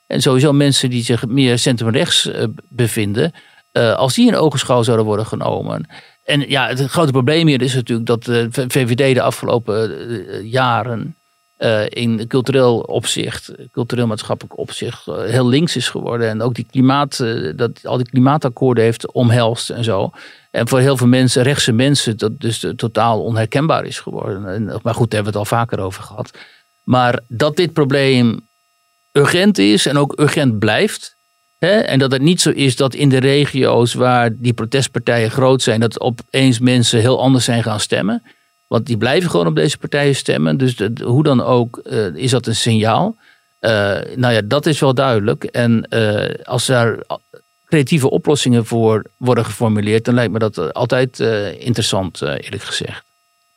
en 0.07 0.20
sowieso 0.20 0.52
mensen 0.52 0.90
die 0.90 1.05
zich 1.05 1.26
meer 1.26 1.59
centrumrechts 1.59 2.31
bevinden, 2.68 3.33
als 3.72 4.14
die 4.14 4.26
in 4.26 4.37
ogenschouw 4.37 4.83
zouden 4.83 5.07
worden 5.07 5.26
genomen. 5.26 5.87
En 6.25 6.49
ja, 6.49 6.69
het 6.69 6.81
grote 6.81 7.13
probleem 7.13 7.47
hier 7.47 7.63
is 7.63 7.75
natuurlijk 7.75 8.07
dat 8.07 8.25
de 8.25 8.47
VVD 8.51 9.15
de 9.15 9.23
afgelopen 9.23 9.99
eh, 10.29 10.43
jaren 10.51 11.17
eh, 11.63 11.85
in 11.89 12.27
cultureel 12.27 12.79
opzicht, 12.79 13.53
cultureel 13.73 14.07
maatschappelijk 14.07 14.59
opzicht, 14.59 15.09
eh, 15.09 15.23
heel 15.25 15.49
links 15.49 15.77
is 15.77 15.89
geworden. 15.89 16.29
En 16.29 16.43
ook 16.43 16.55
die 16.55 16.67
klimaat, 16.71 17.21
eh, 17.21 17.53
dat 17.57 17.87
al 17.87 17.97
die 17.97 18.09
klimaatakkoorden 18.09 18.85
heeft 18.85 19.13
omhelst 19.13 19.71
en 19.71 19.85
zo. 19.85 20.11
En 20.51 20.69
voor 20.69 20.79
heel 20.79 20.97
veel 20.97 21.07
mensen, 21.07 21.43
rechtse 21.43 21.73
mensen, 21.73 22.19
dat 22.19 22.41
dus 22.41 22.65
eh, 22.65 22.71
totaal 22.71 23.23
onherkenbaar 23.23 23.85
is 23.85 24.01
geworden. 24.01 24.47
En, 24.47 24.65
maar 24.65 24.95
goed, 24.95 25.11
daar 25.11 25.23
hebben 25.23 25.33
we 25.33 25.39
het 25.39 25.51
al 25.51 25.59
vaker 25.59 25.79
over 25.79 26.03
gehad. 26.03 26.39
Maar 26.83 27.21
dat 27.29 27.57
dit 27.57 27.73
probleem 27.73 28.41
urgent 29.13 29.59
is 29.59 29.87
en 29.87 29.97
ook 29.97 30.21
urgent 30.21 30.59
blijft. 30.59 31.17
En 31.68 31.98
dat 31.98 32.12
het 32.12 32.22
niet 32.22 32.40
zo 32.40 32.51
is 32.51 32.77
dat 32.77 32.94
in 32.94 33.09
de 33.09 33.18
regio's 33.18 33.94
waar 33.94 34.31
die 34.37 34.53
protestpartijen 34.53 35.31
groot 35.31 35.62
zijn, 35.62 35.81
dat 35.81 36.01
opeens 36.01 36.59
mensen 36.59 37.01
heel 37.01 37.20
anders 37.20 37.44
zijn 37.44 37.62
gaan 37.62 37.81
stemmen. 37.81 38.22
Want 38.66 38.87
die 38.87 38.96
blijven 38.96 39.31
gewoon 39.31 39.46
op 39.46 39.55
deze 39.55 39.79
partijen 39.79 40.14
stemmen. 40.14 40.57
Dus 40.57 40.77
hoe 41.03 41.22
dan 41.22 41.42
ook 41.42 41.79
eh, 41.79 42.14
is 42.14 42.31
dat 42.31 42.46
een 42.46 42.57
signaal. 42.57 43.16
Eh, 43.59 43.70
nou 44.14 44.35
ja, 44.35 44.40
dat 44.44 44.66
is 44.66 44.81
wel 44.81 44.94
duidelijk. 44.94 45.44
En 45.44 45.87
eh, 45.88 46.44
als 46.44 46.66
daar 46.66 46.98
creatieve 47.66 48.11
oplossingen 48.11 48.66
voor 48.66 49.05
worden 49.16 49.44
geformuleerd, 49.44 50.05
dan 50.05 50.14
lijkt 50.14 50.33
me 50.33 50.38
dat 50.38 50.75
altijd 50.75 51.20
interessant, 51.59 52.22
eerlijk 52.22 52.62
gezegd. 52.62 53.05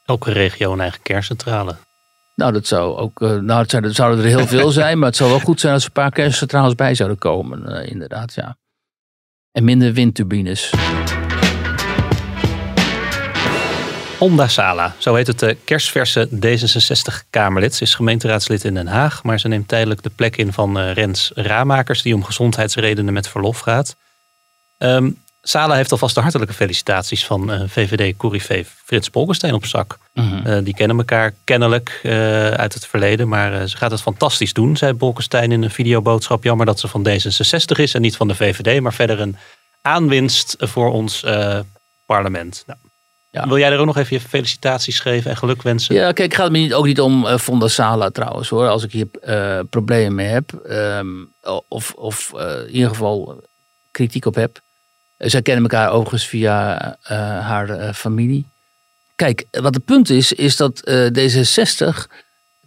Elke 0.05 0.31
regio 0.31 0.73
een 0.73 0.81
eigen 0.81 1.01
kerncentrale. 1.01 1.75
Nou, 2.35 2.51
dat 2.51 2.67
zou 2.67 2.97
ook. 2.97 3.21
eh, 3.21 3.35
nou, 3.35 3.61
het 3.61 3.69
zou- 3.71 3.91
zouden 3.91 4.19
er 4.23 4.29
heel 4.29 4.47
veel 4.47 4.71
zijn, 4.71 4.97
maar 4.99 5.07
het 5.07 5.17
zou 5.17 5.29
wel 5.29 5.39
goed 5.39 5.59
zijn 5.59 5.73
als 5.73 5.81
er 5.83 5.87
een 5.87 5.93
paar 6.01 6.11
kerncentrales 6.11 6.75
bij 6.75 6.95
zouden 6.95 7.17
komen, 7.17 7.67
eh, 7.81 7.91
inderdaad, 7.91 8.33
ja. 8.33 8.57
En 9.51 9.63
minder 9.63 9.93
windturbines. 9.93 10.73
Onda 14.19 14.47
Sala, 14.47 14.95
zo 14.97 15.15
heet 15.15 15.27
het 15.27 15.39
de 15.39 15.57
kerstverse 15.63 16.29
D66-Kamerlid. 16.39 17.75
Ze 17.75 17.83
is 17.83 17.95
gemeenteraadslid 17.95 18.63
in 18.63 18.73
Den 18.73 18.87
Haag, 18.87 19.23
maar 19.23 19.39
ze 19.39 19.47
neemt 19.47 19.67
tijdelijk 19.67 20.03
de 20.03 20.09
plek 20.15 20.37
in 20.37 20.53
van 20.53 20.79
eh, 20.79 20.91
Rens 20.93 21.31
Ramakers, 21.35 22.01
die 22.01 22.15
om 22.15 22.23
gezondheidsredenen 22.23 23.13
met 23.13 23.27
verlof 23.27 23.59
gaat. 23.59 23.95
Ehm, 24.77 25.11
Sala 25.47 25.75
heeft 25.75 25.91
alvast 25.91 26.15
de 26.15 26.21
hartelijke 26.21 26.53
felicitaties 26.53 27.25
van 27.25 27.51
eh, 27.51 27.61
VVD-corrivé 27.67 28.63
Frits 28.85 29.09
Bolkestein 29.09 29.53
op 29.53 29.65
zak. 29.65 29.97
Mhm. 30.13 30.47
Eh, 30.47 30.63
die 30.63 30.73
kennen 30.73 30.97
elkaar 30.97 31.33
kennelijk 31.43 31.99
eh, 32.03 32.49
uit 32.49 32.73
het 32.73 32.87
verleden, 32.87 33.27
maar 33.27 33.67
ze 33.67 33.77
gaat 33.77 33.91
het 33.91 34.01
fantastisch 34.01 34.53
doen, 34.53 34.77
zei 34.77 34.93
Bolkestein 34.93 35.51
in 35.51 35.63
een 35.63 35.71
videoboodschap. 35.71 36.43
Jammer 36.43 36.65
dat 36.65 36.79
ze 36.79 36.87
van 36.87 37.07
D66 37.09 37.79
is 37.79 37.93
en 37.93 38.01
niet 38.01 38.15
van 38.15 38.27
de 38.27 38.35
VVD, 38.35 38.81
maar 38.81 38.93
verder 38.93 39.19
een 39.19 39.37
aanwinst 39.81 40.55
voor 40.59 40.91
ons 40.91 41.25
parlement. 42.05 42.63
Nou, 42.67 42.79
Ja. 43.31 43.47
Wil 43.47 43.57
jij 43.57 43.71
er 43.71 43.79
ook 43.79 43.85
nog 43.85 43.97
even 43.97 44.15
je 44.15 44.21
felicitaties 44.21 44.99
geven 44.99 45.31
en 45.31 45.37
geluk 45.37 45.61
wensen? 45.61 45.95
Ja, 45.95 46.11
kijk, 46.11 46.31
het 46.31 46.41
gaat 46.41 46.51
me 46.51 46.57
niet, 46.57 46.73
ook 46.73 46.85
niet 46.85 47.01
om 47.01 47.27
eh 47.27 47.37
Fonda 47.37 47.67
Sala 47.67 48.09
trouwens 48.09 48.49
hoor. 48.49 48.67
Als 48.67 48.83
ik 48.83 48.91
hier 48.91 49.07
problemen 49.69 50.15
mee 50.15 50.27
heb, 50.27 50.53
ehm, 50.53 51.07
of, 51.67 51.93
of 51.93 52.31
in 52.67 52.73
ieder 52.73 52.89
geval 52.89 53.43
kritiek 53.91 54.25
op 54.25 54.35
heb. 54.35 54.63
Zij 55.17 55.41
kennen 55.41 55.63
elkaar 55.63 55.91
overigens 55.91 56.27
via 56.27 56.79
eh, 57.01 57.17
haar 57.39 57.69
eh, 57.69 57.93
familie. 57.93 58.45
Kijk, 59.15 59.45
wat 59.51 59.73
het 59.73 59.85
punt 59.85 60.09
is, 60.09 60.33
is 60.33 60.55
dat 60.55 60.79
eh, 60.79 61.07
D66 61.07 62.11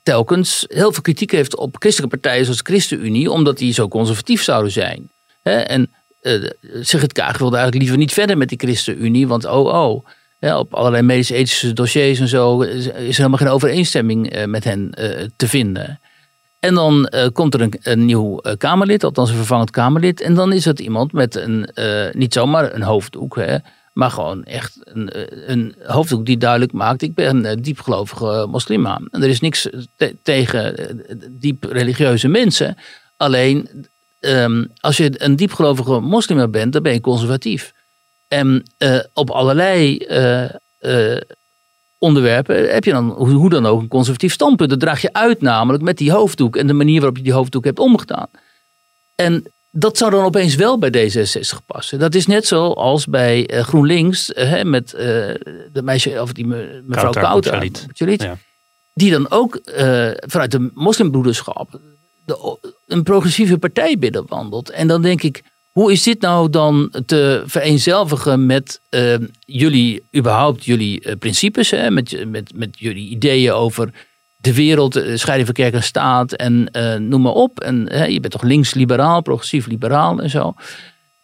telkens 0.02 0.64
heel 0.68 0.92
veel 0.92 1.02
kritiek 1.02 1.30
heeft 1.30 1.56
op 1.56 1.76
christelijke 1.78 2.18
partijen 2.18 2.44
zoals 2.44 2.62
de 2.62 2.70
ChristenUnie, 2.70 3.30
omdat 3.30 3.58
die 3.58 3.72
zo 3.72 3.88
conservatief 3.88 4.42
zouden 4.42 4.72
zijn. 4.72 5.10
Hè? 5.42 5.58
En 5.58 5.90
eh 6.20 6.50
Sigrid 6.80 7.12
Kaag 7.12 7.38
wilde 7.38 7.56
eigenlijk 7.56 7.84
liever 7.84 7.98
niet 7.98 8.12
verder 8.12 8.36
met 8.36 8.48
die 8.48 8.58
ChristenUnie, 8.58 9.28
want 9.28 9.44
oh 9.44 9.66
oh. 9.66 10.06
Ja, 10.40 10.58
op 10.58 10.74
allerlei 10.74 11.02
medisch-ethische 11.02 11.72
dossiers 11.72 12.20
en 12.20 12.28
zo 12.28 12.60
is 12.60 13.16
helemaal 13.16 13.38
geen 13.38 13.48
overeenstemming 13.48 14.44
met 14.46 14.64
hen 14.64 14.90
te 15.36 15.48
vinden. 15.48 16.00
En 16.60 16.74
dan 16.74 17.06
eh, 17.06 17.26
komt 17.32 17.54
er 17.54 17.68
een, 17.82 18.04
nieuw 18.04 18.38
eh, 18.38 18.56
Kamerlid, 18.56 19.04
althans 19.04 19.30
een 19.30 19.36
vervangend 19.36 19.70
Kamerlid. 19.70 20.20
En 20.20 20.34
dan 20.34 20.52
is 20.52 20.64
het 20.64 20.80
iemand 20.80 21.12
met 21.12 21.34
een, 21.34 21.64
eh, 21.64 22.12
niet 22.12 22.32
zomaar 22.32 22.74
een 22.74 22.82
hoofddoek, 22.82 23.36
hè, 23.36 23.56
maar 23.92 24.10
gewoon 24.10 24.44
echt 24.44 24.78
een, 24.82 25.10
een 25.50 25.74
hoofddoek 25.82 26.26
die 26.26 26.36
duidelijk 26.36 26.72
maakt: 26.72 27.02
ik 27.02 27.14
ben 27.14 27.44
een 27.44 27.62
diepgelovige 27.62 28.46
moslima. 28.50 29.00
En 29.10 29.22
er 29.22 29.28
is 29.28 29.40
niks 29.40 29.68
te- 29.96 30.16
tegen 30.22 30.74
diep 31.30 31.64
religieuze 31.64 32.28
mensen. 32.28 32.76
Alleen 33.16 33.86
ehm, 34.20 34.64
als 34.80 34.96
je 34.96 35.10
een 35.14 35.36
diepgelovige 35.36 36.00
moslima 36.00 36.48
bent, 36.48 36.72
dan 36.72 36.82
ben 36.82 36.92
je 36.92 37.00
conservatief. 37.00 37.72
En 38.28 38.62
op 39.12 39.30
allerlei 39.30 39.96
onderwerpen 41.98 42.72
heb 42.72 42.84
je 42.84 42.92
dan 42.92 43.10
hoe 43.10 43.50
dan 43.50 43.66
ook 43.66 43.80
een 43.80 43.88
conservatief 43.88 44.32
standpunt. 44.32 44.70
Dat 44.70 44.80
draag 44.80 45.00
je 45.00 45.12
uit 45.12 45.40
namelijk 45.40 45.82
met 45.82 45.98
die 45.98 46.12
hoofddoek 46.12 46.56
en 46.56 46.66
de 46.66 46.72
manier 46.72 46.96
waarop 46.96 47.16
je 47.16 47.22
die 47.22 47.32
hoofddoek 47.32 47.64
hebt 47.64 47.78
omgedaan. 47.78 48.28
En 49.14 49.52
dat 49.70 49.98
zou 49.98 50.10
dan 50.10 50.24
opeens 50.24 50.54
wel 50.54 50.78
bij 50.78 50.90
D66 50.90 51.64
passen. 51.66 51.98
Dat 51.98 52.14
is 52.14 52.26
net 52.26 52.46
zoals 52.46 53.06
bij 53.06 53.46
eh, 53.46 53.62
GroenLinks 53.62 54.32
eh, 54.32 54.48
hè, 54.48 54.64
met 54.64 54.92
eh, 54.92 55.04
de 55.72 55.82
meisje, 55.82 56.22
of 56.22 56.32
die 56.32 56.46
me- 56.46 56.82
mevrouw 56.86 57.12
Kouter 57.12 57.70
Ja. 58.22 58.36
Die 58.94 59.10
dan 59.10 59.30
ook 59.30 59.60
vanuit 60.26 60.50
de 60.50 60.70
moslimbroederschap 60.74 61.80
de, 62.24 62.58
een 62.86 63.02
progressieve 63.02 63.58
partij 63.58 63.98
binnenwandelt. 63.98 64.70
En 64.70 64.88
dan 64.88 65.02
denk 65.02 65.22
ik, 65.22 65.42
hoe 65.78 65.92
is 65.92 66.02
dit 66.02 66.20
nou 66.20 66.50
dan 66.50 66.92
te 67.06 67.42
vereenzelvigen 67.46 68.46
met 68.46 68.80
eh, 68.88 69.14
jullie, 69.38 70.02
überhaupt 70.16 70.64
jullie 70.64 71.00
eh, 71.00 71.16
principes, 71.18 71.70
hè? 71.70 71.90
Met, 71.90 72.26
met, 72.28 72.52
met 72.54 72.78
jullie 72.78 73.08
ideeën 73.08 73.52
over 73.52 73.90
de 74.36 74.54
wereld, 74.54 74.96
eh, 74.96 75.16
scheiding 75.16 75.46
van 75.46 75.54
kerk 75.54 75.74
en 75.74 75.82
staat 75.82 76.32
en 76.32 76.70
eh, 76.70 76.94
noem 76.94 77.22
maar 77.22 77.32
op. 77.32 77.60
En 77.60 77.76
je 78.12 78.20
bent 78.20 78.32
toch 78.32 78.42
links-liberaal, 78.42 79.22
progressief-liberaal 79.22 80.20
en 80.20 80.30
zo. 80.30 80.54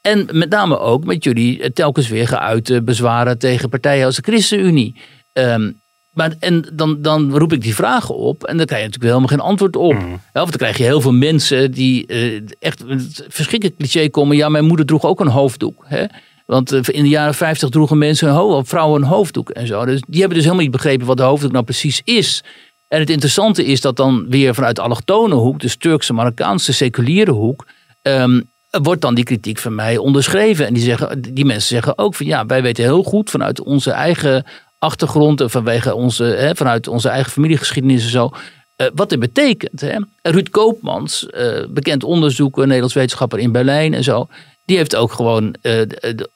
En 0.00 0.28
met 0.32 0.50
name 0.50 0.78
ook 0.78 1.04
met 1.04 1.24
jullie 1.24 1.72
telkens 1.72 2.08
weer 2.08 2.28
geuite 2.28 2.82
bezwaren 2.82 3.38
tegen 3.38 3.68
partijen 3.68 4.06
als 4.06 4.16
de 4.16 4.22
ChristenUnie. 4.22 5.00
Ehm, 5.32 5.72
maar, 6.14 6.34
en 6.38 6.64
dan, 6.72 7.02
dan 7.02 7.38
roep 7.38 7.52
ik 7.52 7.62
die 7.62 7.74
vragen 7.74 8.16
op 8.16 8.44
en 8.44 8.56
dan 8.56 8.66
krijg 8.66 8.82
je 8.82 8.86
natuurlijk 8.88 9.14
helemaal 9.14 9.38
geen 9.38 9.48
antwoord 9.48 9.76
op. 9.76 9.96
Ja, 10.32 10.42
of 10.42 10.50
dan 10.50 10.58
krijg 10.58 10.76
je 10.76 10.82
heel 10.82 11.00
veel 11.00 11.12
mensen 11.12 11.70
die 11.70 12.06
eh, 12.06 12.40
echt 12.58 12.84
verschrikkelijk 13.28 13.78
cliché 13.78 14.08
komen. 14.08 14.36
Ja, 14.36 14.48
mijn 14.48 14.64
moeder 14.64 14.86
droeg 14.86 15.04
ook 15.04 15.20
een 15.20 15.28
hoofddoek. 15.28 15.84
Hè? 15.88 16.04
Want 16.46 16.72
eh, 16.72 16.80
in 16.84 17.02
de 17.02 17.08
jaren 17.08 17.34
50 17.34 17.68
droegen 17.68 17.98
mensen, 17.98 18.28
een 18.28 18.66
vrouwen 18.66 19.02
een 19.02 19.08
hoofddoek 19.08 19.50
en 19.50 19.66
zo. 19.66 19.84
Dus 19.84 20.02
die 20.06 20.18
hebben 20.18 20.36
dus 20.36 20.46
helemaal 20.46 20.64
niet 20.64 20.76
begrepen 20.76 21.06
wat 21.06 21.16
de 21.16 21.22
hoofddoek 21.22 21.52
nou 21.52 21.64
precies 21.64 22.00
is. 22.04 22.42
En 22.88 23.00
het 23.00 23.10
interessante 23.10 23.64
is 23.64 23.80
dat 23.80 23.96
dan 23.96 24.26
weer 24.28 24.54
vanuit 24.54 24.76
de 24.76 24.82
allochtone 24.82 25.34
hoek, 25.34 25.60
dus 25.60 25.76
Turkse, 25.76 26.12
Marokkaanse, 26.12 26.72
seculiere 26.72 27.30
hoek, 27.30 27.66
ehm, 28.02 28.40
wordt 28.70 29.00
dan 29.00 29.14
die 29.14 29.24
kritiek 29.24 29.58
van 29.58 29.74
mij 29.74 29.96
onderschreven. 29.96 30.66
En 30.66 30.74
die, 30.74 30.82
zeggen, 30.82 31.20
die 31.20 31.44
mensen 31.44 31.68
zeggen 31.68 31.98
ook 31.98 32.14
van 32.14 32.26
ja, 32.26 32.46
wij 32.46 32.62
weten 32.62 32.84
heel 32.84 33.02
goed 33.02 33.30
vanuit 33.30 33.60
onze 33.60 33.90
eigen 33.90 34.44
achtergrond 34.84 35.40
en 35.40 35.50
vanwege 35.50 35.94
onze, 35.94 36.24
hè, 36.24 36.54
vanuit 36.54 36.88
onze 36.88 37.08
eigen 37.08 37.32
familiegeschiedenis 37.32 38.02
en 38.04 38.10
zo, 38.10 38.30
eh, 38.76 38.86
wat 38.94 39.08
dit 39.08 39.18
betekent. 39.18 39.80
Hè. 39.80 39.96
Ruud 40.22 40.48
Koopmans, 40.50 41.26
eh, 41.26 41.64
bekend 41.68 42.04
onderzoeker, 42.04 42.62
Nederlands 42.62 42.94
wetenschapper 42.94 43.38
in 43.38 43.52
Berlijn 43.52 43.94
en 43.94 44.04
zo, 44.04 44.28
die 44.64 44.76
heeft 44.76 44.96
ook 44.96 45.12
gewoon 45.12 45.54
de- 45.60 46.28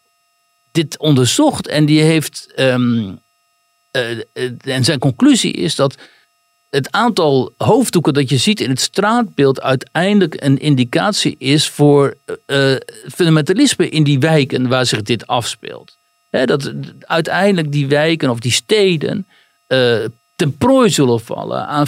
dit 0.73 0.99
onderzocht 0.99 1.67
en 1.69 1.87
die 1.87 2.01
heeft, 2.03 2.53
eh, 2.55 2.75
en 4.61 4.85
zijn 4.85 4.99
conclusie 4.99 5.53
is 5.53 5.75
dat 5.75 5.95
het 6.71 6.93
aantal 6.93 7.53
hoofddoeken 7.57 8.15
dat 8.15 8.29
je 8.29 8.37
ziet 8.37 8.61
in 8.61 8.71
het 8.71 8.81
straatbeeld 8.81 9.61
uiteindelijk 9.61 10.43
een 10.43 10.59
indicatie 10.59 11.37
is 11.39 11.69
voor 11.69 12.17
uh, 12.47 12.75
fundamentalisme 13.15 13.89
in 13.89 14.03
die 14.05 14.19
wijken 14.19 14.69
waar 14.69 14.87
zich 14.87 15.03
dit 15.03 15.27
afspeelt. 15.27 15.98
Dat 16.31 16.73
uiteindelijk 17.01 17.73
die 17.73 17.87
wijken 17.87 18.31
of 18.31 18.39
die 18.39 18.53
steden 18.53 19.27
uh, 19.69 20.05
ten 20.37 20.57
prooi 20.57 20.91
zullen 20.91 21.21
vallen 21.21 21.67
aan 21.67 21.87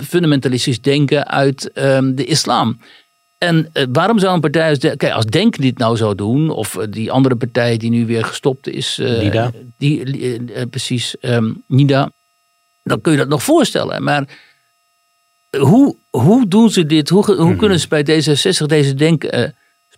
fundamentalistisch 0.00 0.80
denken 0.80 1.26
uit 1.26 1.70
um, 1.74 2.14
de 2.14 2.24
islam. 2.24 2.80
En 3.38 3.70
uh, 3.72 3.84
waarom 3.92 4.18
zou 4.18 4.34
een 4.34 4.40
partij 4.40 4.68
als, 4.68 4.78
de, 4.78 4.96
kijk, 4.96 5.12
als 5.12 5.26
Denk 5.26 5.56
dit 5.56 5.78
nou 5.78 5.96
zou 5.96 6.14
doen, 6.14 6.50
of 6.50 6.78
die 6.90 7.10
andere 7.10 7.36
partij 7.36 7.76
die 7.76 7.90
nu 7.90 8.06
weer 8.06 8.24
gestopt 8.24 8.68
is, 8.68 8.96
Nida. 9.02 9.50
Die, 9.78 10.66
precies, 10.70 11.16
um, 11.20 11.62
Nida 11.66 12.10
dan 12.84 13.00
kun 13.00 13.12
je 13.12 13.18
dat 13.18 13.28
nog 13.28 13.42
voorstellen. 13.42 14.02
Maar 14.02 14.24
hoe, 15.58 15.96
hoe 16.10 16.48
doen 16.48 16.70
ze 16.70 16.86
dit? 16.86 17.08
Hoe, 17.08 17.24
hoe 17.24 17.48
mhm. 17.48 17.56
kunnen 17.56 17.80
ze 17.80 17.88
bij 17.88 18.02
D66 18.02 18.66
deze 18.66 18.94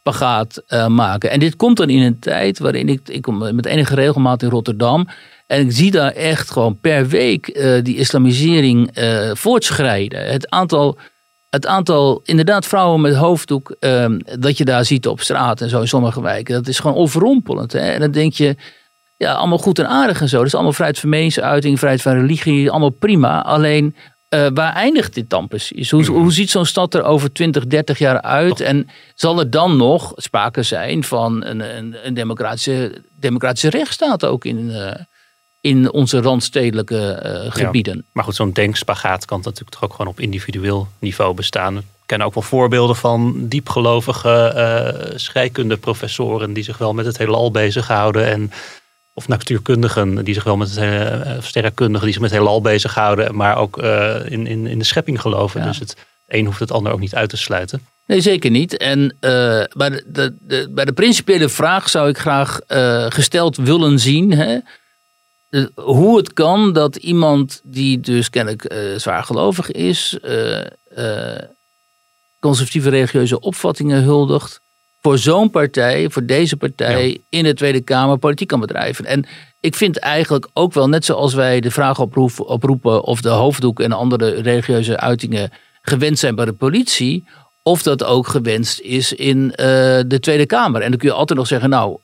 denkspagaat 0.07 0.63
uh, 0.69 0.87
maken? 0.87 1.31
En 1.31 1.39
dit 1.39 1.57
komt 1.57 1.77
dan 1.77 1.89
in 1.89 2.03
een 2.03 2.19
tijd 2.19 2.59
waarin 2.59 2.89
ik, 2.89 3.09
ik 3.09 3.23
kom 3.23 3.55
met 3.55 3.67
enige 3.67 3.95
regelmaat 3.95 4.43
in 4.43 4.49
Rotterdam. 4.49 5.09
En 5.47 5.61
ik 5.61 5.73
zie 5.73 5.91
daar 5.91 6.13
echt 6.13 6.51
gewoon 6.51 6.81
per 6.81 7.09
week 7.09 7.57
uh, 7.57 7.83
die 7.83 7.97
islamisering 7.97 8.99
uh, 8.99 9.31
voortschrijden. 9.35 10.27
Het 10.27 10.51
aantal, 10.51 10.99
het 11.49 11.67
aantal, 11.67 12.21
inderdaad, 12.25 12.67
vrouwen 12.67 13.01
met 13.01 13.15
hoofddoek, 13.15 13.77
ehm, 13.79 14.19
dat 14.39 14.59
je 14.59 14.65
daar 14.65 14.85
ziet 14.85 15.07
op 15.07 15.21
straat 15.21 15.61
en 15.61 15.69
zo 15.69 15.81
in 15.81 15.89
sommige 15.89 16.23
wijken, 16.23 16.55
dat 16.55 16.69
is 16.69 16.79
gewoon 16.79 16.97
overrompelend. 16.97 17.73
Hè? 17.73 17.79
En 17.79 18.01
dan 18.01 18.11
denk 18.11 18.33
je, 18.33 18.57
ja, 19.17 19.33
allemaal 19.33 19.59
goed 19.59 19.79
en 19.79 19.89
aardig 19.89 20.21
en 20.21 20.29
zo. 20.29 20.43
Dus 20.43 20.55
allemaal 20.55 20.73
vrijheid 20.73 20.99
van 20.99 21.09
meningsuiting, 21.09 21.79
vrijheid 21.79 22.03
van 22.03 22.13
religie, 22.13 22.71
allemaal 22.71 22.91
prima. 22.91 23.43
Alleen, 23.43 23.97
uh, 24.35 24.47
waar 24.55 24.73
eindigt 24.73 25.15
dit 25.15 25.31
dan 25.31 25.49
precies? 25.49 25.91
Hoe, 25.91 26.07
hoe 26.07 26.33
ziet 26.33 26.51
zo'n 26.51 26.65
stad 26.65 26.95
er 26.95 27.03
over 27.03 27.33
20, 27.33 27.67
30 27.67 27.99
jaar 27.99 28.21
uit? 28.21 28.61
En 28.61 28.89
zal 29.15 29.39
er 29.39 29.51
dan 29.51 29.77
nog 29.77 30.13
sprake 30.17 30.63
zijn 30.63 31.05
van 31.05 31.45
een, 31.45 31.77
een, 31.77 31.97
een 32.07 32.15
democratische, 32.15 33.03
democratische 33.19 33.71
rechtsstaat 33.71 34.25
ook 34.25 34.45
in, 34.45 34.69
uh, 34.69 34.91
in 35.61 35.93
onze 35.93 36.21
randstedelijke 36.21 37.23
uh, 37.25 37.53
gebieden? 37.53 37.97
Ja, 37.97 38.03
maar 38.13 38.25
goed, 38.25 38.35
zo'n 38.35 38.53
denkspagaat 38.53 39.25
kan 39.25 39.41
natuurlijk 39.45 39.71
toch 39.71 39.85
ook 39.85 39.95
gewoon 39.95 40.13
op 40.13 40.21
individueel 40.21 40.89
niveau 40.99 41.35
bestaan. 41.35 41.77
Ik 41.77 41.85
ken 42.07 42.23
ook 42.23 42.35
wel 42.35 42.43
voorbeelden 42.43 42.97
van 42.97 43.49
diepgelovige 43.49 45.13
scheikundeprofessoren 45.15 46.53
die 46.53 46.65
zich 46.65 46.79
wel 46.79 46.95
met 46.95 47.07
het 47.07 47.19
heelal 47.19 47.51
bezighouden 47.51 48.27
en 48.27 48.53
of 49.19 49.29
natuurkundigen 49.29 50.25
die 50.25 50.35
zich 50.35 50.45
wel 50.45 50.57
met 50.57 50.75
het 50.75 50.79
uh, 50.79 51.43
sterrenkundigen 51.43 52.05
die 52.05 52.13
zich 52.13 52.23
met 52.23 52.31
heelal 52.31 52.61
bezighouden, 52.61 53.37
maar 53.37 53.57
ook 53.57 53.83
uh, 53.83 54.31
in, 54.31 54.47
in, 54.47 54.67
in 54.67 54.79
de 54.79 54.85
schepping 54.85 55.21
geloven. 55.21 55.63
Dus 55.63 55.79
het 55.79 55.97
een 56.27 56.47
hoeft 56.47 56.61
het 56.61 56.73
ander 56.73 56.93
ook 56.93 57.01
niet 57.01 57.15
uit 57.15 57.29
te 57.29 57.37
sluiten. 57.37 57.87
Nee, 58.07 58.21
zeker 58.21 58.51
niet. 58.51 58.77
En 58.77 59.01
uh, 59.01 59.11
bij, 59.73 59.91
de, 59.91 60.05
de, 60.07 60.37
de, 60.41 60.69
bij 60.71 60.85
de 60.85 60.93
principiële 60.93 61.49
vraag 61.49 61.89
zou 61.89 62.09
ik 62.09 62.19
graag 62.19 62.61
gesteld 63.09 63.57
willen 63.57 63.99
zien. 63.99 64.33
Hè, 64.33 64.59
hoe 65.75 66.17
het 66.17 66.33
kan 66.33 66.73
dat 66.73 66.97
iemand 66.97 67.61
die 67.65 68.01
dus 68.01 68.31
kennelijk 68.31 68.75
zwaar 68.97 69.25
gelovig 69.25 69.71
is, 69.71 70.19
conservatieve 72.41 72.89
religieuze 72.89 73.41
opvattingen 73.41 74.03
huldigt, 74.03 74.61
voor 75.07 75.19
zo'n 75.19 75.51
partij, 75.51 76.11
voor 76.11 76.27
deze 76.27 76.57
partij 76.57 77.19
in 77.29 77.45
de 77.45 77.55
Tweede 77.55 77.81
Kamer 77.81 78.19
politiek 78.19 78.49
kan 78.49 78.61
bedrijven. 78.61 79.05
En 79.05 79.27
ik 79.61 79.75
vind 79.75 79.99
eigenlijk 79.99 80.49
ook 80.53 80.73
wel, 80.73 80.89
net 80.89 81.05
zoals 81.05 81.35
wij 81.35 81.61
de 81.61 81.71
vraag 81.71 82.01
oproepen 82.39 83.03
of 83.05 83.21
de 83.21 83.29
hoofddoek 83.29 83.81
en 83.81 83.93
andere 83.93 84.31
religieuze 84.31 84.97
uitingen 84.97 85.51
gewend 85.83 86.19
zijn 86.19 86.35
bij 86.35 86.45
de 86.45 86.53
politie, 86.53 87.29
of 87.63 87.83
dat 87.83 88.05
ook 88.05 88.27
gewenst 88.27 88.81
is 88.81 89.13
in 89.13 89.39
uh, 89.45 89.57
de 90.07 90.19
Tweede 90.21 90.47
Kamer. 90.47 90.83
En 90.83 90.91
dan 90.91 90.99
kun 90.99 91.09
je 91.09 91.15
altijd 91.15 91.39
nog 91.39 91.49
zeggen, 91.49 91.71
nou, 91.71 91.99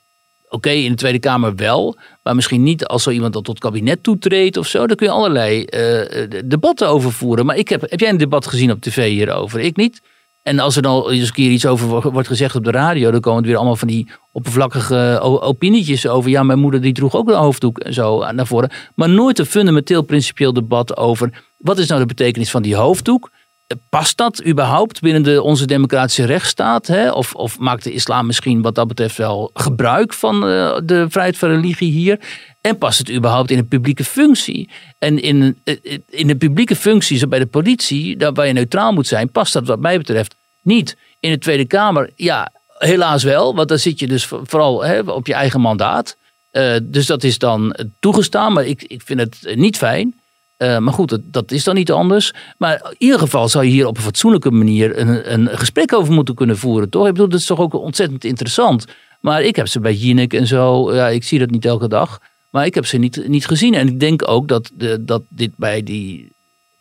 oké, 0.47 0.69
in 0.69 0.91
de 0.91 0.97
Tweede 0.97 1.19
Kamer 1.19 1.55
wel, 1.55 1.97
maar 2.21 2.35
misschien 2.35 2.63
niet 2.63 2.85
als 2.85 3.03
zo 3.03 3.09
iemand 3.09 3.33
dat 3.33 3.43
tot 3.43 3.59
kabinet 3.59 4.03
toetreedt 4.03 4.57
of 4.57 4.67
zo. 4.67 4.87
Daar 4.87 4.95
kun 4.95 5.07
je 5.07 5.13
allerlei 5.13 5.65
uh, 5.69 6.41
debatten 6.45 6.87
over 6.87 7.11
voeren. 7.11 7.45
Maar 7.45 7.57
ik 7.57 7.69
heb, 7.69 7.81
heb 7.89 7.99
jij 7.99 8.09
een 8.09 8.17
debat 8.17 8.47
gezien 8.47 8.71
op 8.71 8.81
tv 8.81 9.09
hierover? 9.09 9.59
Ik 9.59 9.75
niet. 9.75 10.01
En 10.43 10.59
als 10.59 10.75
er 10.75 10.81
dan 10.81 11.09
eens 11.09 11.27
een 11.27 11.33
keer 11.33 11.51
iets 11.51 11.65
over 11.65 12.11
wordt 12.11 12.27
gezegd 12.27 12.55
op 12.55 12.63
de 12.63 12.71
radio, 12.71 13.11
dan 13.11 13.19
komen 13.19 13.41
er 13.41 13.47
weer 13.47 13.57
allemaal 13.57 13.75
van 13.75 13.87
die 13.87 14.11
oppervlakkige 14.31 15.19
opinietjes 15.21 16.07
over. 16.07 16.29
Ja, 16.29 16.43
mijn 16.43 16.59
moeder 16.59 16.81
die 16.81 16.93
droeg 16.93 17.15
ook 17.15 17.29
een 17.29 17.35
hoofddoek 17.35 17.79
en 17.79 17.93
zo 17.93 18.31
naar 18.31 18.47
voren. 18.47 18.71
Maar 18.95 19.09
nooit 19.09 19.39
een 19.39 19.45
fundamenteel 19.45 20.01
principieel 20.01 20.53
debat 20.53 20.97
over 20.97 21.43
wat 21.57 21.77
is 21.77 21.87
nou 21.87 21.99
de 21.99 22.05
betekenis 22.05 22.51
van 22.51 22.61
die 22.61 22.75
hoofddoek? 22.75 23.31
Past 23.89 24.17
dat 24.17 24.45
überhaupt 24.45 25.01
binnen 25.01 25.23
de, 25.23 25.41
onze 25.41 25.65
democratische 25.65 26.25
rechtsstaat? 26.25 26.87
Hè? 26.87 27.11
Of, 27.11 27.35
of 27.35 27.59
maakt 27.59 27.83
de 27.83 27.91
islam 27.91 28.25
misschien 28.25 28.61
wat 28.61 28.75
dat 28.75 28.87
betreft 28.87 29.17
wel 29.17 29.49
gebruik 29.53 30.13
van 30.13 30.35
uh, 30.35 30.77
de 30.83 31.05
vrijheid 31.09 31.37
van 31.37 31.49
religie 31.49 31.91
hier? 31.91 32.19
En 32.61 32.77
past 32.77 32.97
het 32.97 33.11
überhaupt 33.11 33.51
in 33.51 33.57
een 33.57 33.67
publieke 33.67 34.03
functie? 34.03 34.69
En 34.99 35.21
in, 35.21 35.57
eh, 35.63 35.75
in 36.09 36.27
de 36.27 36.35
publieke 36.35 36.75
functie, 36.75 37.17
zo 37.17 37.27
bij 37.27 37.39
de 37.39 37.45
politie, 37.45 38.17
daar 38.17 38.33
waar 38.33 38.47
je 38.47 38.53
neutraal 38.53 38.93
moet 38.93 39.07
zijn, 39.07 39.31
past 39.31 39.53
dat 39.53 39.67
wat 39.67 39.79
mij 39.79 39.97
betreft 39.97 40.35
niet. 40.61 40.97
In 41.19 41.31
de 41.31 41.37
Tweede 41.37 41.65
Kamer, 41.65 42.09
ja, 42.15 42.51
helaas 42.77 43.23
wel, 43.23 43.55
want 43.55 43.69
dan 43.69 43.79
zit 43.79 43.99
je 43.99 44.07
dus 44.07 44.25
vooral 44.25 44.83
hè, 44.83 44.99
op 44.99 45.27
je 45.27 45.33
eigen 45.33 45.61
mandaat. 45.61 46.17
Uh, 46.51 46.75
dus 46.83 47.05
dat 47.05 47.23
is 47.23 47.37
dan 47.37 47.75
toegestaan, 47.99 48.53
maar 48.53 48.65
ik, 48.65 48.83
ik 48.83 49.01
vind 49.01 49.19
het 49.19 49.55
niet 49.55 49.77
fijn. 49.77 50.21
Uh, 50.57 50.77
maar 50.77 50.93
goed, 50.93 51.09
dat, 51.09 51.21
dat, 51.23 51.51
is 51.51 51.63
dan 51.63 51.75
niet 51.75 51.91
anders. 51.91 52.33
Maar 52.57 52.73
in 52.89 52.95
ieder 52.97 53.19
geval 53.19 53.49
zou 53.49 53.65
je 53.65 53.71
hier 53.71 53.87
op 53.87 53.97
een 53.97 54.03
fatsoenlijke 54.03 54.51
manier 54.51 54.99
een, 54.99 55.33
een 55.33 55.57
gesprek 55.57 55.93
over 55.93 56.13
moeten 56.13 56.35
kunnen 56.35 56.57
voeren, 56.57 56.89
toch? 56.89 57.05
Ik 57.05 57.11
bedoel, 57.11 57.29
dat 57.29 57.39
is 57.39 57.45
toch 57.45 57.59
ook 57.59 57.73
ontzettend 57.73 58.23
interessant. 58.23 58.85
Maar 59.21 59.43
ik 59.43 59.55
heb 59.55 59.67
ze 59.67 59.79
bij 59.79 59.93
Jinek 59.93 60.33
en 60.33 60.47
zo, 60.47 60.93
ja, 60.95 61.07
ik 61.07 61.23
zie 61.23 61.39
dat 61.39 61.49
niet 61.49 61.65
elke 61.65 61.87
dag. 61.87 62.19
Maar 62.51 62.65
ik 62.65 62.75
heb 62.75 62.85
ze 62.85 62.97
niet, 62.97 63.27
niet 63.27 63.45
gezien. 63.45 63.73
En 63.73 63.87
ik 63.87 63.99
denk 63.99 64.27
ook 64.27 64.47
dat, 64.47 64.71
de, 64.73 65.03
dat 65.03 65.21
dit 65.29 65.51
bij 65.55 65.83
die, 65.83 66.31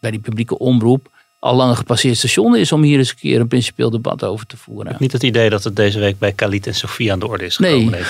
bij 0.00 0.10
die 0.10 0.20
publieke 0.20 0.58
omroep 0.58 1.10
al 1.42 1.54
lang 1.54 1.70
een 1.70 1.76
gepasseerd 1.76 2.16
station 2.16 2.56
is 2.56 2.72
om 2.72 2.82
hier 2.82 2.98
eens 2.98 3.10
een 3.10 3.16
keer 3.16 3.40
een 3.40 3.48
principieel 3.48 3.90
debat 3.90 4.24
over 4.24 4.46
te 4.46 4.56
voeren. 4.56 4.84
Ik 4.84 4.90
heb 4.90 5.00
niet 5.00 5.12
het 5.12 5.22
idee 5.22 5.50
dat 5.50 5.64
het 5.64 5.76
deze 5.76 5.98
week 5.98 6.18
bij 6.18 6.32
Khalid 6.32 6.66
en 6.66 6.74
Sofie 6.74 7.12
aan 7.12 7.18
de 7.18 7.26
orde 7.26 7.44
is 7.44 7.56
gekomen. 7.56 7.90
Nee, 7.90 8.02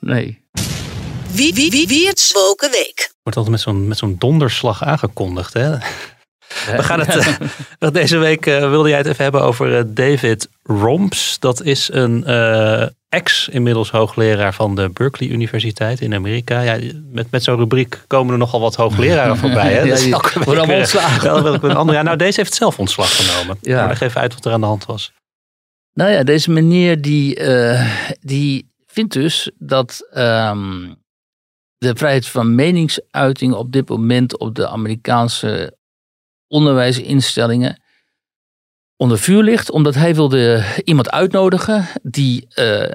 nee. 0.00 0.40
Wie, 1.32 1.54
wie, 1.54 1.70
wie, 1.70 1.88
wie 1.88 2.06
het 2.06 2.30
Woken 2.34 2.70
Week. 2.70 3.12
Wordt 3.28 3.48
altijd 3.48 3.64
met 3.64 3.74
zo'n 3.74 3.88
met 3.88 3.98
zo'n 3.98 4.16
donderslag 4.18 4.84
aangekondigd, 4.84 5.52
hè? 5.52 5.70
We 6.76 6.82
gaan 6.82 7.00
het 7.00 7.14
uh, 7.80 7.90
deze 8.00 8.18
week 8.18 8.46
uh, 8.46 8.70
wilde 8.70 8.88
jij 8.88 8.98
het 8.98 9.06
even 9.06 9.22
hebben 9.22 9.42
over 9.42 9.78
uh, 9.78 9.82
David 9.86 10.48
Romps. 10.62 11.38
Dat 11.38 11.62
is 11.62 11.92
een 11.92 12.24
ex 13.08 13.48
inmiddels 13.48 13.90
hoogleraar 13.90 14.54
van 14.54 14.74
de 14.74 14.88
Berkeley 14.88 15.28
Universiteit 15.30 16.00
in 16.00 16.14
Amerika. 16.14 16.60
Ja, 16.60 16.78
met, 17.12 17.30
met 17.30 17.42
zo'n 17.42 17.56
rubriek 17.56 18.04
komen 18.06 18.32
er 18.32 18.38
nogal 18.38 18.60
wat 18.60 18.74
hoogleraren 18.74 19.36
voorbij. 19.46 19.72
Hè? 19.72 19.80
ja, 19.80 19.96
die 19.96 20.14
worden 20.44 20.56
allemaal 20.58 20.76
ontslagen. 20.76 21.54
Een 21.64 21.76
andere, 21.76 21.98
ja, 21.98 22.04
nou, 22.04 22.16
deze 22.16 22.40
heeft 22.40 22.54
zelf 22.54 22.78
ontslag 22.78 23.16
genomen. 23.16 23.56
Ja. 23.60 23.76
Maar 23.76 23.88
leg 23.88 24.00
even 24.00 24.20
uit 24.20 24.34
wat 24.34 24.44
er 24.44 24.52
aan 24.52 24.60
de 24.60 24.66
hand 24.66 24.86
was. 24.86 25.12
Nou 25.94 26.10
ja, 26.10 26.22
deze 26.22 26.50
meneer 26.50 27.00
die, 27.00 27.40
die 28.20 28.70
vindt 28.86 29.12
dus 29.12 29.50
dat 29.58 30.08
um, 30.16 30.97
de 31.78 31.96
vrijheid 31.96 32.26
van 32.26 32.54
meningsuiting 32.54 33.54
op 33.54 33.72
dit 33.72 33.88
moment 33.88 34.38
op 34.38 34.54
de 34.54 34.68
Amerikaanse 34.68 35.76
onderwijsinstellingen 36.48 37.82
onder 38.96 39.18
vuur 39.18 39.42
ligt, 39.42 39.70
omdat 39.70 39.94
hij 39.94 40.14
wilde 40.14 40.64
iemand 40.84 41.10
uitnodigen 41.10 41.86
die, 42.02 42.46
uh, 42.54 42.90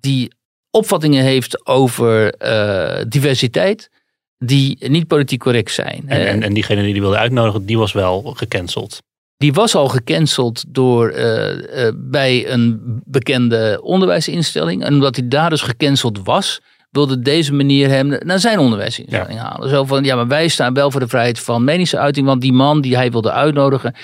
die 0.00 0.32
opvattingen 0.70 1.22
heeft 1.22 1.66
over 1.66 2.34
uh, 2.42 3.04
diversiteit 3.08 3.90
die 4.38 4.88
niet 4.88 5.06
politiek 5.06 5.40
correct 5.40 5.72
zijn. 5.72 6.02
En, 6.06 6.26
en, 6.26 6.42
en, 6.42 6.52
diegene 6.52 6.82
die 6.82 6.92
die 6.92 7.00
wilde 7.00 7.16
uitnodigen, 7.16 7.66
die 7.66 7.78
was 7.78 7.92
wel 7.92 8.22
gecanceld. 8.22 9.02
Die 9.36 9.52
was 9.52 9.74
al 9.74 9.88
gecanceld 9.88 10.64
door, 10.68 11.12
uh, 11.12 11.88
bij 11.94 12.50
een 12.50 12.80
bekende 13.04 13.80
onderwijsinstelling. 13.82 14.84
En 14.84 14.94
omdat 14.94 15.16
hij 15.16 15.28
daar 15.28 15.50
dus 15.50 15.62
gecanceld 15.62 16.18
was, 16.24 16.60
wilde 16.90 17.20
deze 17.20 17.52
manier 17.52 17.88
hem 17.88 18.18
naar 18.24 18.38
zijn 18.38 18.58
onderwijsinstelling 18.58 19.38
ja. 19.38 19.48
halen. 19.48 19.68
Zo 19.68 19.84
van, 19.84 20.04
ja, 20.04 20.16
maar 20.16 20.28
wij 20.28 20.48
staan 20.48 20.74
wel 20.74 20.90
voor 20.90 21.00
de 21.00 21.08
vrijheid 21.08 21.40
van 21.40 21.64
meningsuiting. 21.64 22.26
Want 22.26 22.40
die 22.40 22.52
man 22.52 22.80
die 22.80 22.96
hij 22.96 23.10
wilde 23.10 23.32
uitnodigen, 23.32 23.94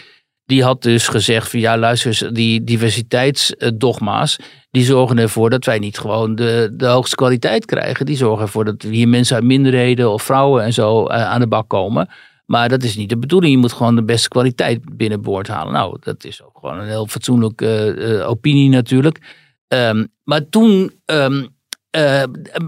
die 0.45 0.63
had 0.63 0.83
dus 0.83 1.09
gezegd 1.09 1.51
van 1.51 1.61
ja, 1.61 1.79
luister 1.79 2.09
eens, 2.09 2.35
die 2.35 2.65
diversiteitsdogma's, 2.65 4.37
die 4.71 4.85
zorgen 4.85 5.19
ervoor 5.19 5.51
dat 5.51 5.65
wij 5.65 5.79
niet 5.79 5.99
gewoon 5.99 6.35
de, 6.35 6.71
de 6.73 6.87
hoogste 6.87 7.17
kwaliteit 7.17 7.65
krijgen. 7.65 8.07
Die 8.07 8.17
zorgen 8.17 8.43
ervoor 8.43 8.65
dat 8.65 8.83
hier 8.83 9.09
mensen 9.09 9.37
uit 9.37 9.45
minderheden 9.45 10.13
of 10.13 10.23
vrouwen 10.23 10.63
en 10.65 10.73
zo 10.73 11.03
uh, 11.05 11.09
aan 11.09 11.41
de 11.41 11.49
bak 11.49 11.69
komen. 11.69 12.09
Maar 12.47 12.69
dat 12.69 12.83
is 12.83 12.97
niet 12.97 13.09
de 13.09 13.19
bedoeling. 13.19 13.53
Je 13.53 13.59
moet 13.59 13.73
gewoon 13.73 13.97
de 13.97 14.05
beste 14.05 14.29
kwaliteit 14.29 14.97
binnenboord 14.97 15.49
halen. 15.49 15.73
Nou, 15.73 15.97
dat 16.01 16.25
is 16.25 16.43
ook 16.43 16.59
gewoon 16.61 16.79
een 16.79 16.89
heel 16.89 17.07
fatsoenlijke 17.07 17.95
uh, 17.99 18.29
opinie 18.29 18.69
natuurlijk. 18.69 19.45
Um, 19.69 20.09
maar 20.25 20.49
toen 20.49 20.93
um, 21.05 21.49
uh, 21.97 22.23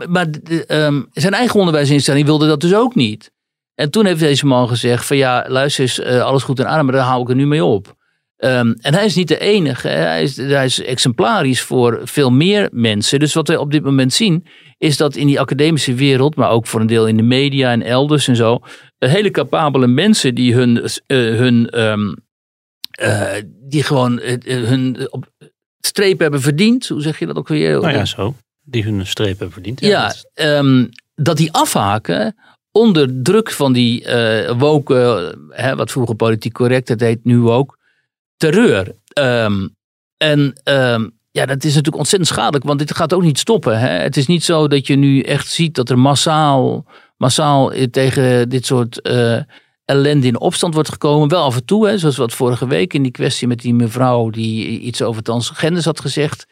maar 0.08 0.26
um, 0.68 1.08
zijn 1.12 1.32
eigen 1.32 1.58
onderwijsinstelling 1.58 2.26
wilde 2.26 2.46
dat 2.46 2.60
dus 2.60 2.74
ook 2.74 2.94
niet. 2.94 3.30
En 3.74 3.90
toen 3.90 4.06
heeft 4.06 4.20
deze 4.20 4.46
man 4.46 4.68
gezegd 4.68 5.06
van 5.06 5.16
ja, 5.16 5.44
luister 5.48 5.82
eens, 5.82 5.98
eh, 5.98 6.22
alles 6.22 6.42
goed 6.42 6.58
en 6.58 6.68
aardig, 6.68 6.84
maar 6.84 6.94
daar 6.94 7.04
hou 7.04 7.22
ik 7.22 7.28
er 7.28 7.34
nu 7.34 7.46
mee 7.46 7.64
op. 7.64 7.96
Ehm, 8.36 8.74
en 8.80 8.94
hij 8.94 9.04
is 9.04 9.14
niet 9.14 9.28
de 9.28 9.38
enige. 9.38 9.88
Hè. 9.88 10.00
Hij, 10.00 10.22
is, 10.22 10.36
hij 10.36 10.64
is 10.64 10.82
exemplarisch 10.82 11.62
voor 11.62 12.00
veel 12.04 12.30
meer 12.30 12.68
mensen. 12.72 13.18
Dus 13.18 13.34
wat 13.34 13.48
we 13.48 13.60
op 13.60 13.70
dit 13.70 13.82
moment 13.82 14.12
zien, 14.12 14.46
is 14.78 14.96
dat 14.96 15.16
in 15.16 15.26
die 15.26 15.40
academische 15.40 15.94
wereld, 15.94 16.36
maar 16.36 16.50
ook 16.50 16.66
voor 16.66 16.80
een 16.80 16.86
deel 16.86 17.06
in 17.06 17.16
de 17.16 17.22
media 17.22 17.70
en 17.70 17.82
elders 17.82 18.28
en 18.28 18.36
zo, 18.36 18.58
eh, 18.98 19.10
hele 19.10 19.30
capabele 19.30 19.86
mensen 19.86 20.34
die 20.34 20.54
hun, 20.54 20.82
eh, 21.06 21.16
hun 21.16 21.70
ehm, 21.70 22.12
eh, 22.98 23.42
die 23.44 23.82
gewoon 23.82 24.20
eh, 24.20 24.32
eh, 24.32 24.68
hun 24.68 25.12
op 25.12 25.30
streep 25.80 26.18
hebben 26.18 26.40
verdiend. 26.40 26.88
Hoe 26.88 27.02
zeg 27.02 27.18
je 27.18 27.26
dat 27.26 27.36
ook 27.36 27.48
weer? 27.48 27.80
Nou 27.80 27.92
ja, 27.92 28.04
zo. 28.04 28.34
Die 28.70 28.82
hun 28.82 29.06
streep 29.06 29.28
hebben 29.28 29.52
verdiend. 29.52 29.80
Ja, 29.80 30.06
dat- 30.06 30.30
ehm, 30.34 30.86
dat 31.14 31.36
die 31.36 31.52
afhaken 31.52 32.36
onder 32.72 33.22
druk 33.22 33.50
van 33.50 33.72
die 33.72 34.04
eh 34.04 34.54
woke, 34.58 34.94
eh, 35.50 35.64
hè, 35.64 35.76
wat 35.76 35.90
vroeger 35.90 36.14
politiek 36.14 36.52
correct, 36.52 36.88
het 36.88 37.00
heet 37.00 37.24
nu 37.24 37.48
ook, 37.48 37.78
terreur. 38.36 38.94
Ehm, 39.12 39.68
en 40.16 40.52
ehm, 40.64 41.08
ja, 41.30 41.46
dat 41.46 41.56
is 41.64 41.70
natuurlijk 41.70 41.96
ontzettend 41.96 42.30
schadelijk, 42.30 42.64
want 42.64 42.78
dit 42.78 42.94
gaat 42.96 43.12
ook 43.14 43.22
niet 43.22 43.38
stoppen. 43.38 43.78
Hè? 43.78 43.88
Het 43.88 44.16
is 44.16 44.26
niet 44.26 44.44
zo 44.44 44.68
dat 44.68 44.86
je 44.86 44.96
nu 44.96 45.20
echt 45.20 45.48
ziet 45.48 45.74
dat 45.74 45.90
er 45.90 45.98
massaal, 45.98 46.86
massaal 47.16 47.72
tegen 47.90 48.48
dit 48.48 48.66
soort 48.66 49.00
eh, 49.00 49.38
ellende 49.84 50.26
in 50.26 50.40
opstand 50.40 50.74
wordt 50.74 50.88
gekomen. 50.92 51.28
Wel 51.28 51.42
af 51.44 51.54
en 51.56 51.64
toe, 51.64 51.88
hè, 51.88 51.98
zoals 51.98 52.16
wat 52.16 52.34
vorige 52.34 52.66
week 52.66 52.94
in 52.94 53.02
die 53.02 53.12
kwestie 53.12 53.48
met 53.48 53.60
die 53.60 53.74
mevrouw 53.74 54.30
die 54.30 54.80
iets 54.80 55.02
over 55.02 55.22
transgenders 55.22 55.84
had 55.84 56.00
gezegd. 56.00 56.46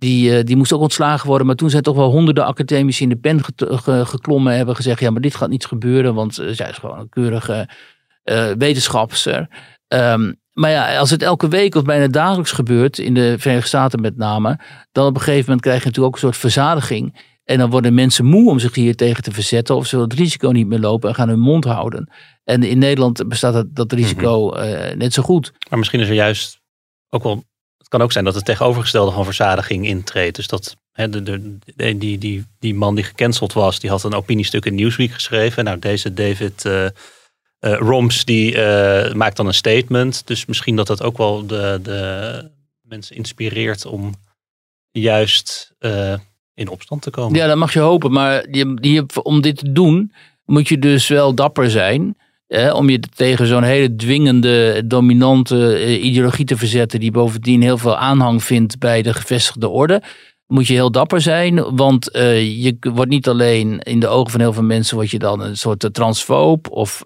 Die, 0.00 0.36
eh, 0.36 0.44
die 0.44 0.56
moest 0.56 0.72
ook 0.72 0.80
ontslagen 0.80 1.26
worden. 1.26 1.46
Maar 1.46 1.56
toen 1.56 1.70
zijn 1.70 1.82
toch 1.82 1.96
wel 1.96 2.10
honderden 2.10 2.44
academici 2.44 3.02
in 3.02 3.08
de 3.08 3.16
pen 3.16 3.40
ge- 3.56 4.06
geklommen. 4.06 4.56
Hebben 4.56 4.76
gezegd, 4.76 5.00
ja, 5.00 5.10
maar 5.10 5.20
dit 5.20 5.34
gaat 5.34 5.48
niet 5.48 5.66
gebeuren. 5.66 6.14
Want 6.14 6.38
eh, 6.38 6.48
zij 6.52 6.68
is 6.70 6.76
gewoon 6.76 6.98
een 6.98 7.08
keurige 7.08 7.68
wetenschapster. 8.58 9.48
Ehm, 9.88 10.32
maar 10.52 10.70
ja, 10.70 10.98
als 10.98 11.10
het 11.10 11.22
elke 11.22 11.48
week 11.48 11.74
of 11.74 11.82
bijna 11.82 12.06
dagelijks 12.06 12.52
gebeurt. 12.52 12.98
In 12.98 13.14
de 13.14 13.34
Verenigde 13.38 13.68
Staten 13.68 14.00
met 14.00 14.16
name. 14.16 14.58
Dan 14.92 15.06
op 15.06 15.14
een 15.14 15.20
gegeven 15.20 15.44
moment 15.44 15.60
krijg 15.60 15.78
je 15.78 15.84
natuurlijk 15.86 16.14
ook 16.16 16.22
een 16.22 16.28
soort 16.28 16.40
verzadiging. 16.40 17.28
En 17.44 17.58
dan 17.58 17.70
worden 17.70 17.94
mensen 17.94 18.24
moe 18.24 18.50
om 18.50 18.58
zich 18.58 18.74
hier 18.74 18.96
tegen 18.96 19.22
te 19.22 19.32
verzetten. 19.32 19.76
Of 19.76 19.86
ze 19.86 19.96
willen 19.96 20.10
het 20.10 20.18
risico 20.18 20.50
niet 20.50 20.66
meer 20.66 20.78
lopen 20.78 21.08
en 21.08 21.14
gaan 21.14 21.28
hun 21.28 21.40
mond 21.40 21.64
houden. 21.64 22.10
En 22.44 22.62
in 22.62 22.78
Nederland 22.78 23.28
bestaat 23.28 23.52
dat, 23.52 23.66
dat 23.74 23.92
risico 23.92 24.52
eh, 24.52 24.96
net 24.96 25.12
zo 25.12 25.22
goed. 25.22 25.52
Maar 25.68 25.78
misschien 25.78 26.00
is 26.00 26.08
er 26.08 26.14
juist 26.14 26.60
ook 27.08 27.22
wel. 27.22 27.44
Kan 27.90 28.02
ook 28.02 28.12
zijn 28.12 28.24
dat 28.24 28.34
het 28.34 28.44
tegenovergestelde 28.44 29.12
van 29.12 29.24
verzadiging 29.24 29.86
intreedt. 29.86 30.36
Dus 30.36 30.46
dat 30.46 30.76
de, 30.92 31.22
de, 31.22 31.98
die, 31.98 32.18
die, 32.18 32.46
die 32.58 32.74
man 32.74 32.94
die 32.94 33.04
gecanceld 33.04 33.52
was, 33.52 33.80
die 33.80 33.90
had 33.90 34.04
een 34.04 34.14
opiniestuk 34.14 34.64
in 34.64 34.74
Newsweek 34.74 35.12
geschreven. 35.12 35.64
Nou, 35.64 35.78
deze 35.78 36.14
David 36.14 36.64
eh 36.64 36.86
eh, 37.60 37.78
Roms, 37.78 38.24
die 38.24 38.62
eh, 38.62 39.14
maakt 39.14 39.36
dan 39.36 39.46
een 39.46 39.54
statement. 39.54 40.26
Dus 40.26 40.46
misschien 40.46 40.76
dat 40.76 40.86
dat 40.86 41.02
ook 41.02 41.16
wel 41.16 41.46
de, 41.46 41.78
de 41.82 42.50
mensen 42.82 43.16
inspireert 43.16 43.86
om 43.86 44.14
juist 44.90 45.74
in 46.54 46.68
opstand 46.68 47.02
te 47.02 47.10
komen. 47.10 47.38
Ja, 47.38 47.46
dat 47.46 47.56
mag 47.56 47.72
je 47.72 47.80
hopen. 47.80 48.12
Maar 48.12 48.48
je, 48.50 48.76
je, 48.80 49.06
om 49.22 49.40
dit 49.40 49.56
te 49.56 49.72
doen, 49.72 50.12
moet 50.44 50.68
je 50.68 50.78
dus 50.78 51.08
wel 51.08 51.34
dapper 51.34 51.70
zijn. 51.70 52.16
Om 52.72 52.88
je 52.88 52.98
tegen 52.98 53.46
zo'n 53.46 53.62
hele 53.62 53.96
dwingende, 53.96 54.82
dominante 54.86 55.74
eh, 55.74 56.04
ideologie 56.04 56.44
te 56.44 56.56
verzetten. 56.56 57.00
Die 57.00 57.10
bovendien 57.10 57.62
heel 57.62 57.78
veel 57.78 57.96
aanhang 57.96 58.44
vindt 58.44 58.78
bij 58.78 59.02
de 59.02 59.14
gevestigde 59.14 59.68
orde. 59.68 60.02
Moet 60.46 60.66
je 60.66 60.72
heel 60.72 60.90
dapper 60.90 61.20
zijn. 61.20 61.76
Want 61.76 62.10
eh, 62.10 62.62
je 62.62 62.76
wordt 62.80 63.10
niet 63.10 63.28
alleen 63.28 63.78
in 63.78 64.00
de 64.00 64.08
ogen 64.08 64.30
van 64.30 64.40
heel 64.40 64.52
veel 64.52 64.62
mensen. 64.62 64.96
Word 64.96 65.10
je 65.10 65.18
dan 65.18 65.40
een 65.40 65.56
soort 65.56 65.84
eh, 65.84 65.90
transfoob 65.90 66.70
of, 66.70 67.04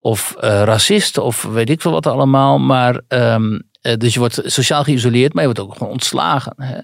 of 0.00 0.34
racist. 0.40 1.18
Of 1.18 1.42
weet 1.42 1.70
ik 1.70 1.80
veel 1.80 1.92
wat 1.92 2.06
allemaal. 2.06 2.58
Maar 2.58 3.00
ehm, 3.08 3.58
eh, 3.80 3.96
dus 3.96 4.12
je 4.12 4.18
wordt 4.18 4.42
sociaal 4.44 4.84
geïsoleerd. 4.84 5.32
Maar 5.32 5.46
je 5.46 5.52
wordt 5.54 5.68
ook 5.68 5.76
gewoon 5.76 5.92
ontslagen. 5.92 6.52
Hè. 6.56 6.80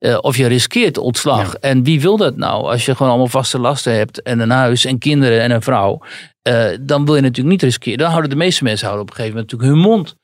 Eh, 0.00 0.18
of 0.20 0.36
je 0.36 0.46
riskeert 0.46 0.98
ontslag. 0.98 1.54
En 1.54 1.82
wie 1.82 2.00
wil 2.00 2.16
dat 2.16 2.36
nou? 2.36 2.70
Als 2.70 2.84
je 2.84 2.94
gewoon 2.94 3.08
allemaal 3.10 3.28
vaste 3.28 3.58
lasten 3.58 3.94
hebt 3.94 4.22
en 4.22 4.40
een 4.40 4.50
huis 4.50 4.84
en 4.84 4.98
kinderen 4.98 5.40
en 5.40 5.50
een 5.50 5.62
vrouw. 5.62 6.02
eh, 6.42 6.66
dan 6.80 7.04
wil 7.04 7.14
je 7.14 7.20
natuurlijk 7.20 7.48
niet 7.48 7.62
riskeren. 7.62 7.98
Dan 7.98 8.10
houden 8.10 8.30
de 8.30 8.36
meeste 8.36 8.64
mensen 8.64 8.86
houden 8.86 9.06
op 9.06 9.10
een 9.10 9.16
gegeven 9.16 9.36
moment 9.38 9.52
natuurlijk 9.52 9.80
hun 9.80 9.90
mond. 9.90 10.14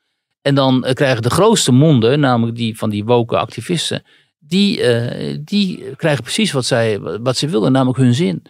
En 0.41 0.55
dan 0.55 0.85
eh, 0.85 0.93
krijgen 0.93 1.21
de 1.21 1.29
grootste 1.29 1.71
monden, 1.71 2.19
namelijk 2.19 2.57
die 2.57 2.77
van 2.77 2.89
die 2.89 3.05
woke 3.05 3.37
activisten. 3.37 4.03
Die, 4.39 4.81
die 5.43 5.95
krijgen 5.95 6.23
precies 6.23 6.51
wat, 6.51 6.65
zij, 6.65 6.99
wat 6.99 7.37
ze 7.37 7.47
willen, 7.47 7.71
namelijk 7.71 7.97
hun 7.97 8.13
zin. 8.13 8.43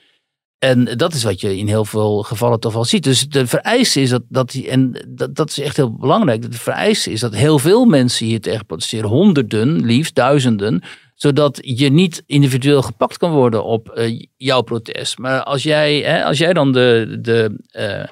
En 0.59 0.85
dat 0.85 1.13
is 1.13 1.23
wat 1.23 1.41
je 1.41 1.57
in 1.57 1.67
heel 1.67 1.85
veel 1.85 2.23
gevallen 2.23 2.59
toch 2.59 2.73
wel 2.73 2.85
ziet. 2.85 3.03
Dus 3.03 3.27
de 3.27 3.47
vereiste 3.47 4.01
is 4.01 4.09
dat, 4.09 4.23
dat 4.29 4.51
die, 4.51 4.69
en 4.69 5.05
dat, 5.07 5.35
dat 5.35 5.49
is 5.49 5.59
echt 5.59 5.75
heel 5.75 5.97
belangrijk. 5.97 6.51
De 6.51 6.57
vereiste 6.57 7.11
is 7.11 7.19
dat 7.19 7.35
heel 7.35 7.59
veel 7.59 7.85
mensen 7.85 8.25
hier 8.25 8.41
tegen 8.41 8.65
protesteren. 8.65 9.09
Honderden, 9.09 9.85
liefst 9.85 10.15
duizenden. 10.15 10.83
Zodat 11.17 11.59
je 11.61 11.89
niet 11.89 12.23
individueel 12.25 12.81
gepakt 12.81 13.17
kan 13.17 13.31
worden 13.31 13.63
op 13.63 13.89
eh, 13.89 14.21
jouw 14.35 14.61
protest. 14.61 15.17
Maar 15.17 15.43
als 15.43 15.63
jij, 15.63 15.99
hè, 15.99 16.23
als 16.23 16.37
jij 16.37 16.53
dan 16.53 16.71
de, 16.71 17.17
de 17.21 17.57
eh, 17.71 18.03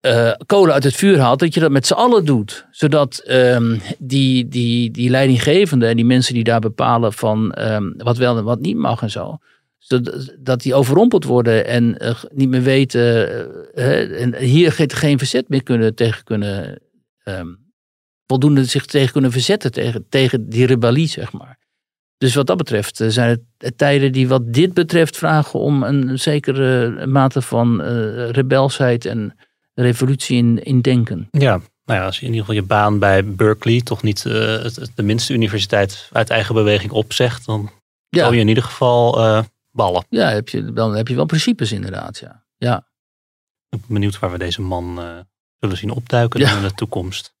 eh, 0.00 0.34
kolen 0.46 0.74
uit 0.74 0.84
het 0.84 0.94
vuur 0.94 1.18
haalt, 1.18 1.38
dat 1.38 1.54
je 1.54 1.60
dat 1.60 1.70
met 1.70 1.86
z'n 1.86 1.92
allen 1.92 2.24
doet. 2.24 2.66
Zodat 2.70 3.18
ehm, 3.18 3.78
die, 3.98 4.48
die, 4.48 4.90
die 4.90 5.10
leidinggevenden 5.10 5.88
en 5.88 5.96
die 5.96 6.04
mensen 6.04 6.34
die 6.34 6.44
daar 6.44 6.60
bepalen 6.60 7.12
van 7.12 7.52
ehm, 7.52 7.92
wat 7.96 8.16
wel 8.16 8.36
en 8.36 8.44
wat 8.44 8.60
niet 8.60 8.76
mag 8.76 9.02
en 9.02 9.10
zo. 9.10 9.38
Dat 10.38 10.62
die 10.62 10.74
overrompeld 10.74 11.24
worden 11.24 11.66
en 11.66 12.16
niet 12.32 12.48
meer 12.48 12.62
weten. 12.62 13.02
hè, 13.72 14.16
en 14.16 14.36
hier 14.36 14.72
geen, 14.72 14.90
geen 14.90 15.18
verzet 15.18 15.48
meer 15.48 15.62
kunnen 15.62 15.94
tegen 15.94 16.24
kunnen. 16.24 16.78
ehm, 17.22 17.48
voldoende 18.26 18.64
zich 18.64 18.84
tegen 18.86 19.12
kunnen 19.12 19.32
verzetten 19.32 19.72
tegen, 19.72 20.06
tegen 20.08 20.48
die 20.48 20.66
rebellie, 20.66 21.06
zeg 21.06 21.32
maar. 21.32 21.62
Dus 22.24 22.34
wat 22.34 22.46
dat 22.46 22.56
betreft 22.56 23.00
eh, 23.00 23.08
zijn 23.08 23.46
het 23.58 23.78
tijden 23.78 24.12
die 24.12 24.28
wat 24.28 24.52
dit 24.52 24.74
betreft 24.74 25.16
vragen 25.16 25.60
om 25.60 25.82
een 25.82 26.18
zekere 26.18 27.06
mate 27.06 27.42
van 27.42 27.82
eh, 27.82 28.28
rebelsheid 28.30 29.04
en 29.04 29.36
revolutie 29.74 30.36
in, 30.36 30.62
in 30.62 30.80
denken. 30.80 31.28
Ja, 31.30 31.60
nou 31.84 32.00
ja, 32.00 32.04
als 32.06 32.18
je 32.20 32.26
in 32.26 32.32
ieder 32.32 32.46
geval 32.46 32.60
je 32.62 32.66
baan 32.66 32.98
bij 32.98 33.24
Berkeley 33.24 33.80
toch 33.80 34.02
niet 34.02 34.24
eh, 34.26 34.32
het, 34.62 34.90
de 34.94 35.02
minste 35.02 35.32
universiteit 35.32 36.08
uit 36.12 36.30
eigen 36.30 36.54
beweging 36.54 36.92
opzegt, 36.92 37.46
dan 37.46 37.70
Ja. 38.08 38.32
je 38.32 38.40
in 38.40 38.48
ieder 38.48 38.64
geval 38.64 39.18
eh, 39.18 39.42
ballen. 39.70 40.04
Ja, 40.08 40.28
heb 40.28 40.48
je, 40.48 40.72
dan 40.72 40.94
heb 40.96 41.08
je 41.08 41.14
wel 41.14 41.26
principes 41.26 41.72
inderdaad, 41.72 42.18
ja. 42.18 42.44
Ja, 42.56 42.76
Ik 43.68 43.80
ben 43.80 43.88
benieuwd 43.88 44.18
waar 44.18 44.30
we 44.32 44.38
deze 44.38 44.62
man 44.62 44.98
eh, 44.98 45.18
zullen 45.58 45.76
zien 45.76 45.90
opduiken 45.90 46.40
Ja. 46.40 46.56
in 46.56 46.62
de 46.62 46.74
toekomst. 46.74 47.33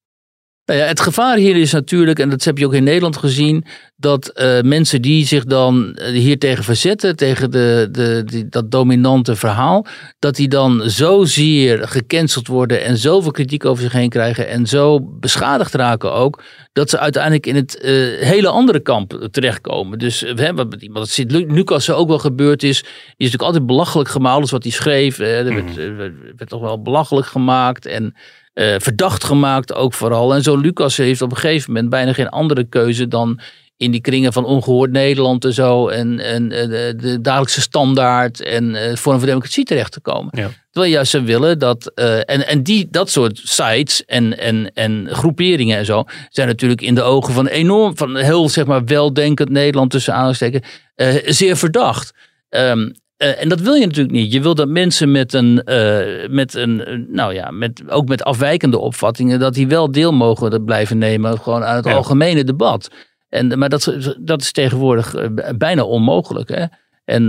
Nou 0.66 0.80
ja, 0.80 0.86
het 0.86 1.00
gevaar 1.00 1.36
hier 1.36 1.56
is 1.56 1.72
natuurlijk, 1.72 2.18
en 2.18 2.30
dat 2.30 2.44
heb 2.44 2.58
je 2.58 2.66
ook 2.66 2.74
in 2.74 2.84
Nederland 2.84 3.16
gezien, 3.16 3.64
dat 3.96 4.28
eh, 4.28 4.60
mensen 4.60 5.02
die 5.02 5.26
zich 5.26 5.44
dan 5.44 5.94
eh, 5.94 6.12
hier 6.12 6.38
tegen 6.38 6.64
verzetten, 6.64 7.16
tegen 7.16 7.50
de, 7.50 7.88
de, 7.90 8.22
die, 8.26 8.48
dat 8.48 8.70
dominante 8.70 9.36
verhaal, 9.36 9.86
dat 10.18 10.36
die 10.36 10.48
dan 10.48 10.82
zozeer 10.84 11.88
gecanceld 11.88 12.46
worden 12.46 12.84
en 12.84 12.96
zoveel 12.96 13.30
kritiek 13.30 13.64
over 13.64 13.82
zich 13.82 13.92
heen 13.92 14.08
krijgen 14.08 14.48
en 14.48 14.66
zo 14.66 15.00
beschadigd 15.00 15.74
raken 15.74 16.12
ook, 16.12 16.42
dat 16.72 16.90
ze 16.90 16.98
uiteindelijk 16.98 17.46
in 17.46 17.56
het 17.56 17.80
eh, 17.80 17.92
hele 18.20 18.48
andere 18.48 18.80
kamp 18.80 19.28
terechtkomen. 19.30 19.98
Dus 19.98 20.22
eh, 20.22 20.36
hè, 20.36 20.54
wat, 20.54 20.76
wat 20.92 21.08
zit 21.08 21.32
Lucas 21.32 21.90
ook 21.90 22.08
wel 22.08 22.18
gebeurd 22.18 22.62
is, 22.62 22.80
die 22.82 22.90
is 22.90 23.14
natuurlijk 23.16 23.42
altijd 23.42 23.66
belachelijk 23.66 24.08
gemaakt, 24.08 24.36
alles 24.36 24.50
wat 24.50 24.62
hij 24.62 24.72
schreef, 24.72 25.18
er 25.18 25.54
werd, 25.54 25.74
werd, 25.74 26.12
werd 26.36 26.50
toch 26.50 26.60
wel 26.60 26.82
belachelijk 26.82 27.26
gemaakt 27.26 27.86
en 27.86 28.14
eh, 28.54 28.74
verdacht 28.78 29.24
gemaakt 29.24 29.74
ook 29.74 29.94
vooral. 29.94 30.34
En 30.34 30.42
zo 30.42 30.56
Lucas 30.56 30.96
heeft 30.96 31.22
op 31.22 31.30
een 31.30 31.36
gegeven 31.36 31.72
moment 31.72 31.90
bijna 31.90 32.12
geen 32.12 32.28
andere 32.28 32.64
keuze 32.64 33.08
dan 33.08 33.40
in 33.76 33.90
die 33.90 34.00
kringen 34.00 34.32
van 34.32 34.44
ongehoord 34.44 34.90
Nederland 34.90 35.44
en 35.44 35.52
zo 35.52 35.88
en, 35.88 36.20
en 36.20 36.52
eh, 36.52 36.68
de, 36.68 36.94
de 36.96 37.20
dagelijkse 37.20 37.60
standaard 37.60 38.40
en 38.40 38.74
eh 38.74 38.96
Forum 38.96 39.18
voor 39.18 39.28
Democratie 39.28 39.64
terecht 39.64 39.92
te 39.92 40.00
komen. 40.00 40.32
Ja. 40.36 40.50
Terwijl 40.70 40.94
juist 40.94 41.10
ze 41.10 41.22
willen 41.22 41.58
dat, 41.58 41.92
eh, 41.94 42.16
en, 42.16 42.46
en 42.46 42.62
die, 42.62 42.88
dat 42.90 43.10
soort 43.10 43.40
sites 43.44 44.04
en, 44.04 44.38
en, 44.38 44.72
en 44.74 45.08
groeperingen 45.10 45.78
en 45.78 45.84
zo 45.84 46.04
zijn 46.30 46.48
natuurlijk 46.48 46.80
in 46.80 46.94
de 46.94 47.02
ogen 47.02 47.34
van 47.34 47.46
enorm, 47.46 47.96
van 47.96 48.16
heel 48.16 48.48
zeg 48.48 48.66
maar 48.66 48.84
weldenkend 48.84 49.50
Nederland 49.50 49.90
tussen 49.90 50.12
aanhalingstekens, 50.12 50.66
eh 50.94 51.14
zeer 51.24 51.56
verdacht. 51.56 52.12
Ehm, 52.48 52.90
eh, 53.24 53.42
en 53.42 53.48
dat 53.48 53.60
wil 53.60 53.74
je 53.74 53.86
natuurlijk 53.86 54.14
niet. 54.14 54.32
Je 54.32 54.40
wil 54.40 54.54
dat 54.54 54.68
mensen 54.68 55.10
met 55.10 55.32
een, 55.32 55.62
eh, 55.62 56.28
met 56.30 56.54
een 56.54 57.06
nou 57.10 57.34
ja, 57.34 57.50
met, 57.50 57.82
ook 57.90 58.08
met 58.08 58.24
afwijkende 58.24 58.78
opvattingen, 58.78 59.38
dat 59.38 59.54
die 59.54 59.66
wel 59.68 59.90
deel 59.92 60.12
mogen 60.12 60.64
blijven 60.64 60.98
nemen 60.98 61.38
gewoon 61.38 61.64
aan 61.64 61.76
het 61.76 61.84
Ja. 61.84 61.92
algemene 61.94 62.44
debat. 62.44 62.90
En, 63.28 63.58
maar 63.58 63.68
dat, 63.68 63.86
is- 63.88 64.16
dat 64.20 64.40
is 64.40 64.52
tegenwoordig 64.52 65.14
eh, 65.14 65.28
bijna 65.56 65.82
onmogelijk. 65.84 66.48
Hè? 66.48 66.64
En 67.04 67.24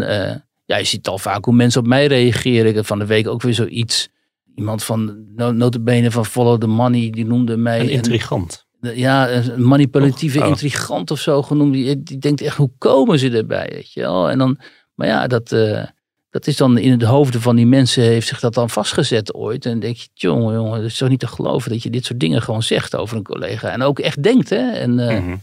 ja, 0.66 0.78
je 0.78 0.84
ziet 0.84 1.08
al 1.08 1.18
vaak 1.18 1.46
hoe 1.46 1.54
mensen 1.54 1.82
op 1.82 1.88
mij 1.88 2.06
reageren. 2.08 2.70
Ik 2.70 2.76
heb 2.76 2.86
van 2.86 3.00
de 3.00 3.06
week 3.06 3.28
ook 3.28 3.42
weer 3.42 3.54
zoiets. 3.54 4.10
Iemand 4.56 4.84
van, 4.84 5.26
no- 5.36 5.52
notabene 5.52 6.12
van 6.12 6.26
Follow 6.26 6.60
the 6.60 6.68
Money, 6.68 7.10
die 7.10 7.26
noemde 7.26 7.58
mij... 7.58 7.80
Een 7.80 7.86
een- 7.86 7.92
intrigant. 7.92 8.66
ja, 8.82 9.30
een 9.32 9.68
manipulatieve 9.68 10.40
Oh. 10.42 10.48
intrigant 10.48 11.12
of 11.12 11.20
zo 11.20 11.42
genoemd. 11.42 11.74
Die, 11.74 12.04
die 12.04 12.18
denkt 12.18 12.42
echt, 12.42 12.58
hoe 12.58 12.72
komen 12.78 13.20
ze 13.20 13.30
erbij? 13.30 13.70
Weet 13.74 13.94
je 13.94 14.02
wel? 14.02 14.30
En 14.30 14.38
dan, 14.38 14.58
maar 14.96 15.08
ja, 15.08 15.28
dat, 15.28 15.52
eh, 15.52 15.84
dat 16.30 16.48
is 16.48 16.58
dan 16.58 16.78
in 16.78 16.98
de 17.00 17.06
hoofden 17.06 17.42
van 17.42 17.56
die 17.56 17.66
mensen, 17.66 18.04
heeft 18.04 18.28
zich 18.28 18.40
dat 18.40 18.54
dan 18.54 18.70
vastgezet 18.70 19.34
ooit. 19.34 19.66
En 19.66 19.72
dan 19.72 19.80
denk 19.80 19.96
je, 19.96 20.08
jongen, 20.14 20.54
jongen, 20.54 20.82
dat 20.82 20.90
is 20.90 20.98
toch 20.98 21.10
niet 21.10 21.20
te 21.20 21.28
geloven 21.28 21.72
dat 21.72 21.84
je 21.84 21.90
dit 21.90 22.06
soort 22.06 22.20
dingen 22.20 22.42
gewoon 22.42 22.64
zegt 22.64 22.96
over 22.96 23.18
een 23.18 23.24
collega. 23.24 23.70
En 23.72 23.82
ook 23.82 24.00
echt 24.00 24.24
denkt, 24.24 24.50
hè. 24.50 24.72
En, 24.72 25.00
eh, 25.00 25.20
Mhm. 25.20 25.36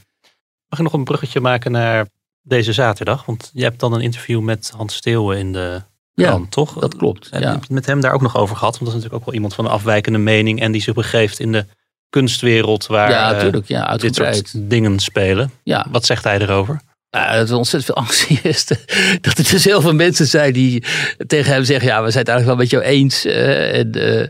Mag 0.68 0.78
ik 0.80 0.84
nog 0.86 0.92
een 0.92 1.04
bruggetje 1.04 1.40
maken 1.40 1.72
naar 1.72 2.06
deze 2.42 2.72
zaterdag? 2.72 3.24
Want 3.24 3.50
je 3.54 3.62
hebt 3.62 3.80
dan 3.80 3.92
een 3.92 4.00
interview 4.00 4.40
met 4.40 4.72
Hans 4.76 4.94
Steeuwen 4.94 5.38
in 5.38 5.52
de 5.52 5.82
ja, 6.14 6.40
toch? 6.48 6.78
dat 6.78 6.96
klopt. 6.96 7.28
En 7.28 7.40
Ja. 7.40 7.46
heb 7.46 7.54
je 7.54 7.60
het 7.60 7.70
met 7.70 7.86
hem 7.86 8.00
daar 8.00 8.12
ook 8.12 8.20
nog 8.22 8.36
over 8.36 8.56
gehad? 8.56 8.78
Want 8.78 8.84
dat 8.84 8.88
is 8.88 8.94
natuurlijk 8.94 9.20
ook 9.20 9.24
wel 9.24 9.34
iemand 9.34 9.54
van 9.54 9.64
een 9.64 9.70
afwijkende 9.70 10.18
mening 10.18 10.60
en 10.60 10.72
die 10.72 10.82
zich 10.82 10.94
begeeft 10.94 11.38
in 11.40 11.52
de 11.52 11.66
kunstwereld 12.08 12.86
waar 12.86 13.10
ja, 13.10 13.32
eh. 13.34 13.60
Ja, 13.64 13.96
dit 13.96 14.14
soort 14.14 14.70
dingen 14.70 14.98
spelen. 14.98 15.50
Ja, 15.62 15.86
Wat 15.90 16.04
zegt 16.06 16.24
hij 16.24 16.38
erover? 16.40 16.80
Ja, 17.16 17.36
dat 17.36 17.50
er 17.50 17.56
ontzettend 17.56 17.84
veel 17.94 18.04
angst 18.04 18.44
is. 18.44 18.64
Dat 19.20 19.38
er 19.38 19.50
dus 19.50 19.64
heel 19.64 19.80
veel 19.80 19.94
mensen 19.94 20.26
zijn 20.26 20.52
die 20.52 20.84
tegen 21.26 21.52
hem 21.52 21.64
zeggen: 21.64 21.86
Ja, 21.88 22.02
we 22.02 22.10
zijn 22.10 22.24
het 22.24 22.28
eigenlijk 22.32 22.46
wel 22.46 22.56
met 22.56 22.70
jou 22.70 22.82
eens. 22.82 23.24
eh, 23.24 23.78
en 23.78 23.92
eh, 23.92 24.26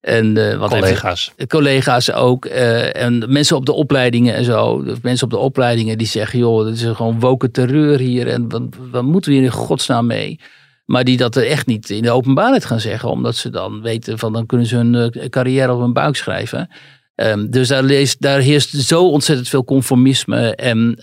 en 0.00 0.36
eh, 0.36 0.58
wat 0.58 0.70
heeft- 0.72 0.82
Collega's. 0.84 1.32
collega's 1.48 2.10
ook. 2.12 2.44
en 2.44 3.24
mensen 3.32 3.56
op 3.56 3.66
de 3.66 3.72
opleidingen 3.72 4.34
en 4.34 4.44
zo. 4.44 4.84
Mensen 5.02 5.24
op 5.26 5.32
de 5.32 5.38
opleidingen 5.38 5.98
die 5.98 6.06
zeggen: 6.06 6.38
Joh, 6.38 6.64
dit 6.66 6.74
is 6.74 6.82
gewoon 6.96 7.20
woken 7.20 7.50
terreur 7.52 7.98
hier. 7.98 8.28
En 8.28 8.48
wat, 8.48 8.62
wat 8.90 9.02
moeten 9.02 9.30
we 9.30 9.36
hier 9.36 9.46
in 9.46 9.52
godsnaam 9.52 10.06
mee? 10.06 10.40
Maar 10.84 11.04
die 11.04 11.16
dat 11.16 11.36
er 11.36 11.46
echt 11.46 11.66
niet 11.66 11.90
in 11.90 12.02
de 12.02 12.10
openbaarheid 12.10 12.64
gaan 12.64 12.80
zeggen. 12.80 13.08
Omdat 13.10 13.36
ze 13.36 13.50
dan 13.50 13.82
weten 13.82 14.18
van 14.18 14.32
dan 14.32 14.46
kunnen 14.46 14.66
ze 14.66 14.76
hun 14.76 15.12
carrière 15.30 15.72
op 15.72 15.80
hun 15.80 15.92
buik 15.92 16.16
schrijven. 16.16 16.68
Ehm, 17.14 17.46
dus 17.50 17.68
daar, 17.68 17.82
leest, 17.82 18.20
daar 18.20 18.40
heerst 18.40 18.70
zo 18.70 19.08
ontzettend 19.10 19.48
veel 19.48 19.64
conformisme 19.64 20.54
en 20.54 20.96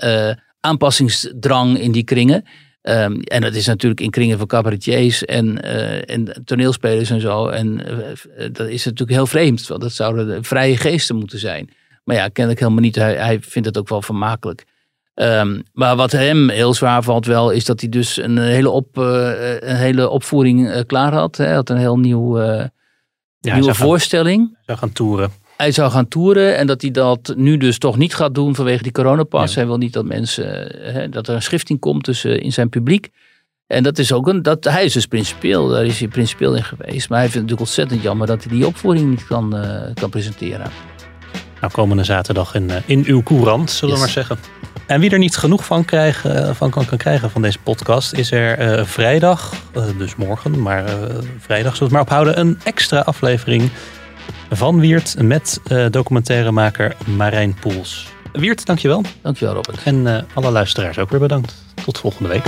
aanpassingsdrang 0.63 1.79
in 1.79 1.91
die 1.91 2.03
kringen. 2.03 2.45
Ehm, 2.81 3.19
en 3.19 3.41
dat 3.41 3.53
is 3.53 3.65
natuurlijk 3.65 4.01
in 4.01 4.09
kringen 4.09 4.37
van 4.37 4.47
cabaretiers 4.47 5.25
en, 5.25 5.61
eh, 5.61 6.15
en 6.15 6.41
toneelspelers 6.45 7.09
en 7.09 7.21
zo. 7.21 7.47
En 7.47 7.85
eh, 7.85 8.49
dat 8.51 8.67
is 8.67 8.85
natuurlijk 8.85 9.17
heel 9.17 9.27
vreemd, 9.27 9.67
want 9.67 9.81
dat 9.81 9.91
zouden 9.91 10.27
de 10.27 10.43
vrije 10.43 10.77
geesten 10.77 11.15
moeten 11.15 11.39
zijn. 11.39 11.69
Maar 12.03 12.15
ja, 12.15 12.27
kennelijk 12.27 12.59
helemaal 12.61 12.83
niet. 12.83 12.95
Hij, 12.95 13.15
hij 13.15 13.39
vindt 13.41 13.67
het 13.67 13.77
ook 13.77 13.89
wel 13.89 14.01
vermakelijk. 14.01 14.65
Ehm, 15.13 15.59
maar 15.73 15.95
wat 15.95 16.11
hem 16.11 16.49
heel 16.49 16.73
zwaar 16.73 17.03
valt 17.03 17.25
wel, 17.25 17.51
is 17.51 17.65
dat 17.65 17.79
hij 17.79 17.89
dus 17.89 18.17
een 18.17 18.37
hele, 18.37 18.69
op, 18.69 18.97
eh, 18.97 19.59
een 19.59 19.75
hele 19.75 20.09
opvoering 20.09 20.69
eh, 20.69 20.81
klaar 20.85 21.13
had. 21.13 21.37
Hij 21.37 21.53
had 21.53 21.69
een 21.69 21.77
heel 21.77 21.99
nieuw, 21.99 22.39
eh, 22.39 22.65
Ja, 23.39 23.53
nieuwe 23.53 23.75
voorstelling 23.75 24.57
zou 24.65 24.77
gaan 24.77 24.91
toeren. 24.91 25.31
Hij 25.63 25.71
zou 25.71 25.91
gaan 25.91 26.07
toeren 26.07 26.57
en 26.57 26.67
dat 26.67 26.81
hij 26.81 26.91
dat 26.91 27.33
nu 27.35 27.57
dus 27.57 27.77
toch 27.77 27.97
niet 27.97 28.15
gaat 28.15 28.35
doen 28.35 28.55
vanwege 28.55 28.83
die 28.83 28.91
coronapas. 28.91 29.49
Ja. 29.49 29.57
Hij 29.57 29.67
wil 29.67 29.77
niet 29.77 29.93
dat 29.93 30.05
mensen, 30.05 30.83
eh, 30.83 30.93
hè, 30.93 31.09
dat 31.09 31.27
er 31.27 31.35
een 31.35 31.41
schifting 31.41 31.79
komt 31.79 32.03
tussen 32.03 32.41
in 32.41 32.53
zijn 32.53 32.69
publiek. 32.69 33.09
En 33.67 33.83
dat 33.83 33.97
is 33.97 34.11
ook 34.11 34.27
een, 34.27 34.41
dat, 34.41 34.63
hij 34.63 34.85
is 34.85 34.93
dus 34.93 35.05
principieel, 35.05 35.67
daar 35.67 35.85
is 35.85 35.99
hij 35.99 36.07
principieel 36.07 36.55
in 36.55 36.63
geweest. 36.63 37.09
Maar 37.09 37.19
hij 37.19 37.29
vindt 37.29 37.33
het 37.33 37.33
natuurlijk 37.33 37.59
ontzettend 37.59 38.01
jammer 38.01 38.27
dat 38.27 38.43
hij 38.43 38.53
die 38.53 38.67
opvoering 38.67 39.09
niet 39.09 39.27
kan, 39.27 39.57
eh, 39.57 39.93
kan 39.93 40.09
presenteren. 40.09 40.71
Nou, 41.61 41.73
komende 41.73 42.03
zaterdag 42.03 42.55
in, 42.55 42.69
eh, 42.69 42.77
in 42.85 43.03
uw 43.05 43.23
courant, 43.23 43.71
zullen 43.71 43.93
we 43.93 43.99
maar 43.99 44.09
zeggen. 44.09 44.37
En 44.85 44.99
wie 44.99 45.09
er 45.09 45.17
niet 45.17 45.37
genoeg 45.37 45.65
van, 45.65 45.85
krijgen, 45.85 46.55
van 46.55 46.69
kan, 46.69 46.85
kan 46.85 46.97
krijgen 46.97 47.29
van 47.29 47.41
deze 47.41 47.59
podcast, 47.59 48.13
is 48.13 48.31
er 48.31 48.57
eh, 48.57 48.85
vrijdag, 48.85 49.53
eh, 49.73 49.83
dus 49.97 50.15
morgen, 50.15 50.61
maar 50.61 50.85
eh, 50.85 50.93
vrijdag 51.39 51.75
zullen 51.75 51.91
we 51.91 51.97
het 51.97 52.09
maar 52.09 52.19
ophouden, 52.19 52.39
een 52.39 52.59
extra 52.63 52.99
aflevering 52.99 53.69
van 54.49 54.79
Wiert 54.79 55.21
met 55.21 55.59
eh, 55.67 55.85
documentairemaker 55.89 56.95
Marijn 57.17 57.55
Poels. 57.59 58.07
Wiert, 58.31 58.65
dankjewel. 58.65 59.03
Dankjewel 59.21 59.53
Robert. 59.53 59.83
En 59.83 60.07
eh, 60.07 60.23
alle 60.33 60.51
luisteraars 60.51 60.97
ook 60.97 61.09
weer 61.09 61.19
bedankt. 61.19 61.63
Tot 61.83 61.97
volgende 61.97 62.29
week. 62.29 62.45